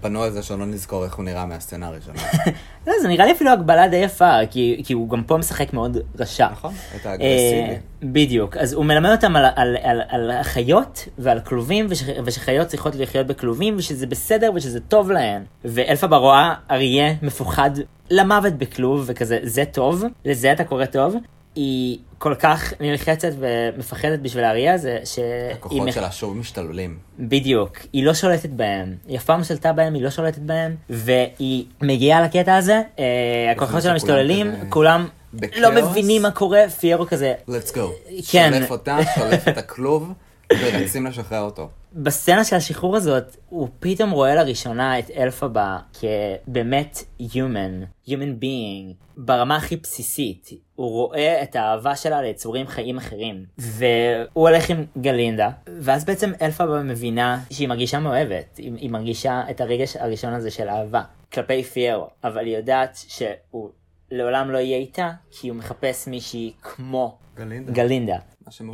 בנו 0.00 0.22
על 0.22 0.30
זה 0.30 0.42
שלא 0.42 0.66
נזכור 0.66 1.04
איך 1.04 1.14
הוא 1.14 1.24
נראה 1.24 1.46
מהסצנה 1.46 1.86
הראשונה. 1.86 2.20
לא, 2.86 2.92
זה 3.02 3.08
נראה 3.08 3.26
לי 3.26 3.32
אפילו 3.32 3.50
הגבלה 3.50 3.88
די 3.88 3.96
יפה, 3.96 4.46
כי, 4.50 4.82
כי 4.84 4.92
הוא 4.92 5.08
גם 5.08 5.24
פה 5.24 5.36
משחק 5.36 5.72
מאוד 5.72 5.96
רשע. 6.18 6.48
נכון? 6.50 6.74
את 6.96 7.06
אה, 7.06 7.10
האגרסיבי. 7.10 7.91
בדיוק, 8.02 8.56
אז 8.56 8.72
הוא 8.72 8.84
מלמד 8.84 9.10
אותם 9.10 9.36
על, 9.36 9.44
על, 9.56 9.76
על, 9.82 10.00
על 10.08 10.30
החיות 10.30 11.08
ועל 11.18 11.40
כלובים, 11.40 11.86
וש, 11.88 12.02
ושחיות 12.24 12.66
צריכות 12.68 12.94
לחיות 12.96 13.26
בכלובים, 13.26 13.74
ושזה 13.78 14.06
בסדר 14.06 14.50
ושזה 14.54 14.80
טוב 14.80 15.10
להן. 15.10 15.42
ואלפבה 15.64 16.16
רואה 16.16 16.54
אריה 16.70 17.14
מפוחד 17.22 17.70
למוות 18.10 18.52
בכלוב, 18.52 19.04
וכזה, 19.06 19.38
זה 19.42 19.64
טוב, 19.64 20.04
לזה 20.24 20.52
אתה 20.52 20.64
קורא 20.64 20.84
טוב. 20.84 21.14
היא 21.54 21.98
כל 22.18 22.34
כך 22.34 22.72
נלחצת 22.80 23.28
ומפחדת 23.38 24.18
בשביל 24.18 24.44
האריה 24.44 24.74
הזה, 24.74 24.98
שהיא... 25.04 25.24
הכוחות 25.52 25.86
מח- 25.88 25.94
שלה 25.94 26.10
שוב 26.12 26.36
משתוללים. 26.36 26.98
בדיוק, 27.18 27.78
היא 27.92 28.04
לא 28.04 28.14
שולטת 28.14 28.48
בהם, 28.50 28.94
היא 29.08 29.16
אף 29.18 29.24
פעם 29.24 29.38
לא 29.38 29.44
שלטה 29.44 29.72
בהם, 29.72 29.94
היא 29.94 30.02
לא 30.02 30.10
שולטת 30.10 30.38
בהם, 30.38 30.76
והיא 30.90 31.64
מגיעה 31.82 32.22
לקטע 32.22 32.56
הזה, 32.56 32.82
אה, 32.98 33.04
הכוחות 33.56 33.82
שלה 33.82 33.94
משתוללים, 33.94 34.52
כזה 34.56 34.66
כולם 34.68 35.06
בכאוס. 35.34 35.58
לא 35.58 35.72
מבינים 35.72 36.22
מה 36.22 36.30
קורה, 36.30 36.68
פיירו 36.68 37.06
כזה, 37.06 37.34
let's 37.48 37.70
go. 37.74 37.80
כן. 38.30 38.50
שולף 38.52 38.70
אותה, 38.70 38.98
שולף 39.14 39.48
את 39.48 39.58
הכלוב, 39.58 40.12
ורצים 40.60 41.06
לשחרר 41.06 41.40
אותו. 41.40 41.68
בסצנה 41.94 42.44
של 42.44 42.56
השחרור 42.56 42.96
הזאת, 42.96 43.36
הוא 43.48 43.68
פתאום 43.80 44.10
רואה 44.10 44.34
לראשונה 44.34 44.98
את 44.98 45.10
אלפבה 45.16 45.78
כבאמת 45.92 47.04
human, 47.20 48.06
human 48.08 48.42
being, 48.42 48.94
ברמה 49.16 49.56
הכי 49.56 49.76
בסיסית. 49.76 50.50
הוא 50.74 50.90
רואה 50.90 51.42
את 51.42 51.56
האהבה 51.56 51.96
שלה 51.96 52.22
ליצורים 52.22 52.66
חיים 52.66 52.98
אחרים. 52.98 53.44
והוא 53.58 54.48
הולך 54.48 54.70
עם 54.70 54.84
גלינדה, 54.98 55.50
ואז 55.80 56.04
בעצם 56.04 56.32
אלפבה 56.42 56.82
מבינה 56.82 57.40
שהיא 57.50 57.68
מרגישה 57.68 57.98
מאוהבת. 57.98 58.56
היא, 58.56 58.72
היא 58.76 58.90
מרגישה 58.90 59.42
את 59.50 59.60
הרגש 59.60 59.96
הראשון 59.96 60.32
הזה 60.32 60.50
של 60.50 60.68
אהבה 60.68 61.02
כלפי 61.32 61.62
פיירו, 61.62 62.06
אבל 62.24 62.46
היא 62.46 62.56
יודעת 62.56 62.98
שהוא 63.08 63.70
לעולם 64.16 64.50
לא 64.50 64.58
יהיה 64.58 64.78
איתה, 64.78 65.10
כי 65.30 65.48
הוא 65.48 65.56
מחפש 65.56 66.08
מישהי 66.08 66.52
כמו 66.62 67.18
גלינדה. 67.34 67.72
גלינדה. 67.72 68.16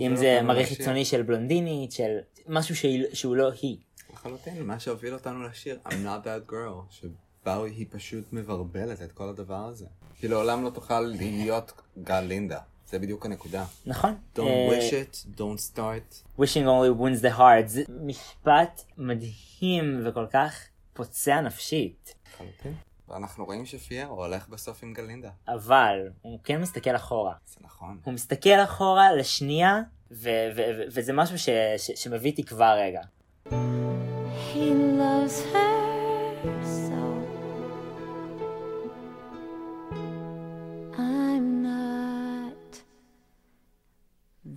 אם 0.01 0.17
זה 0.17 0.41
מראה. 0.43 0.67
חיצוני 0.67 1.05
של 1.05 1.23
בלונדינית, 1.23 1.93
של 1.93 2.17
משהו 2.49 2.77
שהיא- 2.77 3.05
שהוא 3.13 3.37
לא 3.37 3.51
היא. 3.63 3.77
לחלוטין, 4.13 4.63
מה 4.67 4.81
שהוביל 4.81 5.15
אותנו 5.15 5.43
לשיר 5.49 5.79
I'm 5.87 5.93
not 5.93 6.25
that 6.27 6.51
girl, 6.53 6.91
שבה 6.91 7.65
היא 7.65 7.87
פשוט 7.91 8.33
מברבלת 8.33 9.03
את 9.03 9.13
כל 9.13 9.29
הדבר 9.29 9.65
הזה. 9.69 9.87
היא 10.23 10.31
לעולם 10.31 10.65
לא 10.65 10.71
תוכל 10.71 11.01
להיות 11.01 11.73
גלינדה. 12.03 12.59
זה 12.91 12.99
בדיוק 12.99 13.27
הנקודה. 13.27 13.65
נכון. 13.87 14.17
Don't 14.37 14.41
אה, 14.41 14.69
wish 14.79 14.93
it, 14.93 15.39
don't 15.39 15.75
start. 15.77 16.39
wishing 16.41 16.65
only 16.65 17.01
wins 17.01 17.23
the 17.25 17.39
heart. 17.39 17.67
זה 17.67 17.83
משפט 18.01 18.83
מדהים 18.99 20.01
וכל 20.05 20.27
כך 20.33 20.55
פוצע 20.93 21.41
נפשית. 21.41 22.15
לחלוטין. 22.35 22.75
ואנחנו 23.09 23.45
רואים 23.45 23.67
שפיירו 23.67 24.25
הולך 24.25 24.49
בסוף 24.49 24.83
עם 24.83 24.93
גלינדה. 24.93 25.31
אבל 25.49 26.09
הוא 26.23 26.39
כן 26.45 26.61
מסתכל 26.61 26.97
אחורה. 26.97 27.35
זה 27.47 27.57
נכון. 27.61 27.99
הוא 28.05 28.15
מסתכל 28.15 28.61
אחורה 28.65 29.13
לשנייה, 29.13 29.81
ו- 30.11 30.29
ו- 30.57 30.71
ו- 30.79 30.83
וזה 30.95 31.13
משהו 31.13 31.39
ש- 31.39 31.49
ש- 31.77 31.91
שמביא 32.03 32.33
תקווה 32.37 32.75
רגע. 32.75 33.01
He 34.53 34.69
loves 35.01 35.55
her 35.55 35.69
so. 36.65 36.99
I'm 40.99 41.47
not 41.69 42.71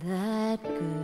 that 0.04 0.62
good. 0.78 1.01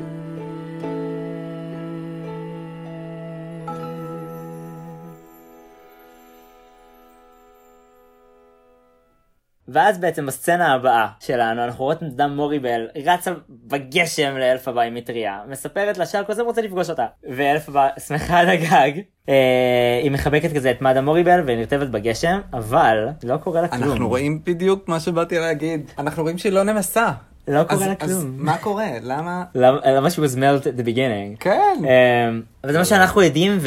ואז 9.69 9.99
בעצם 9.99 10.27
בסצנה 10.27 10.75
הבאה 10.75 11.07
שלנו 11.21 11.65
אנחנו 11.65 11.85
רואות 11.85 12.03
את 12.03 12.17
דם 12.17 12.37
מוריבל 12.37 12.87
רצה 13.05 13.31
בגשם 13.51 14.37
לאלפבה 14.37 14.83
עם 14.83 14.95
מטריה 14.95 15.39
מספרת 15.49 15.99
לה 15.99 16.07
שהקוסם 16.07 16.45
רוצה 16.45 16.63
לפגוש 16.63 16.91
אותה 16.91 17.07
ואלפבה 17.37 17.89
שמחה 18.07 18.39
על 18.39 18.49
הגג 18.49 18.93
אה, 19.29 20.01
היא 20.03 20.11
מחבקת 20.11 20.53
כזה 20.57 20.71
את 20.71 20.83
מאדה 20.83 21.01
מוריבל 21.01 21.43
ונרטבת 21.47 21.89
בגשם 21.89 22.41
אבל 22.53 23.07
לא 23.25 23.37
קורה 23.37 23.63
לה 23.63 23.69
כלום 23.69 23.83
אנחנו 23.91 24.09
רואים 24.09 24.41
בדיוק 24.45 24.89
מה 24.89 25.01
שבאתי 25.01 25.39
להגיד. 25.39 25.91
אנחנו 25.99 26.23
רואים 26.23 26.39
שהיא 26.39 26.53
לא 26.53 26.63
נמסה. 26.63 27.11
לא 27.49 27.65
קורה 27.65 27.83
אז- 27.83 27.89
לה 27.89 27.95
אז 28.01 28.11
כלום 28.23 28.35
מה 28.37 28.59
קורה? 28.59 28.87
למה? 29.03 29.45
למה 29.55 30.11
שהוא 30.11 30.27
was 30.27 30.35
melt 30.37 30.63
at 30.65 30.81
the 30.81 30.89
beginning 30.89 31.41
כן. 31.41 31.77
אה, 31.89 32.29
אבל 32.65 32.73
זה 32.73 32.79
מה 32.79 32.85
שאנחנו 32.85 33.23
יודעים 33.23 33.59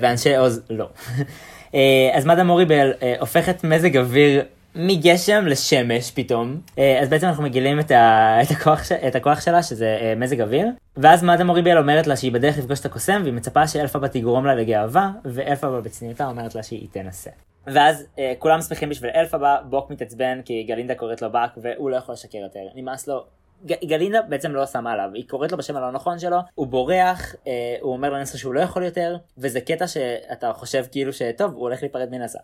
ואנשי 0.00 0.36
עוז 0.36 0.60
לא. 0.70 0.88
אה, 1.74 2.10
אז 2.12 2.24
מאדה 2.24 2.44
מוריבל 2.44 2.92
אה, 3.02 3.14
הופכת 3.20 3.64
מזג 3.64 3.96
אוויר 3.96 4.42
מגשם 4.74 5.46
לשמש 5.46 6.10
פתאום. 6.10 6.60
אה, 6.78 6.98
אז 7.02 7.08
בעצם 7.08 7.26
אנחנו 7.26 7.42
מגלים 7.42 7.80
את, 7.80 7.90
ה- 7.90 8.38
את, 8.42 8.50
הכוח, 8.50 8.84
ש- 8.84 8.92
את 8.92 9.14
הכוח 9.14 9.40
שלה 9.40 9.62
שזה 9.62 9.98
אה, 10.00 10.14
מזג 10.16 10.40
אוויר. 10.40 10.66
ואז 10.96 11.22
מאדה 11.22 11.44
מוריבל 11.44 11.78
אומרת 11.78 12.06
לה 12.06 12.16
שהיא 12.16 12.32
בדרך 12.32 12.58
לפגוש 12.58 12.80
את 12.80 12.86
הקוסם 12.86 13.20
והיא 13.22 13.34
מצפה 13.34 13.66
שאלפבה 13.68 14.08
תגרום 14.08 14.46
לה 14.46 14.54
לגאווה 14.54 15.10
ואלפבה 15.24 15.80
בצניעותה 15.80 16.26
אומרת 16.26 16.54
לה 16.54 16.62
שהיא 16.62 16.88
תנסה. 16.92 17.30
ואז 17.66 18.06
אה, 18.18 18.32
כולם 18.38 18.60
שמחים 18.60 18.88
בשביל 18.88 19.10
אלפבה 19.14 19.56
בוק 19.68 19.90
מתעצבן 19.90 20.40
כי 20.44 20.62
גלינדה 20.62 20.94
קוראת 20.94 21.22
לו 21.22 21.30
באק 21.32 21.50
והוא 21.62 21.90
לא 21.90 21.96
יכול 21.96 22.12
לשקר 22.12 22.38
יותר. 22.38 22.60
נמאס 22.74 23.08
לו 23.08 23.24
גלינדה 23.64 24.22
בעצם 24.22 24.52
לא 24.52 24.66
שמה 24.66 24.92
עליו, 24.92 25.10
היא 25.14 25.28
קוראת 25.28 25.52
לו 25.52 25.58
בשם 25.58 25.76
הלא 25.76 25.90
נכון 25.90 26.18
שלו, 26.18 26.38
הוא 26.54 26.66
בורח, 26.66 27.34
אה, 27.46 27.76
הוא 27.80 27.92
אומר 27.92 28.10
לנסה 28.10 28.38
שהוא 28.38 28.54
לא 28.54 28.60
יכול 28.60 28.82
יותר, 28.82 29.16
וזה 29.38 29.60
קטע 29.60 29.86
שאתה 29.86 30.52
חושב 30.52 30.84
כאילו 30.92 31.12
שטוב, 31.12 31.52
הוא 31.52 31.60
הולך 31.60 31.82
להיפרד 31.82 32.08
מנסה. 32.10 32.38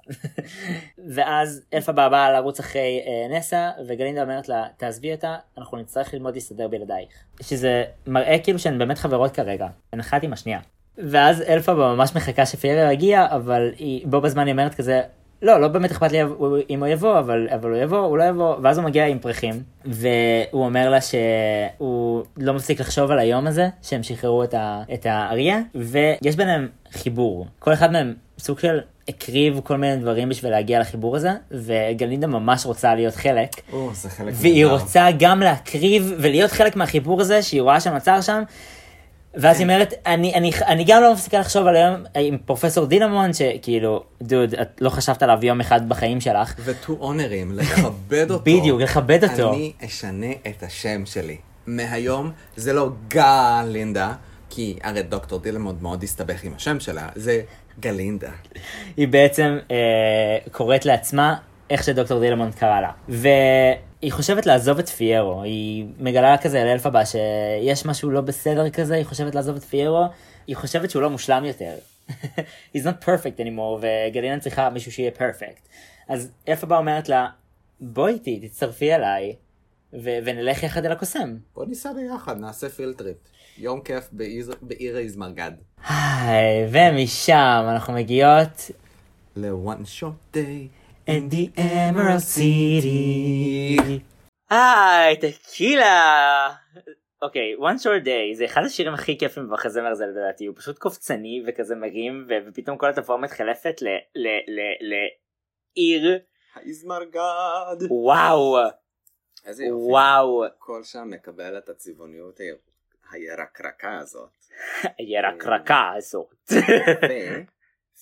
ואז 1.14 1.62
אלפה 1.74 1.92
באה 1.92 2.32
לרוץ 2.32 2.60
אחרי 2.60 3.02
אה, 3.06 3.36
נסה, 3.38 3.70
וגלינדה 3.86 4.22
אומרת 4.22 4.48
לה, 4.48 4.66
תעזבי 4.76 5.12
אותה, 5.12 5.36
אנחנו 5.58 5.78
נצטרך 5.78 6.14
ללמוד 6.14 6.34
להסתדר 6.34 6.68
בלעדייך. 6.68 7.10
שזה 7.40 7.84
מראה 8.06 8.38
כאילו 8.38 8.58
שהן 8.58 8.78
באמת 8.78 8.98
חברות 8.98 9.32
כרגע, 9.32 9.66
הן 9.92 10.00
אחת 10.00 10.22
עם 10.22 10.32
השנייה. 10.32 10.60
ואז 10.98 11.42
אלפה 11.42 11.74
ממש 11.74 12.16
מחכה 12.16 12.46
שפיירר 12.46 12.90
יגיע, 12.90 13.26
אבל 13.30 13.72
היא 13.78 14.06
בו 14.06 14.20
בזמן 14.20 14.46
היא 14.46 14.52
אומרת 14.52 14.74
כזה, 14.74 15.02
לא, 15.42 15.60
לא 15.60 15.68
באמת 15.68 15.90
אכפת 15.90 16.12
לי 16.12 16.18
אם 16.70 16.80
הוא 16.80 16.88
יבוא, 16.88 17.18
אבל, 17.18 17.48
אבל 17.54 17.70
הוא 17.70 17.78
יבוא, 17.78 17.98
הוא 17.98 18.18
לא 18.18 18.24
יבוא, 18.24 18.56
ואז 18.62 18.78
הוא 18.78 18.84
מגיע 18.84 19.06
עם 19.06 19.18
פרחים, 19.18 19.62
והוא 19.84 20.64
אומר 20.64 20.90
לה 20.90 20.98
שהוא 21.00 22.22
לא 22.36 22.52
מפסיק 22.52 22.80
לחשוב 22.80 23.10
על 23.10 23.18
היום 23.18 23.46
הזה, 23.46 23.68
שהם 23.82 24.02
שחררו 24.02 24.44
את, 24.44 24.54
ה, 24.54 24.82
את 24.94 25.06
האריה, 25.06 25.58
ויש 25.74 26.36
ביניהם 26.36 26.68
חיבור. 26.92 27.46
כל 27.58 27.72
אחד 27.72 27.92
מהם 27.92 28.14
סוג 28.38 28.58
של 28.58 28.80
הקריב 29.08 29.60
כל 29.64 29.76
מיני 29.76 29.96
דברים 29.96 30.28
בשביל 30.28 30.50
להגיע 30.50 30.80
לחיבור 30.80 31.16
הזה, 31.16 31.30
וגלינדה 31.50 32.26
ממש 32.26 32.66
רוצה 32.66 32.94
להיות 32.94 33.14
חלק, 33.14 33.48
או, 33.72 33.90
זה 33.94 34.10
חלק 34.10 34.34
והיא 34.36 34.64
נהדר. 34.64 34.74
רוצה 34.76 35.06
גם 35.18 35.40
להקריב 35.40 36.12
ולהיות 36.18 36.50
חלק 36.50 36.76
מהחיבור 36.76 37.20
הזה 37.20 37.42
שהיא 37.42 37.62
רואה 37.62 37.80
שנוצר 37.80 38.20
שם. 38.20 38.42
ואז 39.34 39.56
היא 39.56 39.64
אומרת, 39.64 39.94
אני, 40.06 40.34
אני, 40.34 40.50
אני 40.66 40.84
גם 40.86 41.02
לא 41.02 41.12
מפסיקה 41.12 41.38
לחשוב 41.38 41.66
על 41.66 41.76
היום 41.76 42.04
עם 42.14 42.38
פרופסור 42.44 42.86
דילמונד, 42.86 43.32
שכאילו, 43.32 44.04
דוד, 44.22 44.54
את 44.54 44.80
לא 44.80 44.90
חשבת 44.90 45.22
עליו 45.22 45.38
יום 45.42 45.60
אחד 45.60 45.88
בחיים 45.88 46.20
שלך. 46.20 46.54
ו- 46.58 46.74
to 46.74 46.90
honor 47.02 47.30
him, 47.30 47.52
לכבד 47.52 48.30
אותו. 48.30 48.44
בדיוק, 48.44 48.80
לכבד 48.80 49.24
אותו. 49.24 49.52
אני 49.52 49.72
אשנה 49.84 50.32
את 50.46 50.62
השם 50.62 51.06
שלי. 51.06 51.36
מהיום 51.66 52.30
זה 52.56 52.72
לא 52.72 52.90
גלינדה, 53.08 54.12
כי 54.50 54.78
הרי 54.82 55.02
דוקטור 55.02 55.38
דילמונד 55.38 55.82
מאוד 55.82 56.02
הסתבך 56.02 56.44
עם 56.44 56.52
השם 56.56 56.80
שלה, 56.80 57.08
זה 57.14 57.40
גלינדה. 57.80 58.30
היא 58.96 59.08
בעצם 59.08 59.58
אה, 59.70 59.76
קוראת 60.52 60.84
לעצמה 60.84 61.36
איך 61.70 61.84
שדוקטור 61.84 62.20
דילמונד 62.20 62.54
קרא 62.54 62.80
לה. 62.80 62.90
והיא 64.00 64.12
חושבת 64.12 64.46
לעזוב 64.46 64.78
את 64.78 64.88
פיירו, 64.88 65.42
היא 65.42 65.86
מגלה 65.98 66.38
כזה 66.38 66.64
לאלפבה 66.64 67.06
שיש 67.06 67.86
משהו 67.86 68.10
לא 68.10 68.20
בסדר 68.20 68.70
כזה, 68.70 68.94
היא 68.94 69.04
חושבת 69.04 69.34
לעזוב 69.34 69.56
את 69.56 69.64
פיירו, 69.64 70.04
היא 70.46 70.56
חושבת 70.56 70.90
שהוא 70.90 71.02
לא 71.02 71.10
מושלם 71.10 71.44
יותר. 71.44 71.74
He's 72.76 72.84
not 72.84 73.04
perfect 73.04 73.38
anymore, 73.40 73.80
וגלינה 74.10 74.40
צריכה 74.40 74.70
מישהו 74.70 74.92
שיהיה 74.92 75.10
perfect. 75.18 75.68
אז 76.08 76.30
אלפבה 76.48 76.78
אומרת 76.78 77.08
לה, 77.08 77.26
בואי 77.80 78.12
איתי, 78.12 78.48
תצטרפי 78.48 78.94
אליי, 78.94 79.34
ו- 79.92 80.18
ונלך 80.24 80.62
יחד 80.62 80.84
אל 80.86 80.92
הקוסם. 80.92 81.36
בוא 81.54 81.64
ניסע 81.64 81.92
ביחד, 81.92 82.38
נעשה 82.38 82.68
פילטריפ. 82.68 83.16
יום 83.58 83.80
כיף 83.80 84.08
בעיר- 84.12 84.54
בעיר 84.62 84.98
איזמרגד. 84.98 85.52
ומשם 86.70 87.66
אנחנו 87.68 87.92
מגיעות 87.92 88.70
ל-one 89.36 90.00
short 90.00 90.36
day. 90.36 90.79
In 91.10 91.34
the 91.34 91.58
Emerald 91.58 92.24
City. 92.36 94.00
היי, 94.50 95.16
טקילה! 95.20 96.48
אוקיי, 97.22 97.54
one 97.56 97.78
short 97.82 98.04
day 98.04 98.34
זה 98.36 98.44
אחד 98.44 98.62
השירים 98.64 98.94
הכי 98.94 99.18
כיפים 99.18 99.48
במחזמר 99.48 99.86
הזה 99.86 100.06
לדעתי, 100.06 100.46
הוא 100.46 100.56
פשוט 100.56 100.78
קופצני 100.78 101.42
וכזה 101.46 101.74
מרים 101.74 102.26
ופתאום 102.48 102.78
כל 102.78 102.90
התופעה 102.90 103.16
מתחלפת 103.16 103.82
ל- 103.82 103.86
ל- 104.14 104.60
ל- 104.60 104.94
לעיר, 105.76 106.18
האיזמרגד. 106.54 107.76
וואו, 107.90 108.56
איזה 109.46 109.64
יופי. 109.64 109.82
וואו, 109.90 110.44
הכל 110.44 110.82
שם 110.82 111.08
מקבל 111.10 111.58
את 111.58 111.68
הצבעוניות 111.68 112.38
היר- 112.40 112.56
הירקרקה 113.12 113.98
הזאת. 113.98 114.30
הירקרקה 114.98 115.92
הזאת. 115.96 116.34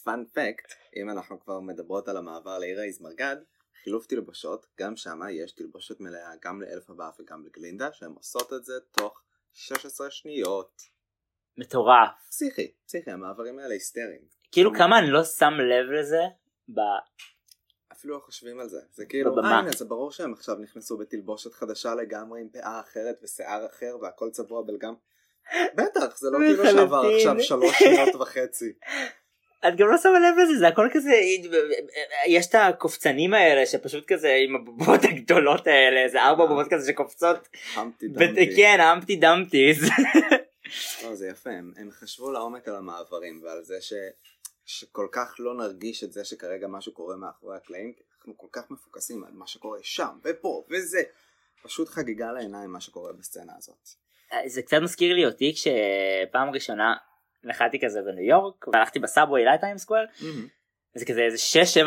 ופאנ 0.08 0.24
פקט, 0.24 0.72
אם 0.96 1.10
אנחנו 1.10 1.40
כבר 1.40 1.60
מדברות 1.60 2.08
על 2.08 2.16
המעבר 2.16 2.58
לעיר 2.58 2.80
האיזמרגד, 2.80 3.36
חילוף 3.82 4.06
תלבושות, 4.06 4.66
גם 4.80 4.96
שם 4.96 5.20
יש 5.30 5.52
תלבושת 5.52 6.00
מלאה 6.00 6.30
גם 6.44 6.62
לאלף 6.62 6.90
הבא 6.90 7.10
וגם 7.20 7.44
לגלינדה, 7.46 7.92
שהן 7.92 8.12
עושות 8.16 8.52
את 8.52 8.64
זה 8.64 8.72
תוך 8.92 9.20
16 9.52 10.10
שניות. 10.10 10.82
מטורף. 11.56 12.10
פסיכי, 12.28 12.72
פסיכי, 12.86 13.10
המעברים 13.10 13.58
האלה 13.58 13.74
היסטריים. 13.74 14.22
כאילו 14.52 14.70
כמה 14.74 14.98
אני 14.98 15.10
לא 15.10 15.24
שם 15.24 15.52
לב 15.54 15.90
לזה, 16.00 16.22
ב- 16.68 16.80
אפילו 17.92 18.14
לא 18.14 18.20
חושבים 18.20 18.60
על 18.60 18.68
זה. 18.68 18.80
זה 18.92 19.06
כאילו. 19.06 19.38
אה 19.38 19.58
הנה 19.58 19.70
זה 19.70 19.84
ברור 19.84 20.12
שהם 20.12 20.32
עכשיו 20.32 20.54
נכנסו 20.54 20.98
בתלבושת 20.98 21.52
חדשה 21.52 21.94
לגמרי 21.94 22.40
עם 22.40 22.48
פאה 22.48 22.80
אחרת 22.80 23.18
ושיער 23.22 23.66
אחר 23.66 23.96
והכל 24.02 24.30
צבוע 24.30 24.62
בלגם. 24.62 24.94
בטח, 25.74 26.18
זה 26.18 26.30
לא 26.30 26.38
כאילו 26.48 26.64
שעבר. 26.64 27.02
עכשיו 27.16 27.40
שלוש 27.40 27.78
שניות 27.78 28.14
וחצי. 28.14 28.72
את 29.68 29.76
גם 29.76 29.88
לא 29.88 29.98
שמה 29.98 30.18
לב 30.18 30.38
לזה, 30.42 30.58
זה 30.58 30.68
הכל 30.68 30.88
כזה, 30.92 31.20
יש 32.26 32.46
את 32.46 32.54
הקופצנים 32.54 33.34
האלה 33.34 33.66
שפשוט 33.66 34.04
כזה 34.06 34.34
עם 34.34 34.56
הבובות 34.56 35.00
הגדולות 35.04 35.66
האלה, 35.66 36.08
זה 36.08 36.22
ארבע 36.22 36.46
בובות 36.46 36.66
כזה 36.70 36.92
שקופצות, 36.92 37.48
המפטי 37.74 38.08
דמפטי. 38.08 38.56
כן, 38.56 38.78
דמפטיז. 39.20 39.82
לא, 41.04 41.14
זה 41.14 41.28
יפה, 41.28 41.50
הם, 41.50 41.72
הם 41.76 41.90
חשבו 41.90 42.30
לעומק 42.30 42.68
על 42.68 42.76
המעברים 42.76 43.40
ועל 43.42 43.62
זה 43.62 43.80
ש, 43.80 43.92
שכל 44.66 45.08
כך 45.12 45.34
לא 45.38 45.54
נרגיש 45.54 46.04
את 46.04 46.12
זה 46.12 46.24
שכרגע 46.24 46.66
משהו 46.68 46.92
קורה 46.92 47.16
מאחורי 47.16 47.56
הקלעים, 47.56 47.92
כי 47.92 48.02
אנחנו 48.18 48.38
כל 48.38 48.46
כך 48.52 48.70
מפוקסים 48.70 49.24
על 49.24 49.32
מה 49.32 49.46
שקורה 49.46 49.78
שם 49.82 50.18
ופה 50.24 50.64
וזה. 50.70 51.02
פשוט 51.62 51.88
חגיגה 51.88 52.32
לעיניים 52.32 52.70
מה 52.70 52.80
שקורה 52.80 53.12
בסצנה 53.12 53.52
הזאת. 53.58 53.88
זה 54.46 54.62
קצת 54.62 54.76
מזכיר 54.82 55.14
לי 55.14 55.26
אותי 55.26 55.54
כשפעם 55.54 56.50
ראשונה 56.50 56.94
נחתי 57.44 57.80
כזה 57.80 58.02
בניו 58.02 58.24
יורק, 58.24 58.68
והלכתי 58.72 58.98
בסאבווי 58.98 59.44
לטיים 59.44 59.78
סקוואר, 59.78 60.04
זה 60.94 61.04
כזה 61.04 61.20
איזה 61.20 61.36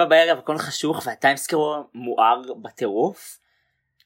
6-7 0.03 0.05
בערב, 0.05 0.37
הכל 0.37 0.57
חשוך 0.57 1.01
והטיים 1.05 1.37
סקוואר 1.37 1.81
מואר 1.93 2.41
בטירוף. 2.61 3.37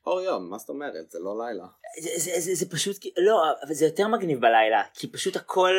אור 0.06 0.22
יום, 0.22 0.50
מה 0.50 0.58
זאת 0.58 0.70
אומרת? 0.70 1.10
זה 1.12 1.20
לא 1.20 1.46
לילה. 1.46 1.66
זה, 2.02 2.10
זה, 2.16 2.32
זה, 2.40 2.56
זה 2.56 2.70
פשוט, 2.70 2.96
לא, 3.18 3.44
אבל 3.66 3.74
זה 3.74 3.86
יותר 3.86 4.08
מגניב 4.08 4.42
בלילה, 4.42 4.84
כי 4.94 5.12
פשוט 5.12 5.36
הכל 5.36 5.74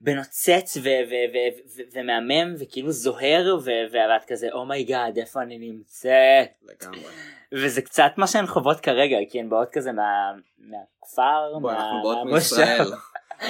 נוצץ 0.00 0.76
ו- 0.76 0.80
ו- 0.80 1.32
ו- 1.34 1.58
ו- 1.76 1.82
ומהמם 1.92 2.54
וכאילו 2.58 2.92
זוהר 2.92 3.56
ו- 3.64 3.70
ואת 3.92 4.24
כזה 4.28 4.48
oh 4.52 4.71
my 4.71 4.90
god 4.90 5.18
איפה 5.18 5.42
אני 5.42 5.58
נמצאת 5.58 6.48
לגמרי. 6.62 7.00
וזה 7.52 7.82
קצת 7.82 8.12
מה 8.16 8.26
שהן 8.26 8.46
חוות 8.46 8.80
כרגע 8.80 9.16
כי 9.30 9.40
הן 9.40 9.48
באות 9.50 9.68
כזה 9.72 9.92
מה, 9.92 10.32
מהכפר, 10.58 11.52
בוא, 11.52 11.60
מה- 11.72 11.76
אנחנו 11.86 12.02
באות. 12.02 12.26
מישראל. 12.26 12.92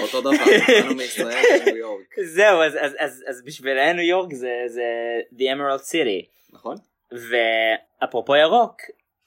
אותו 0.03 0.21
דבר, 0.21 0.31
באנו 0.69 0.95
מישראל 1.01 1.43
לניו 1.61 1.77
יורק. 1.77 2.05
זהו 2.25 2.63
אז, 2.63 2.73
אז, 2.81 2.93
אז, 2.99 3.25
אז 3.29 3.43
בשבילנו 3.45 3.93
ניו 3.99 4.09
יורק 4.09 4.33
זה, 4.35 4.53
זה 4.67 4.85
The 5.33 5.43
Emerald 5.57 5.83
City 5.83 6.27
נכון? 6.53 6.77
ואפרופו 7.13 8.37
ירוק 8.37 8.77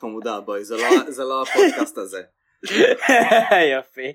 חמודה, 0.01 0.39
בואי, 0.39 0.63
זה 0.63 0.75
לא- 0.77 1.11
זה 1.11 1.23
לא 1.23 1.41
הפודקאסט 1.41 1.97
הזה. 1.97 2.21
יופי. 3.75 4.13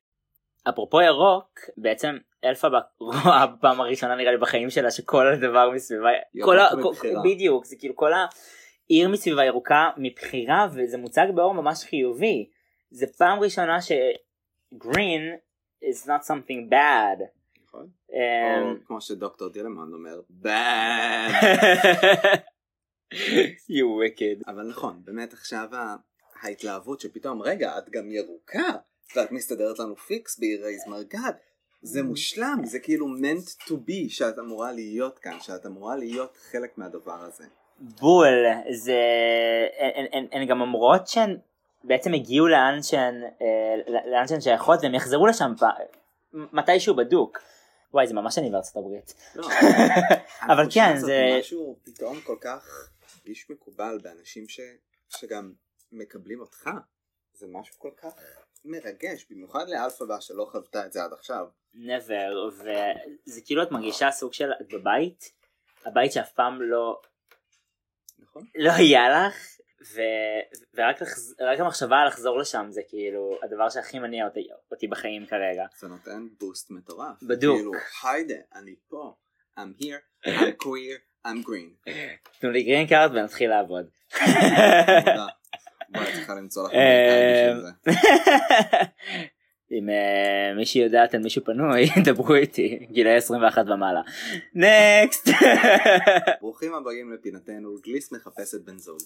אפרופו 0.69 1.01
ירוק, 1.01 1.61
בעצם 1.77 2.17
אלפה 2.45 2.69
רואה 3.01 3.47
בפעם 3.59 3.81
הראשונה 3.81 4.15
נראה 4.17 4.33
לי 4.33 4.39
בחיים 4.39 4.71
שלה 4.71 4.91
שכל 4.91 5.27
הדבר 5.33 5.71
מסביבה, 5.71 6.09
כל 6.45 6.59
ה- 6.59 6.71
בדיוק, 7.25 7.65
זה 7.65 7.77
כאילו 7.79 7.97
כל 7.97 8.11
העיר 8.13 9.09
מסביבה 9.09 9.45
ירוקה 9.45 9.91
מבחירה 9.97 10.67
וזה 10.75 10.99
מוצג 10.99 11.27
באור 11.35 11.55
ממש 11.55 11.85
חיובי. 11.85 12.49
זה 12.91 13.07
פעם 13.19 13.41
ראשונה 13.41 13.83
ש 13.83 13.93
is 15.83 16.07
not 16.07 16.23
something 16.27 16.71
bad. 16.71 17.25
נכון? 17.67 17.89
אמ, 18.13 18.19
או 18.63 18.87
כמו 18.87 19.01
שדוקטור 19.01 19.49
דילמן 19.49 19.93
אומר, 19.93 20.21
bad. 20.43 21.33
you 23.77 23.87
wicked. 24.01 24.43
אבל 24.47 24.69
נכון, 24.69 25.01
באמת 25.05 25.33
עכשיו 25.33 25.69
ההתלהבות 26.43 27.01
שפתאום, 27.01 27.43
רגע, 27.43 27.79
את 27.79 27.91
גם 27.91 28.11
ירוקה, 28.11 28.73
ואת 29.17 29.33
מסתדרת 29.33 29.79
לנו 29.79 29.97
פיקס 29.97 30.39
בעיר 30.39 30.65
האיזמרגד. 30.65 31.33
זה 31.83 32.03
מושלם, 32.03 32.61
זה 32.65 32.79
כאילו 32.79 33.07
meant 33.07 33.69
to 33.69 33.73
be 33.73 34.09
שאת 34.09 34.39
אמורה 34.39 34.73
להיות 34.73 35.19
כאן, 35.19 35.41
שאת 35.41 35.67
אמורה 35.67 35.97
להיות 35.97 36.37
חלק 36.37 36.79
מהדבר 36.79 37.23
הזה. 37.23 37.45
בול 38.01 38.45
זה 38.71 39.01
הן 40.33 40.47
גם 40.47 40.61
אומרות 40.61 41.09
שהן 41.09 41.37
בעצם 41.85 42.15
הגיעו 42.15 42.49
לאן 42.49 42.83
שהן 42.83 43.23
אה, 43.25 44.01
לאן 44.13 44.29
שהן 44.29 44.41
שייכות 44.41 44.79
והם 44.83 44.95
יחזרו 44.95 45.27
לשם 45.27 45.53
מתישהו 46.33 46.97
בדוק. 46.97 47.39
וואי 47.95 48.07
זה 48.07 48.15
ממש 48.15 48.39
אני 48.39 48.51
בארצות 48.51 48.77
הברית. 48.77 49.15
לא, 49.35 49.49
אבל 50.43 50.67
כן, 50.75 50.97
זה- 50.97 51.37
משהו 51.41 51.77
פתאום 51.85 52.21
כל 52.21 52.37
כך 52.41 52.89
איש 53.27 53.51
מקובל 53.51 53.99
באנשים 54.03 54.49
ש... 54.49 54.61
שגם 55.09 55.53
מקבלים 55.93 56.41
אותך. 56.41 56.71
זה 57.35 57.47
משהו 57.49 57.75
כל 57.79 57.91
כך 57.97 58.13
מרגש, 58.65 59.27
במיוחד 59.31 59.69
לאלפבה 59.69 60.21
שלא 60.21 60.49
חוותה 60.53 60.87
את 60.87 60.93
זה 60.93 61.03
עד 61.05 61.13
עכשיו. 61.13 61.47
never 61.75 62.53
וזה 63.27 63.41
כאילו 63.45 63.63
את 63.63 63.71
מרגישה 63.71 64.11
סוג 64.11 64.33
של 64.33 64.51
את 64.61 64.73
בבית 64.75 65.33
הבית 65.85 66.13
שאף 66.13 66.33
פעם 66.33 66.63
לא 66.63 67.01
נכון? 68.19 68.45
לא 68.55 68.73
היה 68.73 69.27
לך 69.27 69.35
ו... 69.95 70.01
ורק 70.75 71.03
לחז... 71.03 71.35
המחשבה 71.59 72.05
לחזור 72.05 72.39
לשם 72.39 72.67
זה 72.71 72.81
כאילו 72.89 73.39
הדבר 73.43 73.71
שהכי 73.71 73.99
מניע 73.99 74.25
אותי, 74.25 74.49
אותי 74.71 74.87
בחיים 74.89 75.27
כרגע. 75.27 75.65
זה 75.81 75.89
נותן 75.89 76.27
בוסט 76.41 76.71
מטורף. 76.71 77.23
בדוק. 77.23 77.57
כאילו, 77.57 77.73
היידה, 78.05 78.35
אני 78.55 78.75
פה, 78.89 79.15
I'm 79.59 79.83
here, 79.83 80.29
I'm 80.29 80.65
queer, 80.65 81.27
I'm 81.27 81.47
green. 81.47 81.91
תנו 82.41 82.51
לי 82.51 82.63
green 82.63 82.87
card 82.87 83.11
ונתחיל 83.15 83.51
לעבוד. 83.51 83.87
וואי, 85.95 86.13
צריכה 86.13 86.35
למצוא 86.35 86.69
לך 86.69 86.75
בשביל 86.75 87.61
זה. 87.61 87.91
אם 89.73 89.89
אה, 89.91 90.55
מישהי 90.57 90.81
יודעת 90.81 91.15
על 91.15 91.23
מישהו 91.23 91.45
פנוי 91.45 91.87
דברו 92.07 92.35
איתי 92.35 92.87
גילאי 92.91 93.17
21 93.17 93.65
ומעלה. 93.67 94.01
next. 94.55 95.29
ברוכים 96.41 96.75
הבאים 96.75 97.13
לפינתנו, 97.13 97.77
גליס 97.85 98.13
מחפשת 98.13 98.61
בן 98.65 98.79
זוג. 98.79 98.99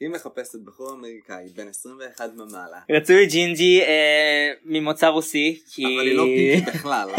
היא 0.00 0.08
מחפשת 0.08 0.58
בחור 0.64 0.92
אמריקאי 0.92 1.44
בן 1.56 1.68
21 1.68 2.30
ומעלה, 2.38 2.80
רצוי 2.90 3.26
ג'ינג'י 3.26 3.82
אה, 3.82 4.52
ממוצא 4.64 5.06
רוסי 5.06 5.62
כי 5.70 5.84
אבל 5.84 6.06
היא 6.06 6.16
לא 6.16 6.22
picky 6.22 6.70
בכלל. 6.70 7.08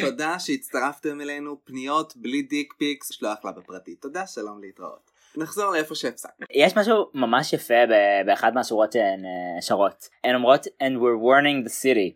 תודה 0.00 0.38
שהצטרפתם 0.38 1.20
אלינו, 1.20 1.56
פניות 1.64 2.16
בלי 2.16 2.42
דיק 2.42 2.74
פיקס, 2.78 3.12
שלוח 3.12 3.44
לה 3.44 3.52
בפרטי. 3.52 3.94
תודה, 3.94 4.26
שלום 4.26 4.60
להתראות. 4.60 5.10
נחזור 5.36 5.72
לאיפה 5.72 5.94
שהפסקנו. 5.94 6.46
יש 6.50 6.76
משהו 6.76 7.10
ממש 7.14 7.52
יפה 7.52 7.74
באחת 8.26 8.52
מהשורות 8.54 8.92
שהן 8.92 9.24
אה, 9.24 9.62
שרות. 9.62 10.08
הן 10.24 10.34
אומרות 10.34 10.66
and 10.66 10.96
we're 10.96 11.22
warning 11.22 11.68
the 11.68 11.72
city. 11.82 12.12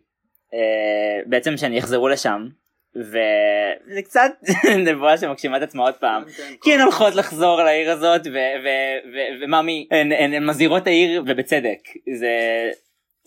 אה, 0.53 1.19
בעצם 1.25 1.57
שהן 1.57 1.73
יחזרו 1.73 2.09
לשם. 2.09 2.47
וזה 2.95 4.01
קצת 4.03 4.31
נבואה 4.87 5.17
שמגשימה 5.17 5.57
את 5.57 5.61
עצמה 5.61 5.83
עוד 5.83 5.93
פעם. 5.93 6.23
כן, 6.25 6.31
כן, 6.31 6.53
כי 6.61 6.73
הן 6.73 6.81
הולכות 6.81 7.15
לחזור 7.15 7.63
לעיר 7.63 7.91
הזאת 7.91 8.21
ו- 8.27 8.29
ו- 8.63 9.09
ו- 9.13 9.43
וממי 9.43 9.87
הן, 9.91 10.11
הן, 10.11 10.33
הן 10.33 10.45
מזהירות 10.45 10.87
העיר 10.87 11.23
ובצדק. 11.27 11.79
זה 12.19 12.29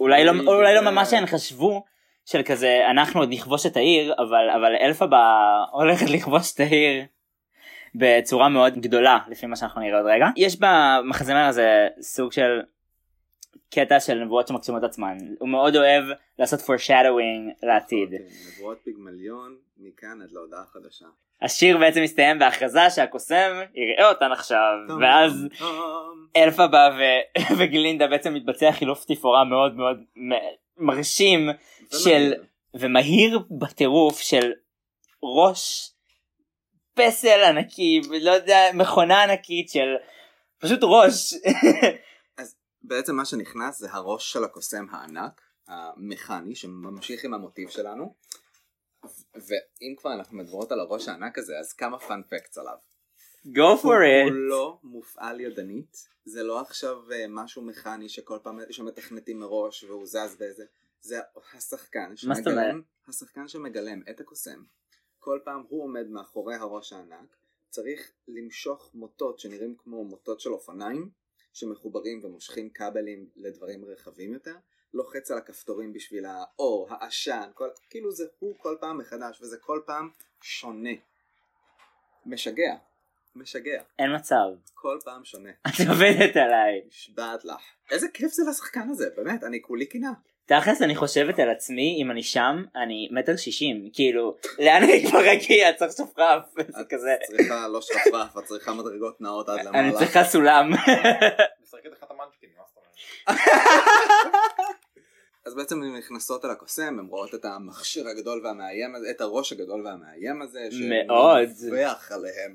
אולי 0.00 0.24
לא, 0.24 0.32
אולי 0.46 0.74
לא 0.74 0.80
ממש 0.80 1.10
שהן 1.10 1.26
חשבו 1.26 1.84
של 2.24 2.42
כזה 2.42 2.82
אנחנו 2.90 3.20
עוד 3.20 3.32
נכבוש 3.32 3.66
את 3.66 3.76
העיר 3.76 4.14
אבל 4.18 4.50
אבל 4.50 4.72
אלפבה 4.80 5.56
הולכת 5.72 6.10
לכבוש 6.10 6.54
את 6.54 6.60
העיר. 6.60 7.04
בצורה 7.98 8.48
מאוד 8.48 8.78
גדולה 8.78 9.18
לפי 9.28 9.46
מה 9.46 9.56
שאנחנו 9.56 9.80
נראה 9.80 9.98
עוד 9.98 10.06
רגע. 10.06 10.26
יש 10.36 10.56
במחזמר 10.60 11.44
הזה 11.44 11.88
סוג 12.00 12.32
של 12.32 12.60
קטע 13.70 14.00
של 14.00 14.14
נבואות 14.14 14.48
שמקשימות 14.48 14.84
את 14.84 14.88
עצמן. 14.88 15.18
הוא 15.38 15.48
מאוד 15.48 15.76
אוהב 15.76 16.04
לעשות 16.38 16.60
foreshadowing 16.60 17.66
לעתיד. 17.66 18.10
כן, 18.10 18.24
נבואות 18.58 18.78
פיגמליון, 18.84 19.56
מכאן 19.78 20.22
עד 20.22 20.32
להודעה 20.32 20.64
חדשה. 20.72 21.06
השיר 21.42 21.78
בעצם 21.78 22.02
מסתיים 22.02 22.38
בהכרזה 22.38 22.90
שהקוסם 22.90 23.60
יראה 23.74 24.08
אותן 24.08 24.32
עכשיו 24.32 24.72
ואז. 25.00 25.46
אלפבה 26.36 26.88
ו- 26.98 27.38
וגלינדה 27.58 28.06
בעצם 28.06 28.34
מתבצע 28.34 28.72
חילוף 28.72 29.04
תפאורה 29.04 29.44
מאוד 29.44 29.76
מאוד 29.76 30.00
מרשים 30.76 31.48
של 31.92 32.06
ומהיר. 32.08 32.44
ומהיר 32.74 33.38
בטירוף 33.50 34.20
של 34.20 34.52
ראש 35.22 35.90
פסל 36.94 37.44
ענקי 37.44 38.00
לא 38.22 38.30
יודע 38.30 38.58
מכונה 38.74 39.22
ענקית 39.22 39.68
של 39.68 39.94
פשוט 40.58 40.80
ראש 40.82 41.34
בעצם 42.86 43.16
מה 43.16 43.24
שנכנס 43.24 43.78
זה 43.78 43.92
הראש 43.92 44.32
של 44.32 44.44
הקוסם 44.44 44.86
הענק, 44.90 45.40
המכני, 45.68 46.54
שממשיך 46.54 47.24
עם 47.24 47.34
המוטיב 47.34 47.68
שלנו. 47.68 48.14
ואם 49.34 49.94
כבר 49.96 50.12
אנחנו 50.12 50.38
מדברות 50.38 50.72
על 50.72 50.80
הראש 50.80 51.08
הענק 51.08 51.38
הזה, 51.38 51.58
אז 51.58 51.72
כמה 51.72 51.98
פאנפקטס 51.98 52.58
עליו. 52.58 52.76
go 53.46 53.82
for 53.82 53.86
הוא 53.86 54.30
it 54.30 54.32
לא 54.32 54.78
מופעל 54.82 55.40
ידנית, 55.40 56.08
זה 56.24 56.42
לא 56.42 56.60
עכשיו 56.60 57.12
אה, 57.12 57.24
משהו 57.28 57.62
מכני 57.62 58.08
שכל 58.08 58.38
פעם 58.42 58.58
שמתכנתים 58.70 59.38
מראש 59.38 59.84
והוא 59.84 60.06
זז 60.06 60.36
באיזה, 60.38 60.64
זה 61.00 61.20
השחקן? 61.54 62.16
שמגלם, 62.16 62.82
השחקן 63.08 63.48
שמגלם 63.48 64.02
את 64.10 64.20
הקוסם, 64.20 64.62
כל 65.18 65.38
פעם 65.44 65.62
הוא 65.68 65.82
עומד 65.82 66.06
מאחורי 66.08 66.54
הראש 66.54 66.92
הענק, 66.92 67.36
צריך 67.68 68.10
למשוך 68.28 68.90
מוטות 68.94 69.38
שנראים 69.38 69.74
כמו 69.78 70.04
מוטות 70.04 70.40
של 70.40 70.52
אופניים, 70.52 71.10
שמחוברים 71.56 72.24
ומושכים 72.24 72.70
כבלים 72.70 73.28
לדברים 73.36 73.84
רחבים 73.84 74.32
יותר, 74.32 74.54
לוחץ 74.94 75.30
על 75.30 75.38
הכפתורים 75.38 75.92
בשביל 75.92 76.24
האור, 76.26 76.86
העשן, 76.90 77.50
כל, 77.54 77.68
כאילו 77.90 78.10
זה 78.12 78.24
הוא 78.38 78.54
כל 78.58 78.76
פעם 78.80 78.98
מחדש 78.98 79.42
וזה 79.42 79.56
כל 79.60 79.80
פעם 79.86 80.10
שונה. 80.42 80.90
משגע, 82.26 82.76
משגע. 83.36 83.82
אין 83.98 84.14
מצב 84.14 84.46
כל 84.74 84.98
פעם 85.04 85.24
שונה. 85.24 85.50
את 85.50 85.88
עובדת 85.88 86.36
עליי 86.36 86.82
נשבעת 86.86 87.44
לך. 87.44 87.62
איזה 87.90 88.06
כיף 88.14 88.32
זה 88.32 88.42
לשחקן 88.50 88.88
הזה, 88.90 89.10
באמת, 89.16 89.44
אני 89.44 89.62
כולי 89.62 89.86
קינה. 89.86 90.12
תכלס 90.46 90.82
אני 90.82 90.96
חושבת 90.96 91.38
על 91.38 91.50
עצמי 91.50 91.98
אם 92.02 92.10
אני 92.10 92.22
שם 92.22 92.64
אני 92.76 93.08
מטר 93.10 93.36
שישים 93.36 93.90
כאילו 93.92 94.36
לאן 94.58 94.82
אני 94.82 95.06
כבר 95.06 95.32
אגיע 95.32 95.72
צריך 95.72 95.92
שפרף 95.92 96.44
זה 96.56 96.80
את 96.80 96.86
כזה 96.88 97.16
צריכה 97.26 97.68
לא 97.68 97.80
שרפרף, 97.80 98.38
את 98.38 98.44
צריכה 98.44 98.74
מדרגות 98.74 99.20
נאות 99.20 99.48
עד 99.48 99.58
אני 99.58 99.66
למעלה. 99.66 99.98
צריכה 99.98 100.24
סולם? 100.24 100.70
אז 105.46 105.54
בעצם 105.54 105.82
הן 105.82 105.96
נכנסות 105.96 106.44
אל 106.44 106.50
הקוסם, 106.50 106.98
הן 106.98 107.06
רואות 107.06 107.34
את 107.34 107.44
המכשיר 107.44 108.08
הגדול 108.08 108.46
והמאיים 108.46 108.94
הזה, 108.94 109.10
את 109.10 109.20
הראש 109.20 109.52
הגדול 109.52 109.86
והמאיים 109.86 110.42
הזה. 110.42 110.68
מאוד. 111.06 111.48
שמדווח 111.60 112.12
עליהם. 112.12 112.54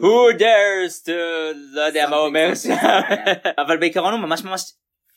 who 0.00 0.38
dares 0.38 1.06
to 1.06 1.10
לא 1.72 1.80
יודע 1.80 2.06
מה 2.10 2.16
הוא 2.16 2.26
אומר 2.26 2.54
שם 2.54 2.74
אבל 3.58 3.76
בעיקרון 3.76 4.12
הוא 4.12 4.20
ממש 4.20 4.44
ממש 4.44 4.72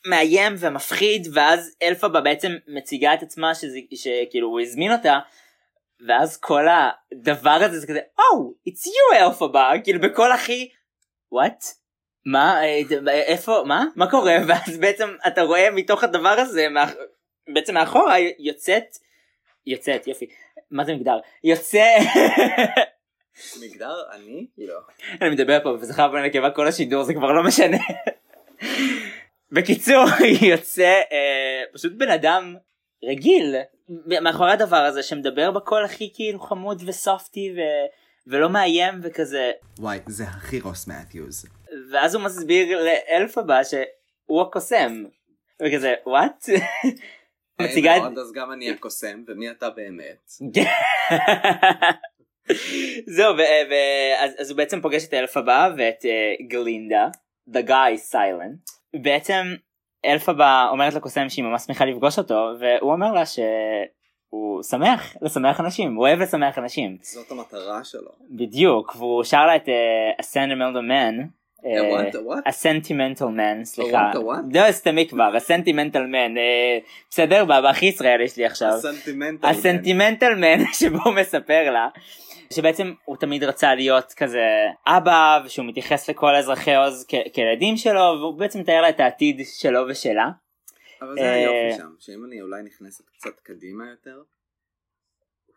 מאיים 0.08 0.56
ומפחיד 0.60 1.28
ואז 1.34 1.76
אלפבה 1.84 2.22
בעצם 2.22 2.52
מציגה 2.68 3.14
את 3.14 3.22
עצמה 3.24 3.56
שזה 3.56 3.78
שכאילו 3.96 4.48
הוא 4.48 4.62
הזמין 4.62 4.92
אותה 4.92 5.20
ואז 6.08 6.38
כל 6.38 6.66
הדבר 7.12 7.50
הזה 7.50 7.80
זה 7.80 7.88
כזה 7.88 8.00
oh 8.20 8.70
it's 8.70 8.88
you 8.88 9.16
אלפבה 9.28 9.72
כאילו 9.84 10.02
בקול 10.02 10.32
הכי 10.32 10.70
what? 11.36 11.66
מה? 12.26 12.62
איפה? 13.10 13.64
מה? 13.66 13.84
מה 13.96 14.12
קורה? 14.12 14.36
ואז 14.48 14.78
בעצם 14.78 15.10
אתה 15.28 15.42
רואה 15.42 15.72
מתוך 15.72 16.04
הדבר 16.04 16.30
הזה 16.40 16.70
מאח- 16.70 16.94
בעצם 17.54 17.74
מאחורה 17.74 18.16
יוצאת 18.40 18.84
יוצאת 19.66 20.08
יופי. 20.08 20.26
מה 20.72 20.86
זה 20.86 20.94
מגדר? 20.94 21.20
יוצא 21.44 21.84
מגדר? 23.62 23.96
אני? 24.12 24.48
לא. 24.58 24.80
אני 25.22 25.30
מדבר 25.30 25.64
פה 25.64 25.70
וזכר 25.70 26.08
בן 26.08 26.24
נקבה 26.24 26.52
כל 26.52 26.68
השידור 26.68 27.04
זה 27.04 27.14
כבר 27.14 27.32
לא 27.32 27.44
משנה. 27.44 27.78
בקיצור 29.54 30.06
יוצא 30.52 31.02
אה, 31.12 31.64
פשוט 31.74 31.94
בן 31.98 32.10
אדם 32.10 32.56
רגיל 33.04 33.56
מאחורי 34.22 34.52
הדבר 34.52 34.78
הזה 34.78 35.04
שמדבר 35.04 35.52
בקול 35.52 35.86
הכי 35.86 36.12
כאילו 36.14 36.40
חמוד 36.40 36.84
וסופטי 36.86 37.54
ו... 37.56 37.60
ולא 38.28 38.50
מאיים 38.50 39.00
וכזה 39.04 39.52
וואי, 39.80 40.00
זה 40.08 40.24
הכי 40.24 40.60
רוס 40.60 40.88
מתיוז. 40.88 41.46
ואז 41.92 42.16
הוא 42.16 42.24
מסביר 42.24 42.84
לאלפבה 42.84 43.64
שהוא 43.64 44.42
הקוסם 44.42 45.04
וכזה 45.66 45.94
וואט? 46.06 46.46
מציגה 47.62 47.98
את 47.98 48.02
מאוד, 48.02 48.18
אז 48.18 48.32
גם 48.32 48.52
אני 48.52 48.72
הקוסם, 48.72 49.24
ומי 49.28 49.52
אתה 49.52 49.70
באמת? 49.70 50.32
זהו 53.16 53.38
ו- 53.38 53.70
ו- 53.70 54.16
אז, 54.20 54.32
אז 54.38 54.50
הוא 54.50 54.58
בעצם 54.58 54.82
פוגש 54.82 55.06
את 55.06 55.14
אלפבה 55.14 55.70
ואת 55.78 56.06
uh, 56.06 56.48
גלינדה 56.48 57.08
the 57.50 57.68
guy 57.68 58.12
silent 58.12 58.74
בעצם 59.02 59.56
אלפבה 60.06 60.68
אומרת 60.72 60.94
לקוסם 60.94 61.30
שהיא 61.30 61.46
ממש 61.46 61.62
שמחה 61.62 61.86
לפגוש 61.86 62.18
אותו 62.18 62.50
והוא 62.60 62.92
אומר 62.92 63.12
לה 63.12 63.26
שהוא 63.26 64.64
שמח 64.64 65.16
לשמח 65.22 65.60
אנשים 65.60 65.96
הוא 65.96 66.08
אוהב 66.08 66.20
לשמח 66.20 66.58
אנשים 66.58 66.98
זאת 67.02 67.32
המטרה 67.32 67.84
שלו. 67.84 68.12
בדיוק 68.32 68.96
והוא 68.96 69.24
שר 69.24 69.46
לה 69.46 69.56
את 69.56 69.68
uh, 69.68 70.22
a 70.22 70.26
sentimental 70.26 70.90
man 70.90 71.44
A 71.64 71.66
אה? 71.66 72.10
A 72.10 72.16
what? 72.16 72.48
a 72.48 72.52
sentimental 72.52 73.30
man 73.38 73.64
סליחה? 73.64 74.12
A? 74.12 74.18
לא 74.54 74.72
סתמי 74.72 75.08
כבר 75.08 75.32
a 75.38 75.40
sentimental 75.40 76.06
man 76.14 76.38
אה, 76.38 76.78
בסדר 77.10 77.46
בהכי 77.46 77.86
ישראלי 77.86 78.28
שלי 78.28 78.46
עכשיו 78.46 78.70
הסנטימנטל. 78.70 79.48
הסנטימנטל 79.48 80.36
מן 80.36 80.66
שבו 80.80 81.04
הוא 81.04 81.14
מספר 81.14 81.72
לה 81.72 81.88
שבעצם 82.56 82.94
הוא 83.06 83.18
תמיד 83.18 83.44
רצה 83.44 83.76
להיות 83.76 84.14
כזה 84.18 84.46
אבא 84.88 85.40
ושהוא 85.46 85.66
מתייחס 85.66 86.10
לכל 86.10 86.36
אזרחי 86.36 86.76
עוז 86.76 87.06
כ- 87.08 87.34
כילדים 87.34 87.78
שלו 87.78 88.18
והוא 88.20 88.40
בעצם 88.40 88.60
מתאר 88.60 88.82
לה 88.82 88.90
את 88.90 89.00
העתיד 89.00 89.42
שלו 89.46 89.80
ושלה. 89.90 90.30
אבל 91.02 91.14
זה 91.16 91.22
אה, 91.22 91.34
היופי 91.34 91.78
שם, 91.78 91.96
שאם 92.00 92.26
אני 92.26 92.42
אולי 92.42 92.64
נכנסת 92.64 93.10
קצת 93.10 93.40
קדימה 93.44 93.90
יותר, 93.90 94.22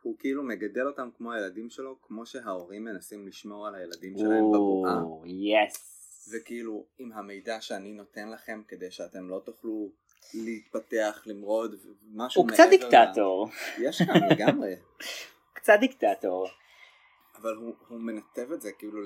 הוא 0.03 0.17
כאילו 0.19 0.43
מגדל 0.43 0.87
אותם 0.87 1.09
כמו 1.17 1.33
הילדים 1.33 1.71
שלו, 1.71 1.97
כמו 2.03 2.27
שההורים 2.27 2.85
מנסים 2.85 3.27
לשמור 3.27 3.67
על 3.67 3.75
הילדים 3.75 4.19
שלהם 4.19 4.45
בבועה. 4.53 5.01
יס. 5.27 5.97
וכאילו 6.33 6.85
עם 6.99 7.13
המידע 7.13 7.61
שאני 7.61 7.93
נותן 7.93 8.31
לכם 8.31 8.63
כדי 8.69 8.91
שאתם 8.91 9.29
לא 9.29 9.43
תוכלו 9.45 9.91
להתפתח, 10.35 11.23
למרוד, 11.27 11.75
משהו 12.15 12.43
הוא 12.43 12.49
קצת 12.49 12.59
מעבר 12.59 12.71
דיקטטור. 12.71 13.49
יש 13.79 14.03
כאן 14.03 14.21
לגמרי. 14.31 14.75
קצת 15.57 15.77
דיקטטור. 15.81 16.49
אבל 17.41 17.55
הוא, 17.55 17.75
הוא 17.89 18.01
מנתב 18.01 18.53
את 18.53 18.61
זה 18.61 18.73
כאילו 18.73 18.99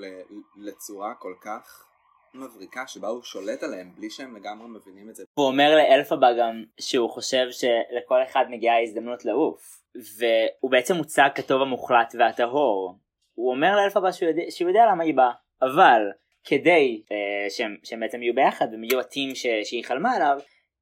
לצורה 0.57 1.13
כל 1.15 1.33
כך 1.41 1.87
מבריקה 2.33 2.87
שבה 2.87 3.07
הוא 3.07 3.23
שולט 3.23 3.63
עליהם 3.63 3.91
בלי 3.95 4.09
שהם 4.09 4.35
לגמרי 4.35 4.67
מבינים 4.67 5.09
את 5.09 5.15
זה. 5.15 5.23
הוא 5.33 5.47
אומר 5.47 5.75
לאלפבה 5.75 6.27
גם 6.39 6.63
שהוא 6.79 7.09
חושב 7.09 7.47
שלכל 7.51 8.23
אחד 8.23 8.45
מגיעה 8.49 8.83
הזדמנות 8.83 9.25
לעוף 9.25 9.81
והוא 10.17 10.71
בעצם 10.71 10.95
מוצג 10.95 11.29
כטוב 11.35 11.61
המוחלט 11.61 12.15
והטהור. 12.19 12.99
הוא 13.33 13.51
אומר 13.51 13.75
לאלפבה 13.75 14.11
שהוא 14.11 14.29
יודע, 14.29 14.43
שהוא 14.49 14.69
יודע 14.69 14.81
למה 14.91 15.03
היא 15.03 15.15
באה 15.15 15.31
אבל 15.61 16.01
כדי 16.43 17.03
אה, 17.11 17.49
שהם, 17.49 17.75
שהם 17.83 17.99
בעצם 17.99 18.21
יהיו 18.21 18.35
ביחד 18.35 18.67
והם 18.71 18.83
יהיו 18.83 18.99
הטים 18.99 19.35
ש, 19.35 19.45
שהיא 19.63 19.85
חלמה 19.85 20.11
עליו 20.15 20.37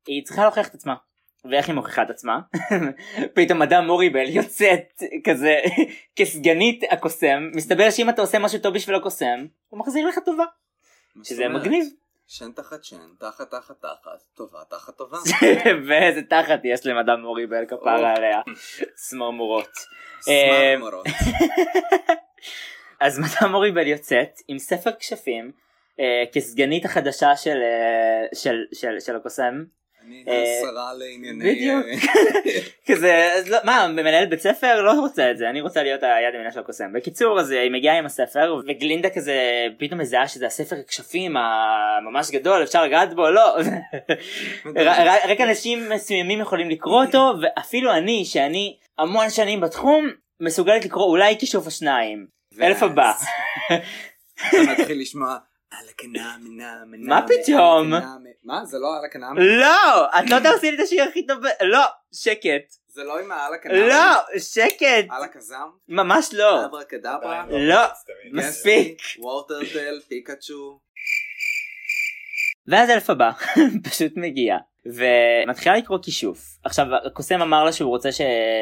היא 0.07 0.23
צריכה 0.25 0.41
להוכיח 0.41 0.67
את 0.67 0.73
עצמה. 0.73 0.95
ואיך 1.45 1.67
היא 1.67 1.75
מוכיחה 1.75 2.03
את 2.03 2.09
עצמה? 2.09 2.39
פתאום 3.35 3.61
אדם 3.61 3.87
מוריבל 3.87 4.29
יוצאת 4.29 5.01
כזה 5.23 5.55
כסגנית 6.15 6.83
הקוסם 6.89 7.49
מסתבר 7.55 7.89
שאם 7.89 8.09
אתה 8.09 8.21
עושה 8.21 8.39
משהו 8.39 8.59
טוב 8.59 8.73
בשביל 8.73 8.95
הקוסם 8.95 9.45
הוא 9.69 9.79
מחזיר 9.79 10.07
לך 10.07 10.19
טובה 10.25 10.43
שזה? 11.23 11.47
מגניב. 11.47 11.85
שן 12.27 12.51
תחת 12.51 12.83
שן, 12.83 12.97
תחת 13.19 13.51
תחת 13.51 13.81
תחת, 13.81 14.21
טובה 14.35 14.59
תחת 14.69 14.97
טובה. 14.97 15.17
ואיזה 15.87 16.21
תחת 16.21 16.59
יש 16.63 16.85
למדאם 16.85 17.21
מוריבל 17.21 17.65
כפרה 17.65 18.13
עליה 18.15 18.41
צמרמורות. 18.95 19.71
אה, 20.27 20.73
סמרמורות. 20.75 21.07
אז 22.99 23.19
מדאם 23.19 23.51
מוריבל 23.51 23.87
יוצאת 23.87 24.41
עם 24.47 24.59
ספר 24.59 24.91
כשפים 24.99 25.51
אה, 25.99 26.23
כסגנית 26.33 26.85
החדשה 26.85 27.35
של 27.35 27.57
אה, 29.09 29.15
הקוסם 29.15 29.43
אה, 29.43 29.78
השרה 30.27 30.93
לענייני... 30.93 31.55
בדיוק. 31.55 31.85
אה, 31.85 31.93
כזה 32.95 33.31
אז 33.37 33.49
לא, 33.49 33.57
מה 33.63 33.87
מנהלת 33.87 34.29
בית 34.29 34.39
ספר? 34.39 34.81
לא 34.81 34.91
רוצה 34.91 35.31
את 35.31 35.37
זה 35.37 35.49
אני 35.49 35.61
רוצה 35.61 35.83
להיות 35.83 36.03
היד 36.03 36.33
ימינה 36.33 36.51
של 36.51 36.59
הקוסם. 36.59 36.93
בקיצור 36.93 37.39
אז 37.39 37.51
אה, 37.51 37.61
היא 37.61 37.71
מגיעה 37.71 37.97
עם 37.97 38.05
הספר 38.05 38.61
וגלינדה 38.67 39.09
כזה 39.09 39.35
פתאום 39.77 39.99
מזהה 39.99 40.27
שזה 40.27 40.45
הספר 40.45 40.75
כשפים 40.87 41.35
הממש 41.37 42.31
גדול 42.31 42.63
אפשר 42.63 42.83
לגעת 42.83 43.13
בו? 43.13 43.29
לא. 43.29 43.55
רק 45.29 45.41
אנשים 45.41 45.89
מסוימים 45.89 46.39
יכולים 46.39 46.69
לקרוא 46.69 47.05
אותו 47.05 47.33
ואפילו 47.41 47.93
אני 47.93 48.25
שאני 48.25 48.77
המון 48.97 49.29
שנים 49.29 49.61
בתחום 49.61 50.09
מסוגלת 50.39 50.85
לקרוא 50.85 51.05
אולי 51.05 51.39
כישוף 51.39 51.65
או 51.65 51.71
שניים 51.71 52.27
אלף 52.61 52.83
הבא. 52.83 53.11
אתה 54.47 54.57
מתחיל 54.79 55.01
לשמוע 55.01 55.37
מה 56.97 57.25
פתאום? 57.27 57.93
מה 58.43 58.65
זה 58.65 58.77
לא 58.79 58.97
על 58.97 59.05
הקנה? 59.05 59.29
לא 59.35 60.05
את 60.19 60.29
לא 60.29 60.39
תעשי 60.39 60.71
לי 60.71 60.77
את 60.77 60.83
השיר 60.83 61.03
הכי 61.03 61.27
טוב 61.27 61.39
ב- 61.47 61.63
לא 61.63 61.85
שקט 62.13 62.73
זה 62.87 63.03
לא 63.03 63.19
עם 63.19 63.31
העל 63.31 63.53
הקנה? 63.53 63.87
לא 63.87 64.39
שקט 64.39 65.05
על 65.09 65.23
הקזם? 65.23 65.69
ממש 65.87 66.29
לא 66.33 66.65
אברה 66.65 66.83
קדברה? 66.83 67.45
לא 67.49 67.81
מספיק 68.31 69.01
וורטרטל, 69.19 69.99
פיקאצ'ו. 70.07 70.79
ואז 72.67 72.89
אלפבה 72.89 73.31
פשוט 73.89 74.11
מגיע 74.15 74.57
ומתחילה 74.85 75.77
לקרוא 75.77 75.99
כישוף 76.03 76.39
עכשיו 76.63 76.85
הקוסם 77.05 77.41
אמר 77.41 77.63
לה 77.63 77.71
שהוא 77.71 77.89
רוצה 77.89 78.11
ש... 78.11 78.21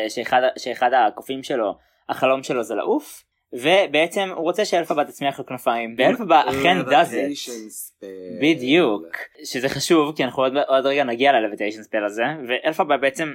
שאחד... 0.10 0.41
שאחד 0.58 0.89
הקופים 0.93 1.43
שלו 1.43 1.78
החלום 2.10 2.43
שלו 2.43 2.64
זה 2.64 2.76
לעוף 2.76 3.24
ובעצם 3.54 4.30
הוא 4.36 4.43
רוצה 4.43 4.66
שאלפבה 4.66 5.03
תצמיח 5.04 5.39
לו 5.39 5.45
כנפיים. 5.45 5.95
ואלפבה 5.97 6.49
אכן 6.50 6.82
does 6.82 7.12
it. 7.12 8.06
בדיוק. 8.41 9.06
שזה 9.43 9.70
חשוב 9.70 10.16
כי 10.16 10.24
אנחנו 10.24 10.43
עוד, 10.43 10.54
עוד 10.68 10.86
רגע 10.86 11.04
נגיע 11.04 11.32
ל 11.32 11.36
levitation 11.36 11.84
spell 11.84 12.05
הזה 12.06 12.24
ואלפבה 12.47 12.97
בעצם 12.98 13.34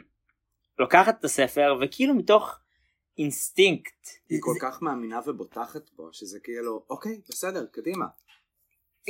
לוקחת 0.78 1.18
את 1.20 1.24
הספר 1.24 1.74
וכאילו 1.80 2.14
מתוך 2.14 2.58
אינסטינקט. 3.18 4.06
היא 4.28 4.38
כל 4.40 4.54
כך 4.60 4.82
מאמינה 4.82 5.20
ובוטחת 5.26 5.90
בו 5.96 6.08
שזה 6.12 6.38
כאילו 6.42 6.84
אוקיי 6.90 7.20
בסדר 7.28 7.64
קדימה. 7.72 8.06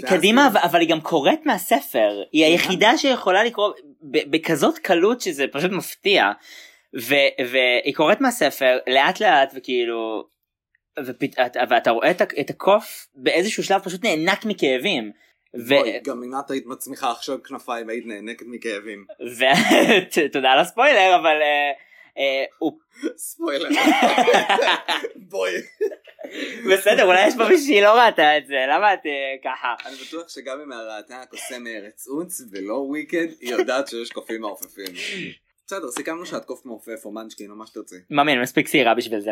קדימה 0.01 0.43
כאילו- 0.43 0.61
אבל, 0.61 0.69
אבל 0.71 0.81
היא 0.81 0.89
גם 0.89 1.01
קוראת 1.01 1.47
מהספר. 1.47 2.23
היא 2.33 2.45
היחידה 2.45 2.99
שיכולה 2.99 3.45
לקרוא 3.45 3.73
בכזאת 4.03 4.79
קלות 4.79 5.21
שזה 5.21 5.45
פשוט 5.53 5.71
מפתיע. 5.71 6.31
והיא 7.51 7.95
קוראת 7.95 8.21
מהספר 8.21 8.79
לאט 8.87 9.21
לאט 9.21 9.53
וכאילו 9.57 10.29
ופת, 11.07 11.39
את- 11.47 11.57
ואתה 11.71 11.91
רואה 11.91 12.11
את, 12.11 12.21
הקוף 12.51 13.07
באיזשהו 13.15 13.63
שלב 13.65 13.81
פשוט 13.85 14.05
נאנק 14.05 14.45
מכאבים. 14.45 15.13
ו- 15.55 15.69
בואי, 15.69 16.01
גם 16.05 16.23
אם 16.23 16.33
את 16.39 16.51
היית 16.51 16.67
מצמיחה 16.67 17.11
עכשיו 17.11 17.43
כנפיים 17.43 17.89
היית 17.89 18.07
נאנקת 18.07 18.47
מכאבים. 18.49 19.07
ותודה 20.19 20.51
על 20.53 20.59
הספוילר 20.59 21.17
אבל 21.21 21.37
אה, 21.43 21.71
אה, 22.19 22.45
הוא 22.59 22.79
ספוילר. 23.17 23.69
בואי. 25.31 25.53
בסדר 26.73 27.05
אולי 27.05 27.27
יש 27.29 27.35
פה 27.37 27.49
מישהי 27.49 27.67
שהיא 27.67 27.83
לא 27.83 27.89
ראתה 28.01 28.39
את 28.39 28.47
זה 28.47 28.65
למה 28.69 28.95
את 28.95 29.01
אה, 29.07 29.11
ככה 29.45 29.75
אני 29.87 29.97
בטוח 29.97 30.29
שגם 30.29 30.61
אם 30.61 30.73
ראתה 30.73 31.21
הקוסם 31.21 31.65
מארץ 31.65 32.09
אונץ 32.09 32.41
ולא 32.51 32.75
וויקד 32.75 33.27
היא 33.41 33.51
יודעת 33.51 33.89
שיש 33.89 34.11
קופים 34.11 34.41
מעופפים. 34.41 34.85
בסדר 35.73 35.91
סיכמנו 35.91 36.27
שאת 36.27 36.45
קוף 36.45 36.67
מעופף 36.67 37.05
או 37.05 37.13
מנצ'קין 37.13 37.51
או 37.51 37.57
מה 37.57 37.67
שתרצי. 37.67 37.97
מאמין 38.11 38.41
מספיק 38.41 38.69
צעירה 38.69 38.95
בשביל 38.95 39.21
זה. 39.21 39.31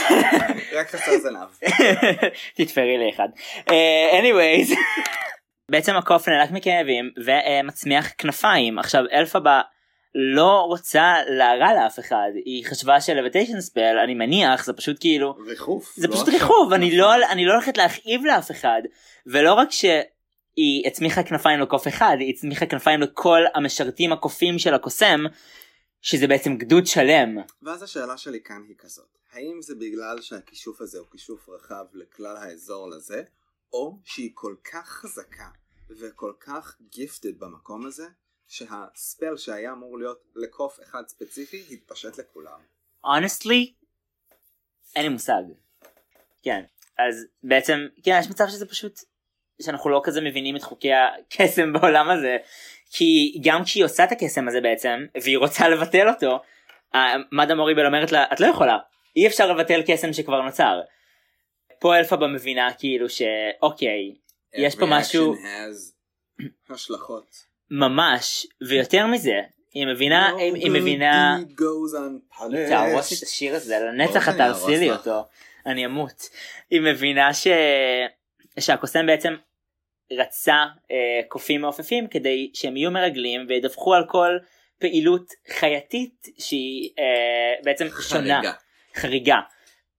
רק 0.76 0.90
חסר 0.90 1.18
זנב. 1.18 1.70
תתפרי 2.56 2.98
לי 2.98 3.10
אחד. 3.14 3.28
אה, 3.70 4.20
anyways. 4.20 4.74
בעצם 5.70 5.96
הקוף 5.96 6.28
נאנק 6.28 6.50
מכאבים 6.50 7.10
ומצמיח 7.24 8.12
כנפיים 8.18 8.78
עכשיו 8.78 9.04
אלפבה 9.12 9.60
לא 10.14 10.64
רוצה 10.68 11.14
להרע 11.28 11.74
לאף 11.74 11.98
אחד 11.98 12.30
היא 12.44 12.64
חשבה 12.66 13.00
שלוויטיישן 13.00 13.60
ספל 13.60 13.98
אני 14.04 14.14
מניח 14.14 14.64
זה 14.64 14.72
פשוט 14.72 14.96
כאילו 15.00 15.36
ריחוף. 15.46 15.92
זה 15.96 16.08
לא 16.08 16.14
פשוט. 16.14 16.28
ריחוב 16.28 16.72
אני 16.72 16.96
לא 16.96 17.32
אני 17.32 17.44
לא 17.44 17.52
הולכת 17.52 17.76
להכאיב 17.76 18.24
לאף 18.24 18.50
אחד 18.50 18.82
ולא 19.26 19.54
רק 19.54 19.68
שהיא 20.56 20.86
הצמיחה 20.86 21.22
כנפיים 21.22 21.60
לקוף 21.60 21.88
אחד 21.88 22.16
היא 22.20 22.34
הצמיחה 22.34 22.66
כנפיים 22.66 23.00
לכל 23.00 23.40
המשרתים 23.54 24.12
הקופים 24.12 24.58
של 24.58 24.74
הקוסם 24.74 25.20
שזה 26.00 26.26
בעצם 26.26 26.56
גדוד 26.56 26.86
שלם 26.86 27.36
ואז 27.62 27.82
השאלה 27.82 28.16
שלי 28.16 28.40
כאן 28.44 28.62
היא 28.68 28.76
כזאת, 28.78 29.18
האם 29.32 29.62
זה 29.62 29.74
בגלל 29.74 30.20
שהכישוף 30.20 30.80
הזה 30.80 30.98
הוא 30.98 31.06
כישוף 31.10 31.48
רחב 31.48 31.84
לכלל 31.92 32.36
האזור 32.36 32.90
לזה, 32.90 33.22
או 33.72 33.98
שהיא 34.04 34.30
כל 34.34 34.54
כך 34.72 34.88
חזקה 34.88 35.48
וכל 35.90 36.32
כך 36.40 36.76
גיפטד 36.90 37.38
במקום 37.38 37.86
הזה, 37.86 38.06
שהספל 38.48 39.36
שהיה 39.36 39.72
אמור 39.72 39.98
להיות 39.98 40.24
לקוף 40.34 40.80
אחד 40.82 41.02
ספציפי 41.08 41.64
התפשט 41.70 42.18
לכולם. 42.18 42.60
honestly 43.04 43.72
אין 44.96 45.02
לי 45.02 45.08
מושג. 45.08 45.42
כן 46.42 46.64
אז 46.98 47.26
בעצם 47.42 47.78
כן 48.02 48.18
יש 48.20 48.30
מצב 48.30 48.44
שזה 48.48 48.66
פשוט 48.66 49.00
שאנחנו 49.62 49.90
לא 49.90 50.00
כזה 50.04 50.20
מבינים 50.20 50.56
את 50.56 50.62
חוקי 50.62 50.90
הקסם 50.92 51.72
בעולם 51.80 52.10
הזה 52.10 52.36
כי 52.90 53.40
גם 53.44 53.64
כשהיא 53.64 53.84
עושה 53.84 54.04
את 54.04 54.12
הקסם 54.12 54.48
הזה 54.48 54.60
בעצם 54.60 55.06
והיא 55.22 55.38
רוצה 55.38 55.68
לבטל 55.68 56.08
אותו 56.08 56.40
אה, 56.94 57.14
מדה 57.32 57.54
מוריבל 57.54 57.86
אומרת 57.86 58.12
לה 58.12 58.24
את 58.32 58.40
לא 58.40 58.46
יכולה 58.46 58.78
אי 59.16 59.26
אפשר 59.26 59.52
לבטל 59.52 59.82
קסם 59.86 60.12
שכבר 60.12 60.42
נוצר. 60.42 60.80
פה 61.78 61.96
אלפבה 61.96 62.26
מבינה 62.26 62.68
כאילו 62.78 63.06
שאוקיי 63.08 64.14
יש 64.54 64.74
פה 64.74 64.86
משהו 64.86 65.34
השלכות. 66.70 67.46
ממש 67.70 68.46
ויותר 68.68 69.06
מזה 69.06 69.40
היא 69.74 69.86
מבינה 69.86 70.30
No 70.36 70.40
היא, 70.40 70.70
מבינה. 70.70 71.38
תהרוס 72.68 73.18
את 73.18 73.22
השיר 73.22 73.54
הזה 73.54 73.78
לנצח 73.78 74.28
אוקיי, 74.28 74.34
אתה 74.34 74.38
תהרסי 74.38 74.76
לי. 74.76 74.90
אותו 74.90 75.24
אני 75.66 75.86
אמות. 75.86 76.28
היא 76.70 76.80
מבינה 76.80 77.34
ש... 77.34 77.46
שהקוסם 78.60 79.06
בעצם 79.06 79.36
רצה 80.12 80.64
אה, 80.90 81.20
קופים 81.28 81.60
מעופפים 81.60 82.06
כדי 82.06 82.50
שהם 82.54 82.76
יהיו 82.76 82.90
מרגלים 82.90 83.46
וידווחו 83.48 83.94
על 83.94 84.04
כל 84.08 84.38
פעילות 84.78 85.32
חייתית 85.48 86.26
שהיא 86.38 86.90
אה, 86.98 87.62
בעצם 87.64 87.86
שונה 88.08 88.40
חריגה. 88.40 88.52
חריגה 88.94 89.40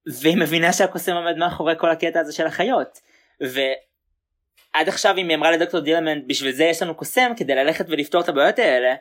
והיא 0.06 0.38
מבינה 0.38 0.74
שהקוסם 0.74 1.14
עומד 1.14 1.38
מאחורי 1.38 1.74
כל 1.78 1.90
הקטע 1.90 2.20
הזה 2.20 2.34
של 2.34 2.48
החיות 2.48 3.00
ועד 3.42 4.88
עכשיו 4.88 5.18
אם 5.18 5.30
היא 5.30 5.38
אמרה 5.38 5.52
לדוקטור 5.52 5.80
דילמנט 5.80 6.24
בשביל 6.28 6.52
זה 6.52 6.64
יש 6.64 6.82
לנו 6.82 6.96
קוסם 6.96 7.32
כדי 7.38 7.56
ללכת 7.56 7.86
ולפתור 7.90 8.22
את 8.22 8.30
הבעיות 8.30 8.60
האלה 8.60 8.96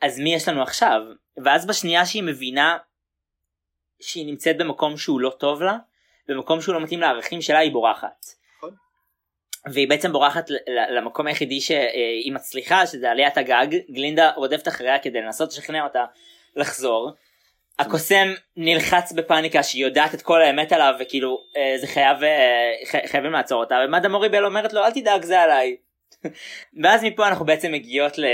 אז 0.00 0.18
מי 0.18 0.34
יש 0.34 0.48
לנו 0.48 0.62
עכשיו 0.62 1.00
ואז 1.44 1.66
בשנייה 1.66 2.06
שהיא 2.06 2.22
מבינה 2.22 2.78
שהיא 4.00 4.26
נמצאת 4.26 4.58
במקום 4.58 4.96
שהוא 4.96 5.20
לא 5.20 5.30
טוב 5.38 5.62
לה 5.62 5.76
במקום 6.28 6.60
שהוא 6.60 6.74
לא 6.74 6.80
מתאים 6.80 7.00
לערכים 7.00 7.42
שלה 7.42 7.58
היא 7.58 7.72
בורחת. 7.72 8.41
והיא 9.66 9.88
בעצם 9.88 10.12
בורחת 10.12 10.50
למקום 10.90 11.26
היחידי 11.26 11.60
שהיא 11.60 12.32
מצליחה 12.32 12.86
שזה 12.86 13.10
עליית 13.10 13.38
הגג 13.38 13.66
גלינדה 13.90 14.30
רודפת 14.36 14.68
אחריה 14.68 14.98
כדי 14.98 15.20
לנסות 15.20 15.52
לשכנע 15.52 15.84
אותה 15.84 16.04
לחזור. 16.56 17.10
הקוסם 17.78 18.28
נלחץ 18.56 19.12
בפאניקה 19.12 19.62
שהיא 19.62 19.84
יודעת 19.84 20.14
את 20.14 20.22
כל 20.22 20.42
האמת 20.42 20.72
עליו 20.72 20.94
וכאילו 21.00 21.44
אה, 21.56 21.78
זה 21.78 21.86
חייב 21.86 22.22
אה, 22.22 22.72
חייבים 23.06 23.32
לעצור 23.32 23.60
אותה 23.60 23.78
ומדה 23.84 24.08
מוריבל 24.08 24.44
אומרת 24.44 24.72
לו 24.72 24.84
אל 24.84 24.90
תדאג 24.90 25.22
זה 25.24 25.40
עליי. 25.40 25.76
ואז 26.82 27.04
מפה 27.04 27.28
אנחנו 27.28 27.44
בעצם 27.46 27.72
מגיעות 27.72 28.18
ל... 28.18 28.26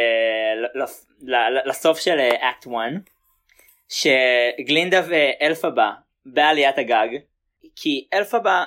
לסוף 1.65 1.99
של 1.99 2.19
אקט 2.21 2.67
1 2.67 2.73
שגלינדה 3.89 5.01
ואלפבה 5.09 5.93
בעליית 6.27 6.79
הגג 6.79 7.09
כי 7.77 8.09
אלפבה 8.15 8.65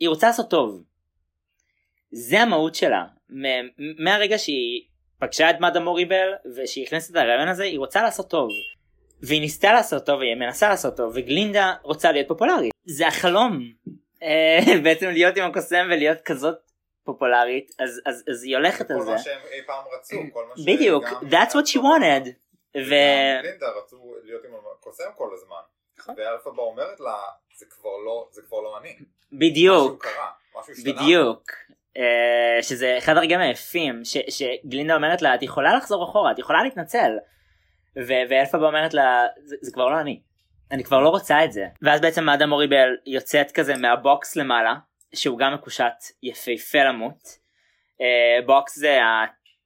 היא 0.00 0.08
רוצה 0.08 0.26
לעשות 0.26 0.50
טוב. 0.50 0.82
זה 2.10 2.40
המהות 2.40 2.74
שלה. 2.74 3.04
מהרגע 3.98 4.38
שהיא 4.38 4.82
פגשה 5.18 5.50
את 5.50 5.60
מאדה 5.60 5.80
מוריבל 5.80 6.32
ושהיא 6.56 6.84
נכנסת 6.86 7.14
לרעיון 7.14 7.48
הזה 7.48 7.64
היא 7.64 7.78
רוצה 7.78 8.02
לעשות 8.02 8.30
טוב. 8.30 8.48
והיא 9.22 9.40
ניסתה 9.40 9.72
לעשות 9.72 10.06
טוב 10.06 10.18
והיא 10.18 10.34
מנסה 10.34 10.68
לעשות 10.68 10.96
טוב 10.96 11.12
וגלינדה 11.14 11.74
רוצה 11.82 12.12
להיות 12.12 12.28
פופולרית. 12.28 12.72
זה 12.84 13.06
החלום. 13.08 13.60
אה, 14.22 14.58
בעצם 14.84 15.06
להיות 15.08 15.36
עם 15.36 15.50
הקוסם 15.50 15.86
ולהיות 15.90 16.18
כזאת 16.20 16.58
פופולרית 17.04 17.70
אז, 17.78 18.00
אז, 18.06 18.24
אז 18.30 18.44
היא 18.44 18.56
הולכת 18.56 18.90
על 18.90 18.98
כל 18.98 19.04
זה. 19.04 19.10
מה 19.10 19.18
שהם 19.18 19.40
אי 19.52 19.62
פעם 19.66 19.84
רצו, 19.98 20.16
כל 20.32 20.44
ש... 20.56 20.64
בדיוק, 20.66 21.04
that's 21.04 21.52
what 21.52 21.66
she 21.66 21.78
wanted. 21.78 22.28
ו... 22.76 22.94
לינדה 23.42 23.66
רצו 23.68 24.14
להיות 24.24 24.44
עם 24.44 24.50
הקוסם 24.72 25.04
כל 25.16 25.30
הזמן. 25.34 25.56
נכון. 25.98 26.14
ואלפבה 26.18 26.62
אומרת 26.62 27.00
לה, 27.00 27.16
זה 27.58 27.66
כבר 27.66 27.96
לא, 28.04 28.28
זה 28.32 28.42
כבר 28.42 28.60
לא 28.60 28.78
אני. 28.78 28.92
משהו 28.92 29.06
בדיוק, 29.32 30.02
קרה, 30.02 30.30
משהו 30.60 30.72
השתנה. 30.72 30.92
בדיוק. 30.92 31.50
אה, 31.98 32.62
שזה 32.62 32.94
אחד 32.98 33.16
הרגעים 33.16 33.40
היפים 33.40 34.04
ש, 34.04 34.16
שגלינדה 34.28 34.94
אומרת 34.94 35.22
לה 35.22 35.34
את 35.34 35.42
יכולה 35.42 35.76
לחזור 35.76 36.04
אחורה 36.04 36.30
את 36.30 36.38
יכולה 36.38 36.62
להתנצל 36.62 37.10
ו- 37.96 38.22
ואלפבה 38.30 38.66
אומרת 38.66 38.94
לה 38.94 39.26
זה, 39.44 39.56
זה 39.60 39.72
כבר 39.72 39.88
לא 39.88 40.00
אני 40.00 40.20
אני 40.70 40.84
כבר 40.84 41.00
לא 41.00 41.08
רוצה 41.08 41.44
את 41.44 41.52
זה 41.52 41.66
ואז 41.82 42.00
בעצם 42.00 42.24
מאדאם 42.24 42.46
מוריבל 42.46 42.88
יוצאת 43.06 43.50
כזה 43.52 43.76
מה 43.76 44.00
box 44.00 44.36
למעלה 44.36 44.74
שהוא 45.14 45.38
גם 45.38 45.54
מקושט 45.54 45.94
יפהפה 46.22 46.78
למות 46.78 47.38
אה, 48.00 48.46
box 48.46 48.78
זה 48.78 48.98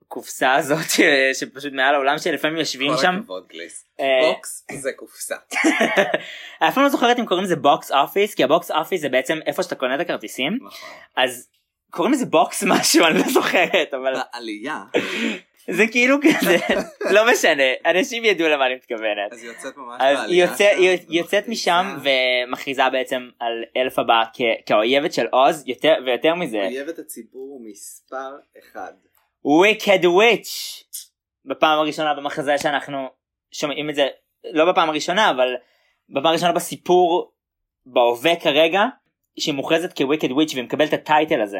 הקופסה 0.06 0.54
הזאת 0.54 0.90
ש- 0.90 1.40
שפשוט 1.40 1.72
מעל 1.72 1.94
העולם 1.94 2.18
שלפעמים 2.18 2.56
יושבים 2.56 2.92
שם 3.02 3.14
הכבוד. 3.22 3.48
אה, 4.00 4.06
בוקס 4.32 4.66
זה 4.72 4.90
קופסה. 4.96 5.36
אף 6.68 6.74
פעם 6.74 6.82
לא 6.82 6.88
זוכרת 6.88 7.18
אם 7.18 7.26
קוראים 7.26 7.44
לזה 7.44 7.56
box 7.56 7.90
office 7.90 8.34
כי 8.34 8.44
ה 8.44 8.51
box 8.51 8.70
office 8.70 9.00
זה 9.00 9.08
בעצם 9.08 9.38
איפה 9.46 9.62
שאתה 9.62 9.74
קונה 9.74 9.94
את 9.94 10.00
הכרטיסים 10.00 10.58
נכון. 10.62 10.88
אז 11.16 11.48
קוראים 11.92 12.12
לזה 12.14 12.26
box 12.26 12.62
משהו 12.66 13.06
אני 13.06 13.18
לא 13.18 13.24
זוכרת 13.28 13.94
אבל 13.94 14.14
בעלייה. 14.32 14.82
זה 15.70 15.84
כאילו 15.90 16.16
כזה 16.22 16.56
לא 17.10 17.32
משנה 17.32 17.62
אנשים 17.86 18.24
ידעו 18.24 18.48
למה 18.48 18.66
אני 18.66 18.74
מתכוונת 18.74 19.32
אז 19.32 19.42
היא 19.42 19.50
יוצאת 19.50 19.76
ממש 19.76 20.00
אז 20.00 20.18
בעלייה 20.18 20.44
היא 20.44 20.50
יוצא- 20.50 20.76
היא 21.08 21.20
יוצאת 21.20 21.48
משם 21.48 21.98
ומכריזה 22.02 22.82
בעצם 22.92 23.28
על 23.40 23.52
אלף 23.76 23.98
הבא 23.98 24.22
כאויבת 24.66 25.12
של 25.12 25.26
עוז 25.30 25.62
יותר 25.66 25.94
ויותר 26.06 26.34
מזה 26.34 26.58
אויבת 26.62 26.98
הציבור 26.98 27.60
מספר 27.64 28.36
אחד. 28.58 28.92
wicked 29.46 30.02
witch 30.04 30.84
בפעם 31.44 31.78
הראשונה 31.78 32.14
במחזה 32.14 32.58
שאנחנו 32.58 33.06
שומעים 33.52 33.90
את 33.90 33.94
זה 33.94 34.06
לא 34.52 34.72
בפעם 34.72 34.88
הראשונה 34.88 35.30
אבל 35.30 35.54
בפעם 36.08 36.26
הראשונה 36.26 36.52
בסיפור 36.52 37.32
בהווה 37.86 38.36
כרגע 38.36 38.82
שהיא 39.38 39.54
מוכרזת 39.54 39.96
כוויקד 39.96 40.32
וויץ' 40.32 40.52
והיא 40.54 40.64
מקבלת 40.64 40.88
את 40.88 41.00
הטייטל 41.00 41.40
הזה. 41.40 41.58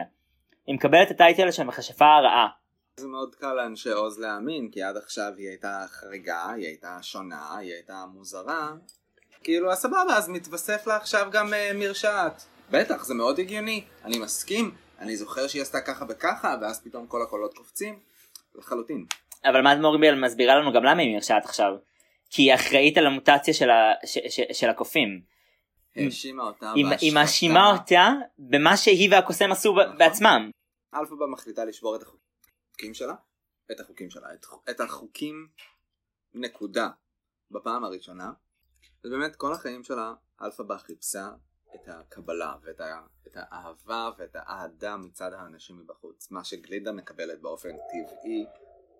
היא 0.67 0.75
מקבלת 0.75 1.07
את 1.07 1.11
הטייטל 1.11 1.51
של 1.51 1.63
המכשפה 1.63 2.07
הרעה. 2.07 2.49
זה 2.97 3.09
מאוד 3.09 3.35
קל 3.35 3.55
לאנשי 3.55 3.91
עוז 3.91 4.21
להאמין 4.21 4.69
כי 4.71 4.83
עד 4.83 4.97
עכשיו 4.97 5.33
היא 5.37 5.49
הייתה 5.49 5.85
חריגה, 5.89 6.51
היא 6.51 6.67
הייתה 6.67 6.99
שונה, 7.03 7.57
היא 7.59 7.73
הייתה 7.73 8.05
מוזרה. 8.15 8.71
כאילו 9.43 9.73
אז 9.73 9.79
סבבה 9.79 10.17
אז 10.17 10.29
מתווסף 10.29 10.87
לה 10.87 10.97
עכשיו 10.97 11.29
גם 11.33 11.49
uh, 11.53 11.77
מרשעת. 11.77 12.45
בטח 12.71 13.05
זה 13.05 13.15
מאוד 13.15 13.39
הגיוני, 13.39 13.85
אני 14.05 14.19
מסכים, 14.19 14.75
אני 14.99 15.17
זוכר 15.17 15.47
שהיא 15.47 15.63
עשתה 15.63 15.81
ככה 15.81 16.05
וככה 16.09 16.57
ואז 16.61 16.83
פתאום 16.85 17.07
כל 17.07 17.23
הקולות 17.23 17.55
קופצים. 17.55 17.99
לחלוטין. 18.55 19.05
אבל 19.45 19.61
מאד 19.61 19.79
מוריבל 19.79 20.15
מסבירה 20.15 20.57
לנו 20.57 20.73
גם 20.73 20.85
למה 20.85 21.03
היא 21.03 21.15
מרשעת 21.15 21.45
עכשיו. 21.45 21.73
כי 22.31 22.43
היא 22.43 22.55
אחראית 22.55 22.97
על 22.97 23.07
המוטציה 23.07 23.55
של, 23.55 23.71
ה, 23.71 23.93
ש, 24.07 24.19
ש, 24.29 24.41
של 24.53 24.71
הקופים. 24.71 25.32
האשימה 25.97 26.43
אותה 26.43 26.73
היא. 26.73 27.15
מאשימה 27.15 27.73
אותה 27.73 28.09
במה 28.39 28.77
שהיא 28.77 29.11
והקוסם 29.13 29.53
עשו 29.53 29.73
נכון. 29.73 29.99
בעצמם. 29.99 30.51
אלפבה 30.95 31.27
מחליטה 31.27 31.65
לשבור 31.65 31.97
את 31.97 32.03
החוקים 32.03 32.95
שלה, 32.95 33.15
את 33.73 33.81
החוקים 33.81 34.11
שלה, 34.11 34.29
את, 34.71 34.81
החוקים 34.81 35.49
נקודה 36.35 36.89
בפעם 37.51 37.85
הראשונה. 37.85 38.33
אז 39.05 39.11
באמת 39.11 39.37
כל 39.37 39.53
החיים 39.53 39.85
שלה 39.85 40.15
אלפבה 40.43 40.79
חיפשה 40.79 41.29
את 41.75 41.89
הקבלה 41.89 42.55
ואת 42.63 42.81
ה, 42.81 43.01
את 43.27 43.37
האהבה 43.37 44.11
ואת 44.19 44.37
האהדה 44.37 44.97
מצד 44.97 45.33
האנשים 45.33 45.79
מבחוץ, 45.79 46.31
מה 46.31 46.45
שגלידה 46.45 46.93
מקבלת 46.93 47.41
באופן 47.41 47.69
טבעי, 47.69 48.45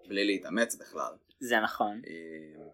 בלי 0.09 0.25
להתאמץ 0.25 0.75
בכלל. 0.75 1.15
זה 1.41 1.61
נכון. 1.61 2.01
אה, 2.07 2.65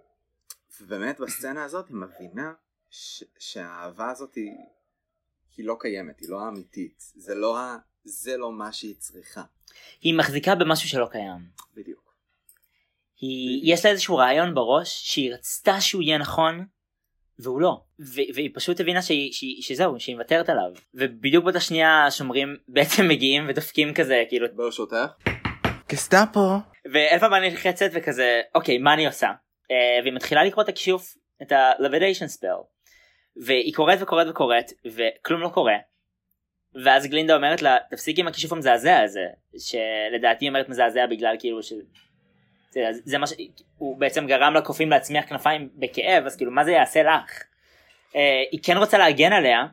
ובאמת 0.80 1.20
בסצנה 1.20 1.64
הזאת 1.64 1.88
היא 1.88 1.96
מבינה 1.96 2.52
ש- 2.90 3.24
שהאהבה 3.38 4.10
הזאת 4.10 4.34
היא, 4.34 4.50
היא 5.56 5.66
לא 5.66 5.76
קיימת, 5.80 6.20
היא 6.20 6.28
לא 6.30 6.48
אמיתית, 6.48 7.12
זה 7.14 7.34
לא, 7.34 7.58
ה- 7.58 7.76
זה 8.04 8.36
לא 8.36 8.52
מה 8.52 8.72
שהיא 8.72 8.94
צריכה. 8.98 9.42
היא 10.00 10.14
מחזיקה 10.14 10.54
במשהו 10.54 10.88
שלא 10.88 11.06
קיים. 11.10 11.40
בדיוק. 11.74 12.14
היא, 13.20 13.74
יש 13.74 13.84
לה 13.84 13.90
איזשהו 13.90 14.16
רעיון 14.16 14.54
בראש 14.54 14.88
שהיא 15.12 15.34
רצתה 15.34 15.80
שהוא 15.80 16.02
יהיה 16.02 16.18
נכון 16.18 16.64
והוא 17.38 17.60
לא 17.60 17.80
ו- 18.00 18.20
והיא 18.34 18.50
פשוט 18.54 18.80
הבינה 18.80 19.02
שהיא, 19.02 19.32
שהיא, 19.32 19.62
שזהו 19.62 20.00
שהיא 20.00 20.14
מוותרת 20.16 20.48
עליו 20.48 20.70
ובדיוק 20.94 21.44
באותה 21.44 21.60
שנייה 21.60 22.06
השומרים 22.06 22.56
בעצם 22.68 23.08
מגיעים 23.08 23.44
ודופקים 23.48 23.94
כזה 23.94 24.24
כאילו 24.28 24.46
ברשותך. 24.54 24.94
גסטאפו. 25.88 26.56
ואלפבה 26.92 27.40
נלחצת 27.40 27.90
וכזה 27.94 28.40
אוקיי 28.54 28.78
מה 28.78 28.94
אני 28.94 29.06
עושה 29.06 29.26
אה, 29.70 29.76
והיא 30.02 30.12
מתחילה 30.12 30.44
לקרוא 30.44 30.64
את 30.64 30.68
הכישוף 30.68 31.16
את 31.42 31.52
ה-levitation 31.52 32.36
spell 32.38 32.77
והיא 33.44 33.74
קוראת 33.74 33.98
וקוראת 34.02 34.26
וקוראת 34.28 34.72
וכלום 34.86 35.40
לא 35.40 35.48
קורה 35.48 35.76
ואז 36.84 37.06
גלינדה 37.06 37.36
אומרת 37.36 37.62
לה 37.62 37.76
תפסיקי 37.90 38.20
עם 38.20 38.28
הכישוף 38.28 38.52
המזעזע 38.52 39.00
הזה 39.00 39.26
שלדעתי 39.58 40.44
היא 40.44 40.48
אומרת 40.48 40.68
מזעזע 40.68 41.06
בגלל 41.06 41.36
כאילו 41.38 41.62
ש... 41.62 41.72
זה, 42.70 42.80
זה 42.92 43.18
מה 43.18 43.26
שהוא 43.26 43.96
בעצם 43.98 44.26
גרם 44.26 44.54
לקופים 44.54 44.90
להצמיח 44.90 45.24
כנפיים 45.28 45.68
בכאב 45.74 46.26
אז 46.26 46.36
כאילו 46.36 46.50
מה 46.50 46.64
זה 46.64 46.72
יעשה 46.72 47.02
לך. 47.02 47.42
אה, 48.16 48.42
היא 48.52 48.60
כן 48.62 48.76
רוצה 48.76 48.98
להגן 48.98 49.32
עליה 49.32 49.66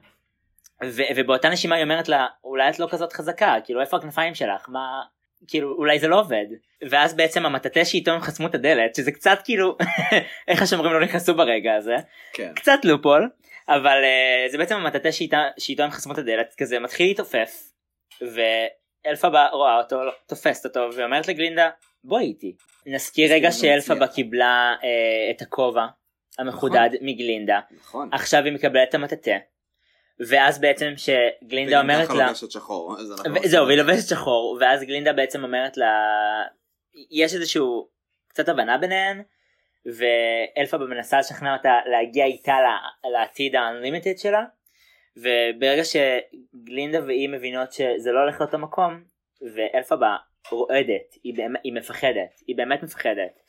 ו- 0.83 1.01
ובאותה 1.15 1.49
נשימה 1.49 1.75
היא 1.75 1.83
אומרת 1.83 2.09
לה 2.09 2.27
אולי 2.43 2.69
את 2.69 2.79
לא 2.79 2.87
כזאת 2.91 3.13
חזקה 3.13 3.55
כאילו 3.63 3.81
איפה 3.81 3.97
הכנפיים 3.97 4.35
שלך 4.35 4.69
מה 4.69 5.01
כאילו 5.47 5.71
אולי 5.71 5.99
זה 5.99 6.07
לא 6.07 6.19
עובד 6.19 6.45
ואז 6.89 7.13
בעצם 7.13 7.45
המטאטה 7.45 7.85
שאיתו 7.85 8.11
הם 8.11 8.21
חסמו 8.21 8.47
את 8.47 8.55
הדלת 8.55 8.95
שזה 8.95 9.11
קצת 9.11 9.39
כאילו 9.43 9.77
איך 10.47 10.61
השומרים 10.61 10.93
לא 10.93 11.01
נכנסו 11.01 11.35
ברגע 11.35 11.75
הזה 11.75 11.95
כן. 12.33 12.51
קצת 12.55 12.79
לופול 12.83 13.29
אבל 13.67 14.01
uh, 14.03 14.51
זה 14.51 14.57
בעצם 14.57 14.75
המטאטה 14.75 15.11
שאיתה, 15.11 15.43
שאיתו 15.57 15.83
הם 15.83 15.91
חסמו 15.91 16.13
את 16.13 16.17
הדלת 16.17 16.55
כזה 16.57 16.79
מתחיל 16.79 17.07
להתעופף 17.07 17.71
ואלפבה 18.21 19.47
רואה 19.47 19.77
אותו 19.77 19.99
תופסת 20.27 20.65
אותו 20.65 20.89
ואומרת 20.95 21.27
לגלינדה 21.27 21.69
בואי 22.03 22.25
איתי. 22.25 22.55
נזכיר 22.85 23.33
רגע 23.33 23.47
להציע. 23.47 24.07
קיבלה 24.07 24.75
uh, 24.81 24.85
את 25.31 25.41
הכובע 25.41 25.85
המחודד 26.39 26.89
מגלינדה 27.01 27.59
נכון. 27.71 28.09
עכשיו 28.11 28.43
היא 28.43 28.53
מקבלת 28.53 28.89
את 28.89 28.95
המטאטה 28.95 29.31
ואז 30.19 30.59
בעצם 30.59 30.93
שגלינדה 30.97 31.81
אומרת 31.81 32.09
לה 32.09 32.35
שחור. 32.35 32.89
ו- 32.89 33.47
זהו 33.47 33.67
והיא. 33.67 33.77
לובשת 33.77 34.09
שחור 34.09 34.57
ואז 34.61 34.83
גלינדה 34.83 35.13
בעצם 35.13 35.43
אומרת 35.43 35.77
לה 35.77 35.93
יש 37.11 37.33
איזשהו 37.33 37.87
קצת 38.27 38.49
הבנה 38.49 38.77
ביניהן 38.77 39.21
ואלפבה 39.85 40.85
מנסה 40.85 41.19
לשכנע 41.19 41.57
אותה 41.57 41.79
להגיע 41.85 42.25
איתה 42.25 42.57
לעתיד 43.11 43.55
ה-unlimited 43.55 44.17
שלה 44.17 44.43
וברגע 45.17 45.81
שגלינדה 45.83 47.05
והיא 47.05 47.29
מבינות 47.29 47.71
שזה 47.71 48.11
לא 48.11 48.19
הולך 48.19 48.41
לאותו 48.41 48.57
מקום 48.57 49.03
ואלפבה 49.55 50.15
רועדת 50.51 51.13
היא, 51.23 51.33
באמת, 51.37 51.59
היא 51.63 51.73
מפחדת 51.73 52.41
היא 52.47 52.57
באמת 52.57 52.83
מפחדת 52.83 53.39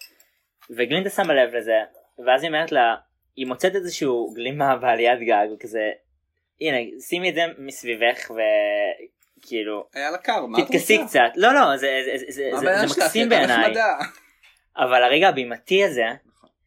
וגלינדה 0.71 1.11
שמה 1.11 1.35
לב 1.35 1.55
לזה 1.55 1.81
ואז 2.27 2.43
היא 2.43 2.49
אומרת 2.49 2.73
לה 2.73 2.95
היא 3.37 3.47
מוצאת 3.47 3.75
איזשהו 3.75 4.33
גלימה 4.35 4.77
בעליית 4.77 5.21
גג 5.21 5.47
וכזה 5.55 5.91
הנה 6.61 6.77
שימי 7.09 7.29
את 7.31 7.35
זה 7.35 7.43
מסביבך 7.59 8.31
וכאילו 8.31 9.89
היה 9.95 10.11
לה 10.11 10.19
קר, 10.19 10.47
מה 10.47 10.59
את 10.59 10.63
רוצה? 10.63 10.73
תתכסי 10.73 10.99
קצת 11.07 11.31
לא 11.37 11.55
לא 11.55 11.77
זה, 11.77 12.03
זה, 12.05 12.33
זה, 12.33 12.51
זה, 12.61 12.87
זה? 12.87 13.03
מקסים 13.03 13.29
בעיניי. 13.29 13.75
אבל 14.77 15.03
הרגע 15.03 15.29
הבימתי 15.29 15.85
הזה. 15.85 16.05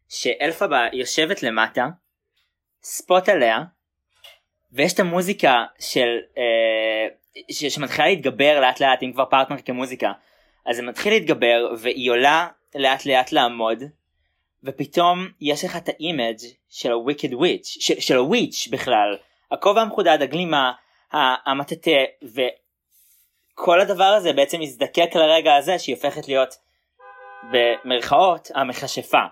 שאלפבה 0.10 0.88
יושבת 0.94 1.44
למטה 1.44 1.88
spot 2.84 3.30
עליה 3.30 3.60
ויש 4.72 4.94
את 4.94 5.00
המוזיקה 5.00 5.66
של 5.80 6.18
אה, 6.38 7.08
שמתחילה 7.70 8.08
להתגבר 8.08 8.60
לאט 8.60 8.80
לאט 8.80 9.04
אם 9.04 9.12
כבר 9.14 9.26
פרטנר 9.26 9.62
כמוזיקה. 9.66 10.12
אז 10.66 10.76
זה 10.76 10.82
מתחיל 10.82 11.14
להתגבר 11.14 11.74
והיא 11.78 12.12
עולה 12.12 12.48
לאט 12.76 13.06
לאט 13.06 13.32
לעמוד 13.32 13.84
ופתאום 14.64 15.28
יש 15.42 15.66
לך 15.66 15.78
את 15.78 15.90
ה 15.90 15.98
image 15.98 16.38
של 16.70 16.92
הוויקד 16.92 17.34
וויץ' 17.34 17.78
של, 17.80 18.00
של 18.00 18.16
הוויץ' 18.16 18.68
בכלל. 18.72 19.18
הכובע 19.52 19.82
המחודד 19.82 20.22
הגלימה 20.22 20.72
המטאטה 21.12 21.92
וכל 23.54 23.82
הדבר 23.82 24.04
הזה 24.04 24.34
בעצם 24.34 24.60
מזדקק 24.60 25.16
לרגע 25.16 25.56
הזה 25.56 25.80
שהיא 25.80 25.96
הופכת 25.96 26.28
להיות 26.28 26.56
במרכאות 27.52 28.52
המכשפה 28.56 29.24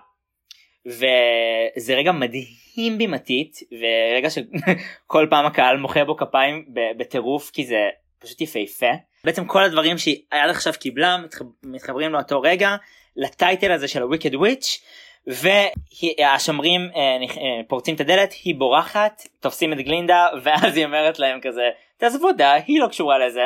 וזה 0.88 1.94
רגע 1.94 2.12
מדהים 2.12 2.98
בימתית 2.98 3.58
ורגע 3.72 4.28
שכל 4.30 5.26
פעם 5.30 5.46
הקהל 5.46 5.76
מוחא 5.76 6.04
בו 6.04 6.16
כפיים 6.16 6.64
בטירוף 6.96 7.50
כי 7.50 7.64
זה 7.66 7.88
פשוט 8.18 8.40
יפהפה. 8.40 8.90
בעצם 9.24 9.44
כל 9.44 9.62
הדברים 9.62 9.98
שהיא 9.98 10.22
עד 10.30 10.50
עכשיו 10.50 10.72
קיבלה 10.80 11.16
מתח- 11.16 11.42
מתחברים 11.62 12.12
לאותו 12.12 12.40
רגע 12.40 12.76
לטייטל 13.16 13.72
הזה 13.72 13.88
של 13.88 14.02
הוויקד 14.02 14.34
וויץ' 14.34 14.84
והשומרים 15.26 16.80
פורצים 17.68 17.94
את 17.94 18.00
הדלת 18.00 18.32
היא 18.44 18.54
בורחת 18.54 19.22
תופסים 19.40 19.72
את 19.72 19.78
גלינדה 19.78 20.26
ואז 20.42 20.76
היא 20.76 20.84
אומרת 20.84 21.18
להם 21.18 21.40
כזה 21.42 21.68
תעזבו 21.96 22.28
אותה 22.28 22.52
היא 22.66 22.80
לא 22.80 22.88
קשורה 22.88 23.18
לזה 23.18 23.44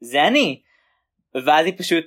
זה 0.00 0.26
אני. 0.26 0.60
ואז 1.44 1.66
היא 1.66 1.74
פשוט 1.76 2.04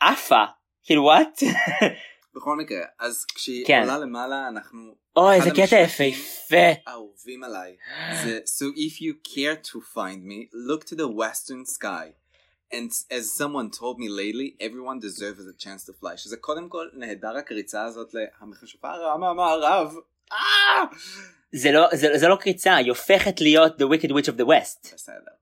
עפה. 0.00 0.44
כאילו 0.84 1.02
וואט 1.02 1.40
בכל 2.38 2.56
מקרה, 2.56 2.80
אז 2.98 3.24
כשהיא 3.24 3.66
כן. 3.66 3.80
עולה 3.80 3.98
למעלה 3.98 4.48
אנחנו... 4.48 4.94
אוי 5.16 5.34
איזה 5.34 5.50
קטע 5.50 5.76
יפהפה 5.76 6.80
האהובים 6.86 7.44
עליי 7.44 7.76
זה 8.24 8.40
So 8.44 8.64
if 8.76 9.00
you 9.00 9.28
care 9.34 9.56
to 9.70 9.78
find 9.94 10.20
me, 10.24 10.48
look 10.68 10.84
to 10.84 10.94
the 10.94 11.08
western 11.08 11.64
sky. 11.76 12.06
And 12.72 12.90
as 13.18 13.24
someone 13.40 13.70
told 13.80 13.96
me 13.98 14.08
lately, 14.22 14.48
everyone 14.60 14.98
deserves 15.08 15.44
a 15.54 15.56
chance 15.64 15.84
to 15.86 15.92
fly. 16.00 16.16
שזה 16.16 16.36
קודם 16.36 16.68
כל 16.68 16.88
נהדר 16.92 17.36
הקריצה 17.36 17.84
הזאת 17.84 18.14
להמכשפה 18.14 18.90
הרעה 18.90 19.18
מהמערב. 19.18 19.94
אה! 20.32 20.84
זה 21.52 21.72
לא 21.72 21.88
זה, 21.92 22.08
זה 22.14 22.28
לא 22.28 22.36
קריצה 22.36 22.76
היא 22.76 22.88
הופכת 22.88 23.40
להיות 23.40 23.82
the 23.82 23.84
wicked 23.84 24.10
witch 24.10 24.28
of 24.28 24.40
the 24.40 24.46
west 24.46 24.94
בסדר. 24.94 25.32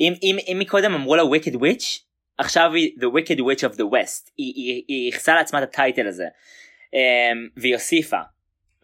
אם 0.00 0.12
אם 0.22 0.36
אם 0.38 0.56
מקודם 0.60 0.94
אמרו 0.94 1.16
לה 1.16 1.22
wicked 1.22 1.54
witch 1.54 2.09
עכשיו 2.40 2.72
היא 2.74 2.90
the 2.98 3.04
wicked 3.16 3.38
witch 3.38 3.70
of 3.70 3.76
the 3.76 3.84
west. 3.92 4.30
היא 4.38 4.52
היא- 4.56 4.82
היא 4.88 5.06
ייחסה 5.06 5.34
לעצמה 5.34 5.58
את 5.58 5.68
הטייטל 5.68 6.06
הזה. 6.06 6.26
אמ, 6.94 6.98
והיא 7.56 7.74
הוסיפה. 7.74 8.18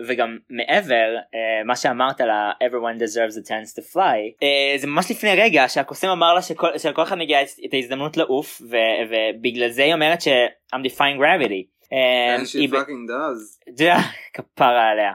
וגם 0.07 0.39
מעבר 0.51 0.95
אה, 1.35 1.65
מה 1.65 1.77
שאמרת 1.77 2.21
על 2.21 2.31
ה- 2.31 2.53
everyone 2.63 2.99
deserves 3.01 3.33
a 3.45 3.49
chance 3.49 3.79
to 3.79 3.95
fly 3.95 4.17
אה, 4.43 4.75
זה 4.79 4.87
ממש 4.87 5.11
לפני 5.11 5.31
רגע 5.37 5.65
שהקוסם 5.69 6.09
אמר 6.09 6.35
לה 6.35 6.43
שכל, 6.43 6.79
שלכל 6.79 7.03
אחד 7.03 7.19
מגיעה 7.19 7.43
את 7.43 7.47
את 7.65 7.75
ההזדמנות 7.75 8.17
לעוף 8.17 8.63
ו- 8.71 8.77
ובגלל 9.11 9.69
זה 9.71 9.85
היא 9.85 9.95
אומרת 9.95 10.21
ש 10.23 10.29
I'm 10.75 10.79
defying 10.79 11.19
gravity. 11.21 11.76
אה, 11.93 12.37
And 12.37 12.41
she 12.41 12.71
fucking 12.73 13.09
does. 13.09 13.71
דה, 13.77 13.97
כפרה 14.35 14.91
עליה. 14.91 15.13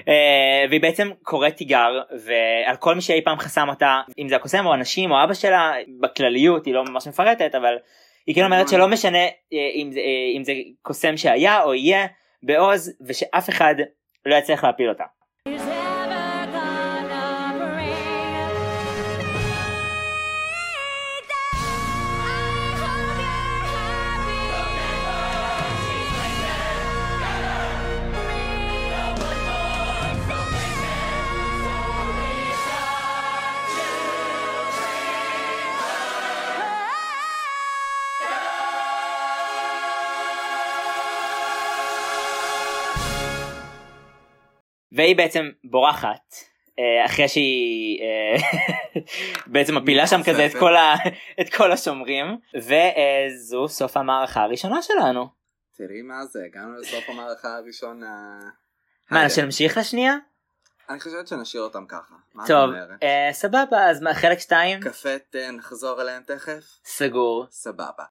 Uh, 0.00 0.68
והיא 0.68 0.80
בעצם 0.80 1.10
קוראת 1.22 1.56
תיגר 1.56 2.00
ועל 2.10 2.76
כל 2.76 2.94
מי 2.94 3.00
שאי 3.00 3.24
פעם 3.24 3.38
חסם 3.38 3.68
אותה 3.68 4.00
אם 4.18 4.28
זה 4.28 4.36
הקוסם 4.36 4.66
או 4.66 4.74
אנשים 4.74 5.10
או 5.10 5.24
אבא 5.24 5.34
שלה 5.34 5.72
בכלליות 6.00 6.66
היא 6.66 6.74
לא 6.74 6.84
ממש 6.84 7.08
מפרטת 7.08 7.54
אבל 7.54 7.74
היא 8.26 8.34
כאילו 8.34 8.46
אומרת 8.46 8.68
שלא 8.68 8.88
משנה 8.88 9.24
אם 9.52 9.90
זה, 9.92 10.00
אם 10.36 10.44
זה 10.44 10.52
קוסם 10.82 11.16
שהיה 11.16 11.62
או 11.62 11.74
יהיה 11.74 12.06
בעוז 12.42 12.92
ושאף 13.06 13.48
אחד 13.48 13.74
לא 14.26 14.34
יצליח 14.34 14.64
להפיל 14.64 14.88
אותה. 14.88 15.04
והיא 44.96 45.16
בעצם 45.16 45.50
בורחת 45.64 46.34
אה, 46.78 47.04
אחרי 47.06 47.28
שהיא 47.28 48.00
אה, 48.02 48.36
בעצם 49.52 49.74
מפילה 49.74 50.06
שם 50.06 50.20
כזה 50.26 50.46
את 50.46 50.52
כל, 50.58 50.76
ה, 50.76 50.94
את 51.40 51.54
כל 51.54 51.72
השומרים 51.72 52.26
וזו 52.54 53.68
סוף 53.68 53.96
המערכה 53.96 54.42
הראשונה 54.42 54.82
שלנו. 54.82 55.28
תראי 55.76 56.02
מה 56.02 56.26
זה, 56.26 56.38
הגענו 56.46 56.80
לסוף 56.80 57.08
המערכה 57.10 57.56
הראשון. 57.56 58.02
ה- 58.02 58.50
מה, 59.10 59.30
שנמשיך 59.30 59.78
לשנייה? 59.78 60.16
אני 60.90 61.00
חושבת 61.00 61.28
שנשאיר 61.28 61.62
אותם 61.62 61.86
ככה. 61.88 62.14
מה 62.34 62.46
טוב, 62.46 62.70
אומרת? 62.70 63.02
אה, 63.02 63.28
סבבה, 63.32 63.90
אז 63.90 64.00
מה, 64.02 64.14
חלק 64.14 64.38
2? 64.38 64.80
קפה 64.80 65.08
נחזור 65.52 66.02
אליהם 66.02 66.22
תכף? 66.22 66.64
סגור. 66.84 67.46
סבבה. 67.50 68.04